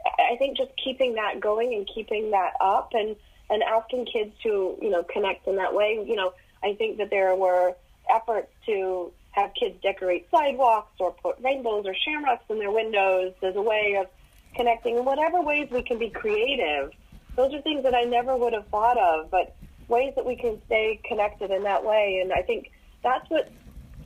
I 0.06 0.36
think 0.38 0.58
just 0.58 0.72
keeping 0.84 1.16
that 1.16 1.40
going 1.40 1.74
and 1.74 1.90
keeping 1.94 2.32
that 2.32 2.54
up 2.60 2.92
and, 2.94 3.16
and 3.50 3.64
asking 3.64 4.06
kids 4.06 4.32
to, 4.44 4.78
you 4.82 4.90
know, 4.90 5.04
connect 5.04 5.48
in 5.48 5.56
that 5.56 5.74
way. 5.74 6.04
You 6.06 6.16
know, 6.16 6.34
I 6.64 6.74
think 6.76 6.98
that 6.98 7.10
there 7.10 7.36
were 7.36 7.76
efforts 8.14 8.52
to 8.66 9.12
have 9.34 9.52
kids 9.60 9.76
decorate 9.82 10.28
sidewalks 10.32 10.94
or 11.00 11.12
put 11.12 11.36
rainbows 11.42 11.86
or 11.86 11.96
shamrocks 11.96 12.46
in 12.50 12.60
their 12.60 12.72
windows 12.72 13.34
as 13.42 13.56
a 13.56 13.62
way 13.62 13.98
of 14.00 14.08
connecting 14.56 14.98
in 14.98 15.06
whatever 15.06 15.42
ways 15.42 15.68
we 15.72 15.82
can 15.82 15.98
be 15.98 16.10
creative. 16.10 16.92
Those 17.36 17.54
are 17.54 17.62
things 17.62 17.84
that 17.84 17.96
I 17.96 18.04
never 18.04 18.38
would 18.38 18.54
have 18.54 18.68
thought 18.68 18.98
of, 18.98 19.32
but 19.32 19.56
ways 19.88 20.14
that 20.16 20.26
we 20.26 20.36
can 20.36 20.62
stay 20.68 21.00
connected 21.04 21.50
in 21.52 21.64
that 21.64 21.84
way. 21.84 22.20
And 22.22 22.32
I 22.32 22.44
think 22.44 22.72
that's 23.04 23.28
what 23.30 23.52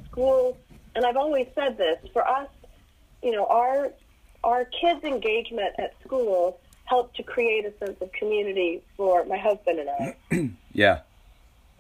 schools, 0.09 0.55
and 0.95 1.05
I've 1.05 1.17
always 1.17 1.47
said 1.53 1.77
this, 1.77 1.99
for 2.13 2.25
us, 2.25 2.47
you 3.21 3.31
know, 3.31 3.45
our, 3.47 3.91
our 4.45 4.65
kids' 4.65 5.03
engagement 5.03 5.75
at 5.77 5.93
school 6.05 6.59
helped 6.85 7.17
to 7.17 7.23
create 7.23 7.65
a 7.65 7.85
sense 7.85 8.01
of 8.01 8.09
community 8.13 8.81
for 8.95 9.25
my 9.25 9.37
husband 9.37 9.79
and 9.79 9.89
I. 9.89 10.51
yeah. 10.71 11.01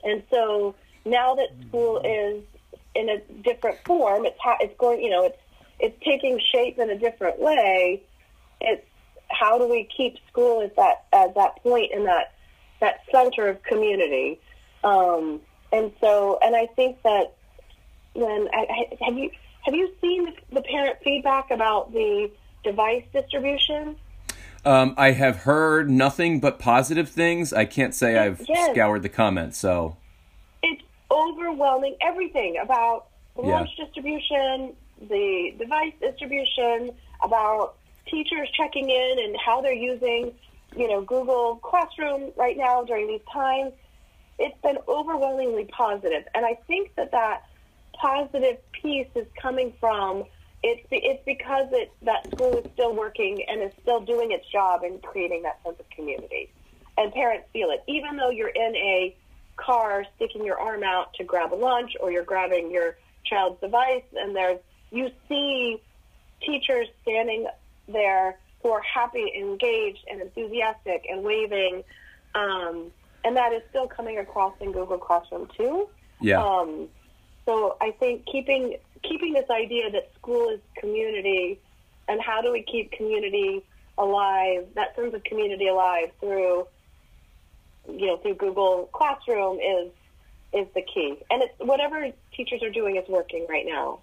And 0.03 0.21
so 0.29 0.75
now 1.05 1.35
that 1.35 1.47
school 1.69 2.01
is 2.03 2.43
in 2.97 3.09
a 3.09 3.19
different 3.43 3.77
form. 3.85 4.25
It's 4.25 4.39
ha- 4.39 4.57
it's 4.59 4.75
going, 4.77 5.01
you 5.01 5.09
know, 5.09 5.25
it's 5.25 5.37
it's 5.79 5.95
taking 6.03 6.39
shape 6.51 6.79
in 6.79 6.89
a 6.89 6.97
different 6.97 7.39
way. 7.39 8.01
It's 8.59 8.85
how 9.29 9.57
do 9.57 9.67
we 9.67 9.87
keep 9.95 10.17
school 10.29 10.61
at 10.61 10.75
that 10.75 11.05
at 11.13 11.35
that 11.35 11.61
point 11.63 11.91
in 11.93 12.05
that 12.05 12.33
that 12.79 13.01
center 13.11 13.47
of 13.47 13.61
community. 13.63 14.39
Um, 14.83 15.41
and 15.71 15.91
so, 15.99 16.39
and 16.41 16.55
I 16.55 16.67
think 16.67 17.01
that 17.03 17.33
when 18.13 18.47
I, 18.53 18.65
I, 18.69 19.05
have 19.05 19.17
you 19.17 19.29
have 19.61 19.75
you 19.75 19.91
seen 20.01 20.25
the, 20.25 20.55
the 20.55 20.61
parent 20.61 20.97
feedback 21.03 21.51
about 21.51 21.91
the 21.91 22.31
device 22.63 23.03
distribution? 23.13 23.97
Um, 24.65 24.95
I 24.97 25.11
have 25.11 25.37
heard 25.37 25.89
nothing 25.89 26.39
but 26.39 26.59
positive 26.59 27.09
things. 27.09 27.53
I 27.53 27.65
can't 27.65 27.93
say 27.93 28.17
I've 28.17 28.43
yes. 28.47 28.71
scoured 28.71 29.03
the 29.03 29.09
comments, 29.09 29.57
so 29.57 29.97
overwhelming 31.11 31.95
everything 32.01 32.57
about 32.61 33.07
the 33.35 33.43
yeah. 33.43 33.55
lunch 33.55 33.69
distribution, 33.77 34.75
the 35.09 35.53
device 35.57 35.93
distribution, 36.01 36.91
about 37.23 37.75
teachers 38.07 38.49
checking 38.55 38.89
in 38.89 39.15
and 39.19 39.35
how 39.43 39.61
they're 39.61 39.73
using, 39.73 40.33
you 40.75 40.87
know, 40.87 41.01
Google 41.01 41.57
Classroom 41.57 42.31
right 42.35 42.57
now 42.57 42.83
during 42.83 43.07
these 43.07 43.21
times. 43.31 43.73
It's 44.39 44.59
been 44.61 44.77
overwhelmingly 44.87 45.65
positive, 45.65 46.23
and 46.35 46.45
I 46.45 46.59
think 46.67 46.93
that 46.95 47.11
that 47.11 47.43
positive 47.93 48.57
piece 48.71 49.07
is 49.15 49.25
coming 49.41 49.73
from 49.79 50.25
it's 50.63 50.85
it's 50.91 51.23
because 51.25 51.67
it 51.71 51.91
that 52.03 52.29
school 52.33 52.57
is 52.57 52.65
still 52.73 52.95
working 52.95 53.43
and 53.47 53.61
is 53.61 53.71
still 53.81 54.01
doing 54.01 54.31
its 54.31 54.45
job 54.51 54.83
in 54.83 54.99
creating 54.99 55.43
that 55.43 55.61
sense 55.63 55.79
of 55.79 55.89
community, 55.89 56.51
and 56.97 57.13
parents 57.13 57.47
feel 57.53 57.69
it, 57.69 57.83
even 57.87 58.17
though 58.17 58.29
you're 58.29 58.49
in 58.49 58.75
a 58.75 59.15
car 59.57 60.05
sticking 60.15 60.45
your 60.45 60.59
arm 60.59 60.83
out 60.83 61.13
to 61.15 61.23
grab 61.23 61.53
a 61.53 61.55
lunch 61.55 61.93
or 61.99 62.11
you're 62.11 62.23
grabbing 62.23 62.71
your 62.71 62.95
child's 63.25 63.59
device 63.59 64.03
and 64.15 64.35
there's 64.35 64.59
you 64.91 65.11
see 65.27 65.81
teachers 66.41 66.87
standing 67.01 67.47
there 67.87 68.37
who 68.61 68.71
are 68.71 68.81
happy, 68.81 69.31
engaged, 69.37 70.05
and 70.09 70.21
enthusiastic 70.21 71.05
and 71.09 71.23
waving. 71.23 71.83
Um, 72.35 72.91
and 73.23 73.35
that 73.35 73.53
is 73.53 73.61
still 73.69 73.87
coming 73.87 74.17
across 74.17 74.53
in 74.59 74.71
Google 74.71 74.97
Classroom 74.97 75.47
too. 75.57 75.89
Yeah. 76.21 76.43
Um, 76.43 76.87
so 77.45 77.77
I 77.81 77.91
think 77.91 78.25
keeping 78.25 78.77
keeping 79.03 79.33
this 79.33 79.49
idea 79.49 79.91
that 79.91 80.11
school 80.15 80.49
is 80.49 80.59
community, 80.77 81.59
and 82.07 82.21
how 82.21 82.41
do 82.41 82.51
we 82.51 82.63
keep 82.63 82.91
community 82.91 83.63
alive? 83.97 84.67
That 84.75 84.95
sense 84.95 85.13
of 85.13 85.23
community 85.23 85.67
alive 85.67 86.11
through 86.19 86.67
you 87.87 88.07
know, 88.07 88.17
through 88.17 88.35
Google 88.35 88.89
Classroom 88.93 89.59
is 89.59 89.91
is 90.53 90.67
the 90.73 90.81
key. 90.81 91.17
And 91.29 91.43
it's 91.43 91.53
whatever 91.59 92.09
teachers 92.35 92.63
are 92.63 92.69
doing 92.69 92.95
is 92.95 93.07
working 93.07 93.45
right 93.49 93.65
now. 93.65 93.99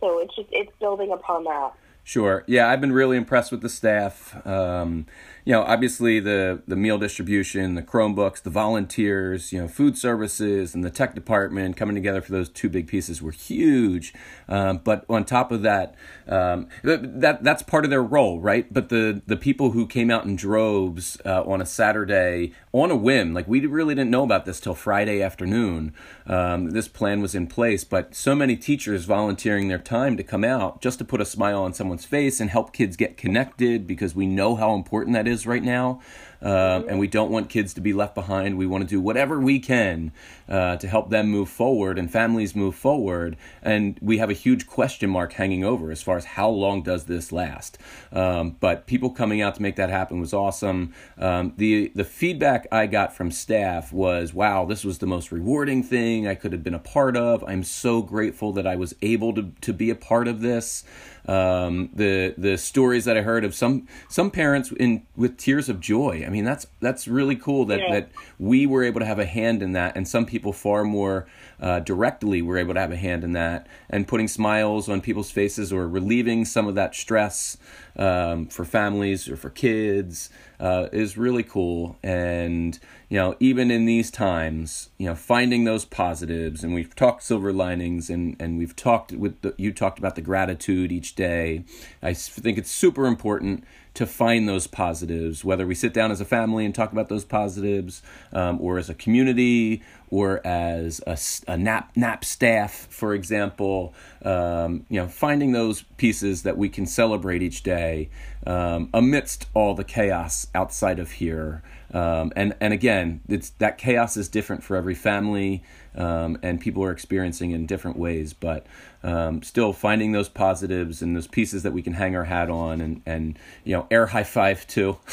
So 0.00 0.20
it's 0.20 0.34
just 0.36 0.48
it's 0.52 0.70
building 0.78 1.12
upon 1.12 1.44
that. 1.44 1.72
Sure. 2.04 2.42
Yeah, 2.46 2.70
I've 2.70 2.80
been 2.80 2.92
really 2.92 3.18
impressed 3.18 3.50
with 3.50 3.60
the 3.60 3.68
staff. 3.68 4.34
Um, 4.46 5.06
you 5.48 5.54
know, 5.54 5.62
obviously 5.62 6.20
the 6.20 6.60
the 6.68 6.76
meal 6.76 6.98
distribution, 6.98 7.74
the 7.74 7.82
Chromebooks, 7.82 8.42
the 8.42 8.50
volunteers, 8.50 9.50
you 9.50 9.58
know, 9.58 9.66
food 9.66 9.96
services, 9.96 10.74
and 10.74 10.84
the 10.84 10.90
tech 10.90 11.14
department 11.14 11.74
coming 11.74 11.94
together 11.94 12.20
for 12.20 12.32
those 12.32 12.50
two 12.50 12.68
big 12.68 12.86
pieces 12.86 13.22
were 13.22 13.32
huge. 13.32 14.12
Um, 14.46 14.82
but 14.84 15.06
on 15.08 15.24
top 15.24 15.50
of 15.50 15.62
that, 15.62 15.94
um, 16.28 16.68
that 16.82 17.42
that's 17.42 17.62
part 17.62 17.84
of 17.84 17.90
their 17.90 18.02
role, 18.02 18.38
right? 18.38 18.70
But 18.70 18.90
the 18.90 19.22
the 19.26 19.38
people 19.38 19.70
who 19.70 19.86
came 19.86 20.10
out 20.10 20.26
in 20.26 20.36
droves 20.36 21.16
uh, 21.24 21.42
on 21.44 21.62
a 21.62 21.66
Saturday 21.66 22.52
on 22.72 22.90
a 22.90 22.96
whim, 22.96 23.32
like 23.32 23.48
we 23.48 23.64
really 23.64 23.94
didn't 23.94 24.10
know 24.10 24.24
about 24.24 24.44
this 24.44 24.60
till 24.60 24.74
Friday 24.74 25.22
afternoon. 25.22 25.94
Um, 26.26 26.72
this 26.72 26.88
plan 26.88 27.22
was 27.22 27.34
in 27.34 27.46
place, 27.46 27.84
but 27.84 28.14
so 28.14 28.34
many 28.34 28.54
teachers 28.54 29.06
volunteering 29.06 29.68
their 29.68 29.78
time 29.78 30.18
to 30.18 30.22
come 30.22 30.44
out 30.44 30.82
just 30.82 30.98
to 30.98 31.06
put 31.06 31.22
a 31.22 31.24
smile 31.24 31.62
on 31.62 31.72
someone's 31.72 32.04
face 32.04 32.38
and 32.38 32.50
help 32.50 32.74
kids 32.74 32.98
get 32.98 33.16
connected 33.16 33.86
because 33.86 34.14
we 34.14 34.26
know 34.26 34.54
how 34.54 34.74
important 34.74 35.14
that 35.14 35.26
is 35.26 35.37
is 35.38 35.46
right 35.46 35.62
now, 35.62 36.00
uh, 36.42 36.82
and 36.88 36.98
we 36.98 37.06
don't 37.06 37.30
want 37.30 37.48
kids 37.48 37.74
to 37.74 37.80
be 37.80 37.92
left 37.92 38.14
behind. 38.14 38.56
We 38.56 38.66
want 38.66 38.84
to 38.84 38.88
do 38.88 39.00
whatever 39.00 39.40
we 39.40 39.58
can 39.58 40.12
uh, 40.48 40.76
to 40.76 40.88
help 40.88 41.10
them 41.10 41.28
move 41.28 41.48
forward 41.48 41.98
and 41.98 42.10
families 42.10 42.54
move 42.54 42.74
forward. 42.74 43.36
And 43.62 43.98
we 44.00 44.18
have 44.18 44.30
a 44.30 44.34
huge 44.34 44.66
question 44.66 45.10
mark 45.10 45.32
hanging 45.32 45.64
over 45.64 45.90
as 45.90 46.02
far 46.02 46.16
as 46.16 46.24
how 46.24 46.48
long 46.48 46.82
does 46.82 47.04
this 47.04 47.32
last. 47.32 47.78
Um, 48.12 48.56
but 48.60 48.86
people 48.86 49.10
coming 49.10 49.42
out 49.42 49.56
to 49.56 49.62
make 49.62 49.76
that 49.76 49.90
happen 49.90 50.20
was 50.20 50.32
awesome. 50.32 50.94
Um, 51.18 51.54
the 51.56 51.92
the 51.94 52.04
feedback 52.04 52.66
I 52.70 52.86
got 52.86 53.14
from 53.14 53.30
staff 53.30 53.92
was, 53.92 54.32
"Wow, 54.32 54.64
this 54.64 54.84
was 54.84 54.98
the 54.98 55.06
most 55.06 55.32
rewarding 55.32 55.82
thing 55.82 56.26
I 56.26 56.34
could 56.34 56.52
have 56.52 56.62
been 56.62 56.74
a 56.74 56.78
part 56.78 57.16
of. 57.16 57.44
I'm 57.46 57.64
so 57.64 58.02
grateful 58.02 58.52
that 58.52 58.66
I 58.66 58.76
was 58.76 58.94
able 59.02 59.34
to 59.34 59.52
to 59.60 59.72
be 59.72 59.90
a 59.90 59.94
part 59.94 60.28
of 60.28 60.40
this." 60.40 60.84
Um, 61.26 61.90
the 61.92 62.34
the 62.38 62.56
stories 62.56 63.04
that 63.04 63.16
I 63.18 63.22
heard 63.22 63.44
of 63.44 63.54
some 63.54 63.86
some 64.08 64.30
parents 64.30 64.72
in 64.72 65.06
with 65.16 65.36
tears 65.36 65.68
of 65.68 65.80
joy. 65.80 66.24
I 66.28 66.30
mean, 66.30 66.44
that's 66.44 66.66
that's 66.80 67.08
really 67.08 67.36
cool 67.36 67.64
that 67.64 67.80
yeah. 67.80 67.92
that 67.92 68.10
we 68.38 68.66
were 68.66 68.84
able 68.84 69.00
to 69.00 69.06
have 69.06 69.18
a 69.18 69.24
hand 69.24 69.62
in 69.62 69.72
that, 69.72 69.96
and 69.96 70.06
some 70.06 70.26
people 70.26 70.52
far 70.52 70.84
more 70.84 71.26
uh, 71.58 71.80
directly 71.80 72.42
were 72.42 72.58
able 72.58 72.74
to 72.74 72.80
have 72.80 72.92
a 72.92 72.96
hand 72.96 73.24
in 73.24 73.32
that, 73.32 73.66
and 73.88 74.06
putting 74.06 74.28
smiles 74.28 74.90
on 74.90 75.00
people's 75.00 75.30
faces 75.30 75.72
or 75.72 75.88
relieving 75.88 76.44
some 76.44 76.68
of 76.68 76.74
that 76.74 76.94
stress 76.94 77.56
um, 77.96 78.46
for 78.46 78.66
families 78.66 79.26
or 79.26 79.36
for 79.36 79.48
kids 79.48 80.28
uh, 80.60 80.88
is 80.92 81.16
really 81.16 81.42
cool. 81.42 81.96
And, 82.02 82.78
you 83.08 83.16
know, 83.16 83.34
even 83.40 83.70
in 83.70 83.86
these 83.86 84.10
times, 84.10 84.90
you 84.98 85.06
know, 85.06 85.14
finding 85.14 85.64
those 85.64 85.86
positives, 85.86 86.62
and 86.62 86.74
we've 86.74 86.94
talked 86.94 87.22
silver 87.22 87.52
linings 87.52 88.10
and, 88.10 88.36
and 88.38 88.58
we've 88.58 88.76
talked 88.76 89.12
with, 89.12 89.40
the, 89.40 89.54
you 89.56 89.72
talked 89.72 89.98
about 89.98 90.14
the 90.14 90.20
gratitude 90.20 90.92
each 90.92 91.14
day. 91.14 91.64
I 92.02 92.12
think 92.12 92.58
it's 92.58 92.70
super 92.70 93.06
important 93.06 93.64
to 93.98 94.06
find 94.06 94.48
those 94.48 94.68
positives, 94.68 95.44
whether 95.44 95.66
we 95.66 95.74
sit 95.74 95.92
down 95.92 96.12
as 96.12 96.20
a 96.20 96.24
family 96.24 96.64
and 96.64 96.72
talk 96.72 96.92
about 96.92 97.08
those 97.08 97.24
positives, 97.24 98.00
um, 98.32 98.56
or 98.60 98.78
as 98.78 98.88
a 98.88 98.94
community, 98.94 99.82
or 100.08 100.40
as 100.46 101.00
a, 101.04 101.18
a 101.50 101.58
Knapp 101.58 101.96
Knapp 101.96 102.24
staff, 102.24 102.86
for 102.90 103.12
example. 103.12 103.92
Um, 104.24 104.86
you 104.88 105.00
know, 105.00 105.08
finding 105.08 105.50
those 105.50 105.82
pieces 105.96 106.44
that 106.44 106.56
we 106.56 106.68
can 106.68 106.86
celebrate 106.86 107.42
each 107.42 107.64
day 107.64 108.08
um, 108.46 108.88
amidst 108.94 109.46
all 109.52 109.74
the 109.74 109.82
chaos 109.82 110.46
outside 110.54 111.00
of 111.00 111.10
here. 111.10 111.64
Um, 111.92 112.32
and 112.36 112.54
and 112.60 112.72
again, 112.74 113.20
it's 113.28 113.50
that 113.58 113.78
chaos 113.78 114.16
is 114.16 114.28
different 114.28 114.62
for 114.62 114.76
every 114.76 114.94
family, 114.94 115.62
um, 115.94 116.38
and 116.42 116.60
people 116.60 116.84
are 116.84 116.90
experiencing 116.90 117.52
in 117.52 117.66
different 117.66 117.96
ways. 117.96 118.32
But 118.32 118.66
um, 119.02 119.42
still, 119.42 119.72
finding 119.72 120.12
those 120.12 120.28
positives 120.28 121.00
and 121.00 121.16
those 121.16 121.26
pieces 121.26 121.62
that 121.62 121.72
we 121.72 121.82
can 121.82 121.94
hang 121.94 122.14
our 122.14 122.24
hat 122.24 122.50
on, 122.50 122.80
and 122.80 123.02
and 123.06 123.38
you 123.64 123.74
know, 123.74 123.86
air 123.90 124.06
high 124.06 124.24
five 124.24 124.66
too. 124.66 124.98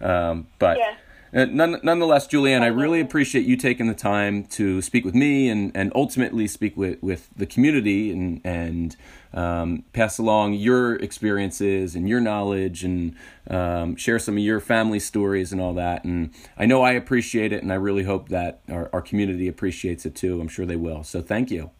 Um, 0.00 0.48
but. 0.58 0.78
Yeah. 0.78 0.94
Uh, 1.34 1.46
none, 1.46 1.80
nonetheless, 1.82 2.26
Juliane, 2.26 2.62
I 2.62 2.66
really 2.66 3.00
appreciate 3.00 3.46
you 3.46 3.56
taking 3.56 3.86
the 3.86 3.94
time 3.94 4.44
to 4.44 4.82
speak 4.82 5.02
with 5.02 5.14
me 5.14 5.48
and, 5.48 5.72
and 5.74 5.90
ultimately 5.94 6.46
speak 6.46 6.76
with, 6.76 7.02
with 7.02 7.30
the 7.34 7.46
community 7.46 8.10
and, 8.10 8.42
and 8.44 8.96
um, 9.32 9.82
pass 9.94 10.18
along 10.18 10.52
your 10.52 10.96
experiences 10.96 11.94
and 11.94 12.06
your 12.06 12.20
knowledge 12.20 12.84
and 12.84 13.16
um, 13.48 13.96
share 13.96 14.18
some 14.18 14.36
of 14.36 14.42
your 14.42 14.60
family 14.60 14.98
stories 14.98 15.52
and 15.52 15.60
all 15.60 15.72
that. 15.72 16.04
And 16.04 16.34
I 16.58 16.66
know 16.66 16.82
I 16.82 16.92
appreciate 16.92 17.50
it, 17.50 17.62
and 17.62 17.72
I 17.72 17.76
really 17.76 18.04
hope 18.04 18.28
that 18.28 18.60
our, 18.68 18.90
our 18.92 19.00
community 19.00 19.48
appreciates 19.48 20.04
it 20.04 20.14
too. 20.14 20.38
I'm 20.38 20.48
sure 20.48 20.66
they 20.66 20.76
will. 20.76 21.02
So 21.02 21.22
thank 21.22 21.50
you. 21.50 21.70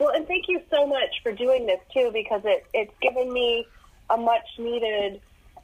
Well, 0.00 0.10
and 0.10 0.26
thank 0.26 0.48
you 0.48 0.60
so 0.70 0.88
much 0.88 1.22
for 1.22 1.30
doing 1.30 1.66
this 1.66 1.80
too, 1.94 2.10
because 2.12 2.42
it, 2.44 2.66
it's 2.74 2.94
given 3.00 3.32
me 3.32 3.64
a 4.08 4.16
much 4.16 4.46
needed. 4.58 5.20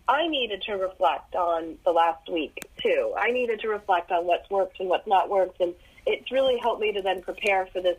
I 0.09 0.29
needed 0.29 0.63
to 0.63 0.75
reflect 0.75 1.35
on 1.35 1.79
the 1.85 1.91
last 1.91 2.29
week 2.31 2.69
too. 2.81 3.13
I 3.19 3.31
needed 3.33 3.61
to 3.61 3.69
reflect 3.69 4.13
on 4.13 4.25
what's 4.27 4.49
worked 4.51 4.79
and 4.79 4.89
what's 4.89 5.07
not 5.07 5.29
worked, 5.29 5.61
and 5.61 5.75
it's 6.07 6.31
really 6.31 6.59
helped 6.59 6.81
me 6.81 6.93
to 6.93 7.03
then 7.03 7.23
prepare 7.23 7.67
for 7.67 7.81
this 7.81 7.99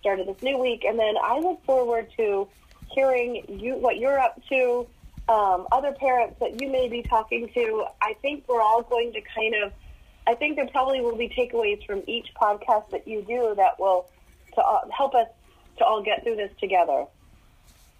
start 0.00 0.20
of 0.20 0.26
this 0.26 0.42
new 0.42 0.58
week. 0.58 0.84
And 0.84 0.98
then 0.98 1.14
I 1.22 1.38
look 1.38 1.64
forward 1.64 2.08
to 2.16 2.48
hearing 2.90 3.44
you 3.48 3.74
what 3.76 3.98
you're 3.98 4.18
up 4.18 4.40
to, 4.48 4.86
um, 5.28 5.66
other 5.70 5.92
parents 5.92 6.36
that 6.40 6.60
you 6.60 6.70
may 6.70 6.88
be 6.88 7.02
talking 7.02 7.50
to. 7.54 7.84
I 8.00 8.14
think 8.22 8.44
we're 8.48 8.62
all 8.62 8.82
going 8.82 9.12
to 9.12 9.20
kind 9.20 9.54
of. 9.62 9.72
I 10.26 10.34
think 10.34 10.56
there 10.56 10.68
probably 10.68 11.00
will 11.00 11.16
be 11.16 11.28
takeaways 11.28 11.84
from 11.84 12.02
each 12.06 12.28
podcast 12.40 12.90
that 12.90 13.08
you 13.08 13.22
do 13.22 13.54
that 13.56 13.78
will 13.78 14.08
to 14.54 14.62
uh, 14.62 14.80
help 14.96 15.14
us 15.14 15.26
to 15.78 15.84
all 15.84 16.02
get 16.02 16.22
through 16.22 16.36
this 16.36 16.52
together. 16.60 17.06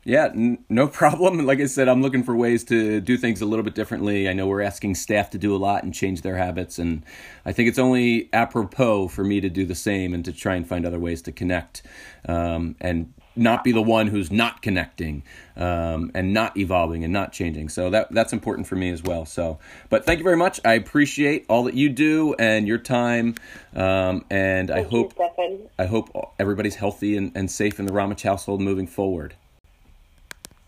Yeah, 0.05 0.26
n- 0.26 0.64
no 0.68 0.88
problem. 1.03 1.44
Like 1.46 1.61
I 1.61 1.66
said, 1.66 1.88
I'm 1.88 2.03
looking 2.03 2.22
for 2.22 2.34
ways 2.34 2.64
to 2.64 3.00
do 3.00 3.16
things 3.16 3.40
a 3.40 3.46
little 3.46 3.64
bit 3.64 3.74
differently. 3.74 4.28
I 4.28 4.32
know 4.32 4.46
we're 4.46 4.62
asking 4.62 4.96
staff 4.96 5.30
to 5.30 5.38
do 5.38 5.55
a 5.55 5.59
lot 5.59 5.84
and 5.84 5.94
change 5.94 6.22
their 6.22 6.36
habits, 6.36 6.78
and 6.78 7.05
I 7.44 7.53
think 7.53 7.68
it's 7.68 7.78
only 7.78 8.28
apropos 8.32 9.09
for 9.09 9.24
me 9.24 9.40
to 9.40 9.48
do 9.48 9.64
the 9.64 9.74
same 9.74 10.14
and 10.14 10.24
to 10.24 10.32
try 10.32 10.55
and 10.55 10.66
find 10.66 10.84
other 10.86 10.98
ways 10.98 11.22
to 11.22 11.32
connect 11.32 11.82
um, 12.26 12.76
and 12.80 13.12
not 13.34 13.64
be 13.64 13.72
the 13.72 13.82
one 13.82 14.09
who's 14.09 14.30
not 14.30 14.61
connecting 14.61 15.22
um, 15.57 16.11
and 16.14 16.34
not 16.34 16.55
evolving 16.57 17.03
and 17.03 17.12
not 17.12 17.32
changing. 17.32 17.68
So 17.68 17.88
that 17.90 18.12
that's 18.12 18.32
important 18.32 18.66
for 18.66 18.76
me 18.76 18.90
as 18.90 19.03
well. 19.03 19.24
So, 19.24 19.59
but 19.88 20.05
thank 20.05 20.18
you 20.18 20.24
very 20.24 20.36
much. 20.36 20.61
I 20.64 20.74
appreciate 20.74 21.46
all 21.48 21.64
that 21.64 21.74
you 21.74 21.88
do 21.88 22.34
and 22.34 22.68
your 22.68 22.78
time. 22.78 23.36
Um, 23.74 24.24
and 24.30 24.68
thank 24.68 24.86
I 24.86 24.90
hope 24.90 25.14
you, 25.18 25.70
I 25.78 25.86
hope 25.86 26.34
everybody's 26.38 26.74
healthy 26.74 27.16
and, 27.16 27.32
and 27.34 27.50
safe 27.50 27.78
in 27.78 27.86
the 27.86 27.92
Ramic 27.92 28.22
household 28.22 28.61
moving 28.61 28.86
forward. 28.86 29.34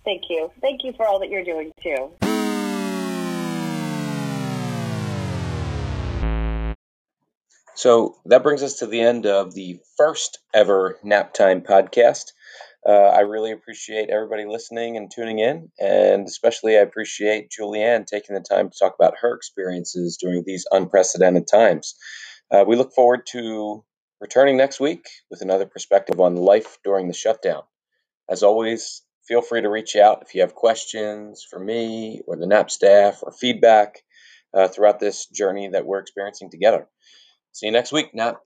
Thank 0.05 0.25
you. 0.29 0.51
Thank 0.61 0.85
you 0.85 0.93
for 0.93 1.07
all 1.07 1.19
that 1.21 1.31
you're 1.31 1.45
doing 1.45 1.73
too. 1.83 2.11
So 7.77 8.17
that 8.27 8.43
brings 8.43 8.63
us 8.63 8.79
to 8.79 8.87
the 8.87 9.01
end 9.01 9.27
of 9.27 9.53
the 9.55 9.81
first 9.97 10.39
ever 10.55 10.99
Knapp 11.03 11.35
Time 11.35 11.61
podcast. 11.61 12.33
Uh, 12.87 12.93
I 12.93 13.21
really 13.21 13.51
appreciate 13.51 14.11
everybody 14.11 14.45
listening 14.45 14.97
and 14.97 15.11
tuning 15.11 15.39
in, 15.39 15.71
and 15.81 16.27
especially 16.27 16.77
I 16.77 16.81
appreciate 16.81 17.51
Juliane 17.51 18.05
taking 18.05 18.35
the 18.35 18.43
time 18.43 18.71
to 18.71 18.79
talk 18.79 18.95
about 18.99 19.19
her 19.21 19.35
experiences 19.35 20.19
during 20.21 20.45
these 20.47 20.67
unprecedented 20.71 21.49
times. 21.49 21.95
Uh, 22.51 22.65
we 22.67 22.77
look 22.77 22.95
forward 22.95 23.27
to 23.33 23.85
returning 24.21 24.57
next 24.57 24.81
week 24.81 25.07
with 25.31 25.41
another 25.41 25.67
perspective 25.67 26.21
on 26.21 26.37
life 26.37 26.79
during 26.85 27.09
the 27.09 27.15
shutdown. 27.15 27.63
As 28.29 28.43
always, 28.43 29.03
feel 29.27 29.43
free 29.43 29.62
to 29.62 29.68
reach 29.70 29.97
out 29.97 30.22
if 30.22 30.35
you 30.35 30.43
have 30.43 30.55
questions 30.55 31.47
for 31.49 31.59
me 31.59 32.20
or 32.27 32.37
the 32.37 32.47
Knapp 32.47 32.70
staff 32.70 33.20
or 33.22 33.33
feedback 33.33 34.03
uh, 34.53 34.68
throughout 34.68 35.01
this 35.01 35.27
journey 35.27 35.68
that 35.68 35.87
we're 35.87 35.99
experiencing 35.99 36.51
together. 36.51 36.87
See 37.53 37.66
you 37.66 37.72
next 37.72 37.93
week, 37.93 38.14
Knapp. 38.14 38.41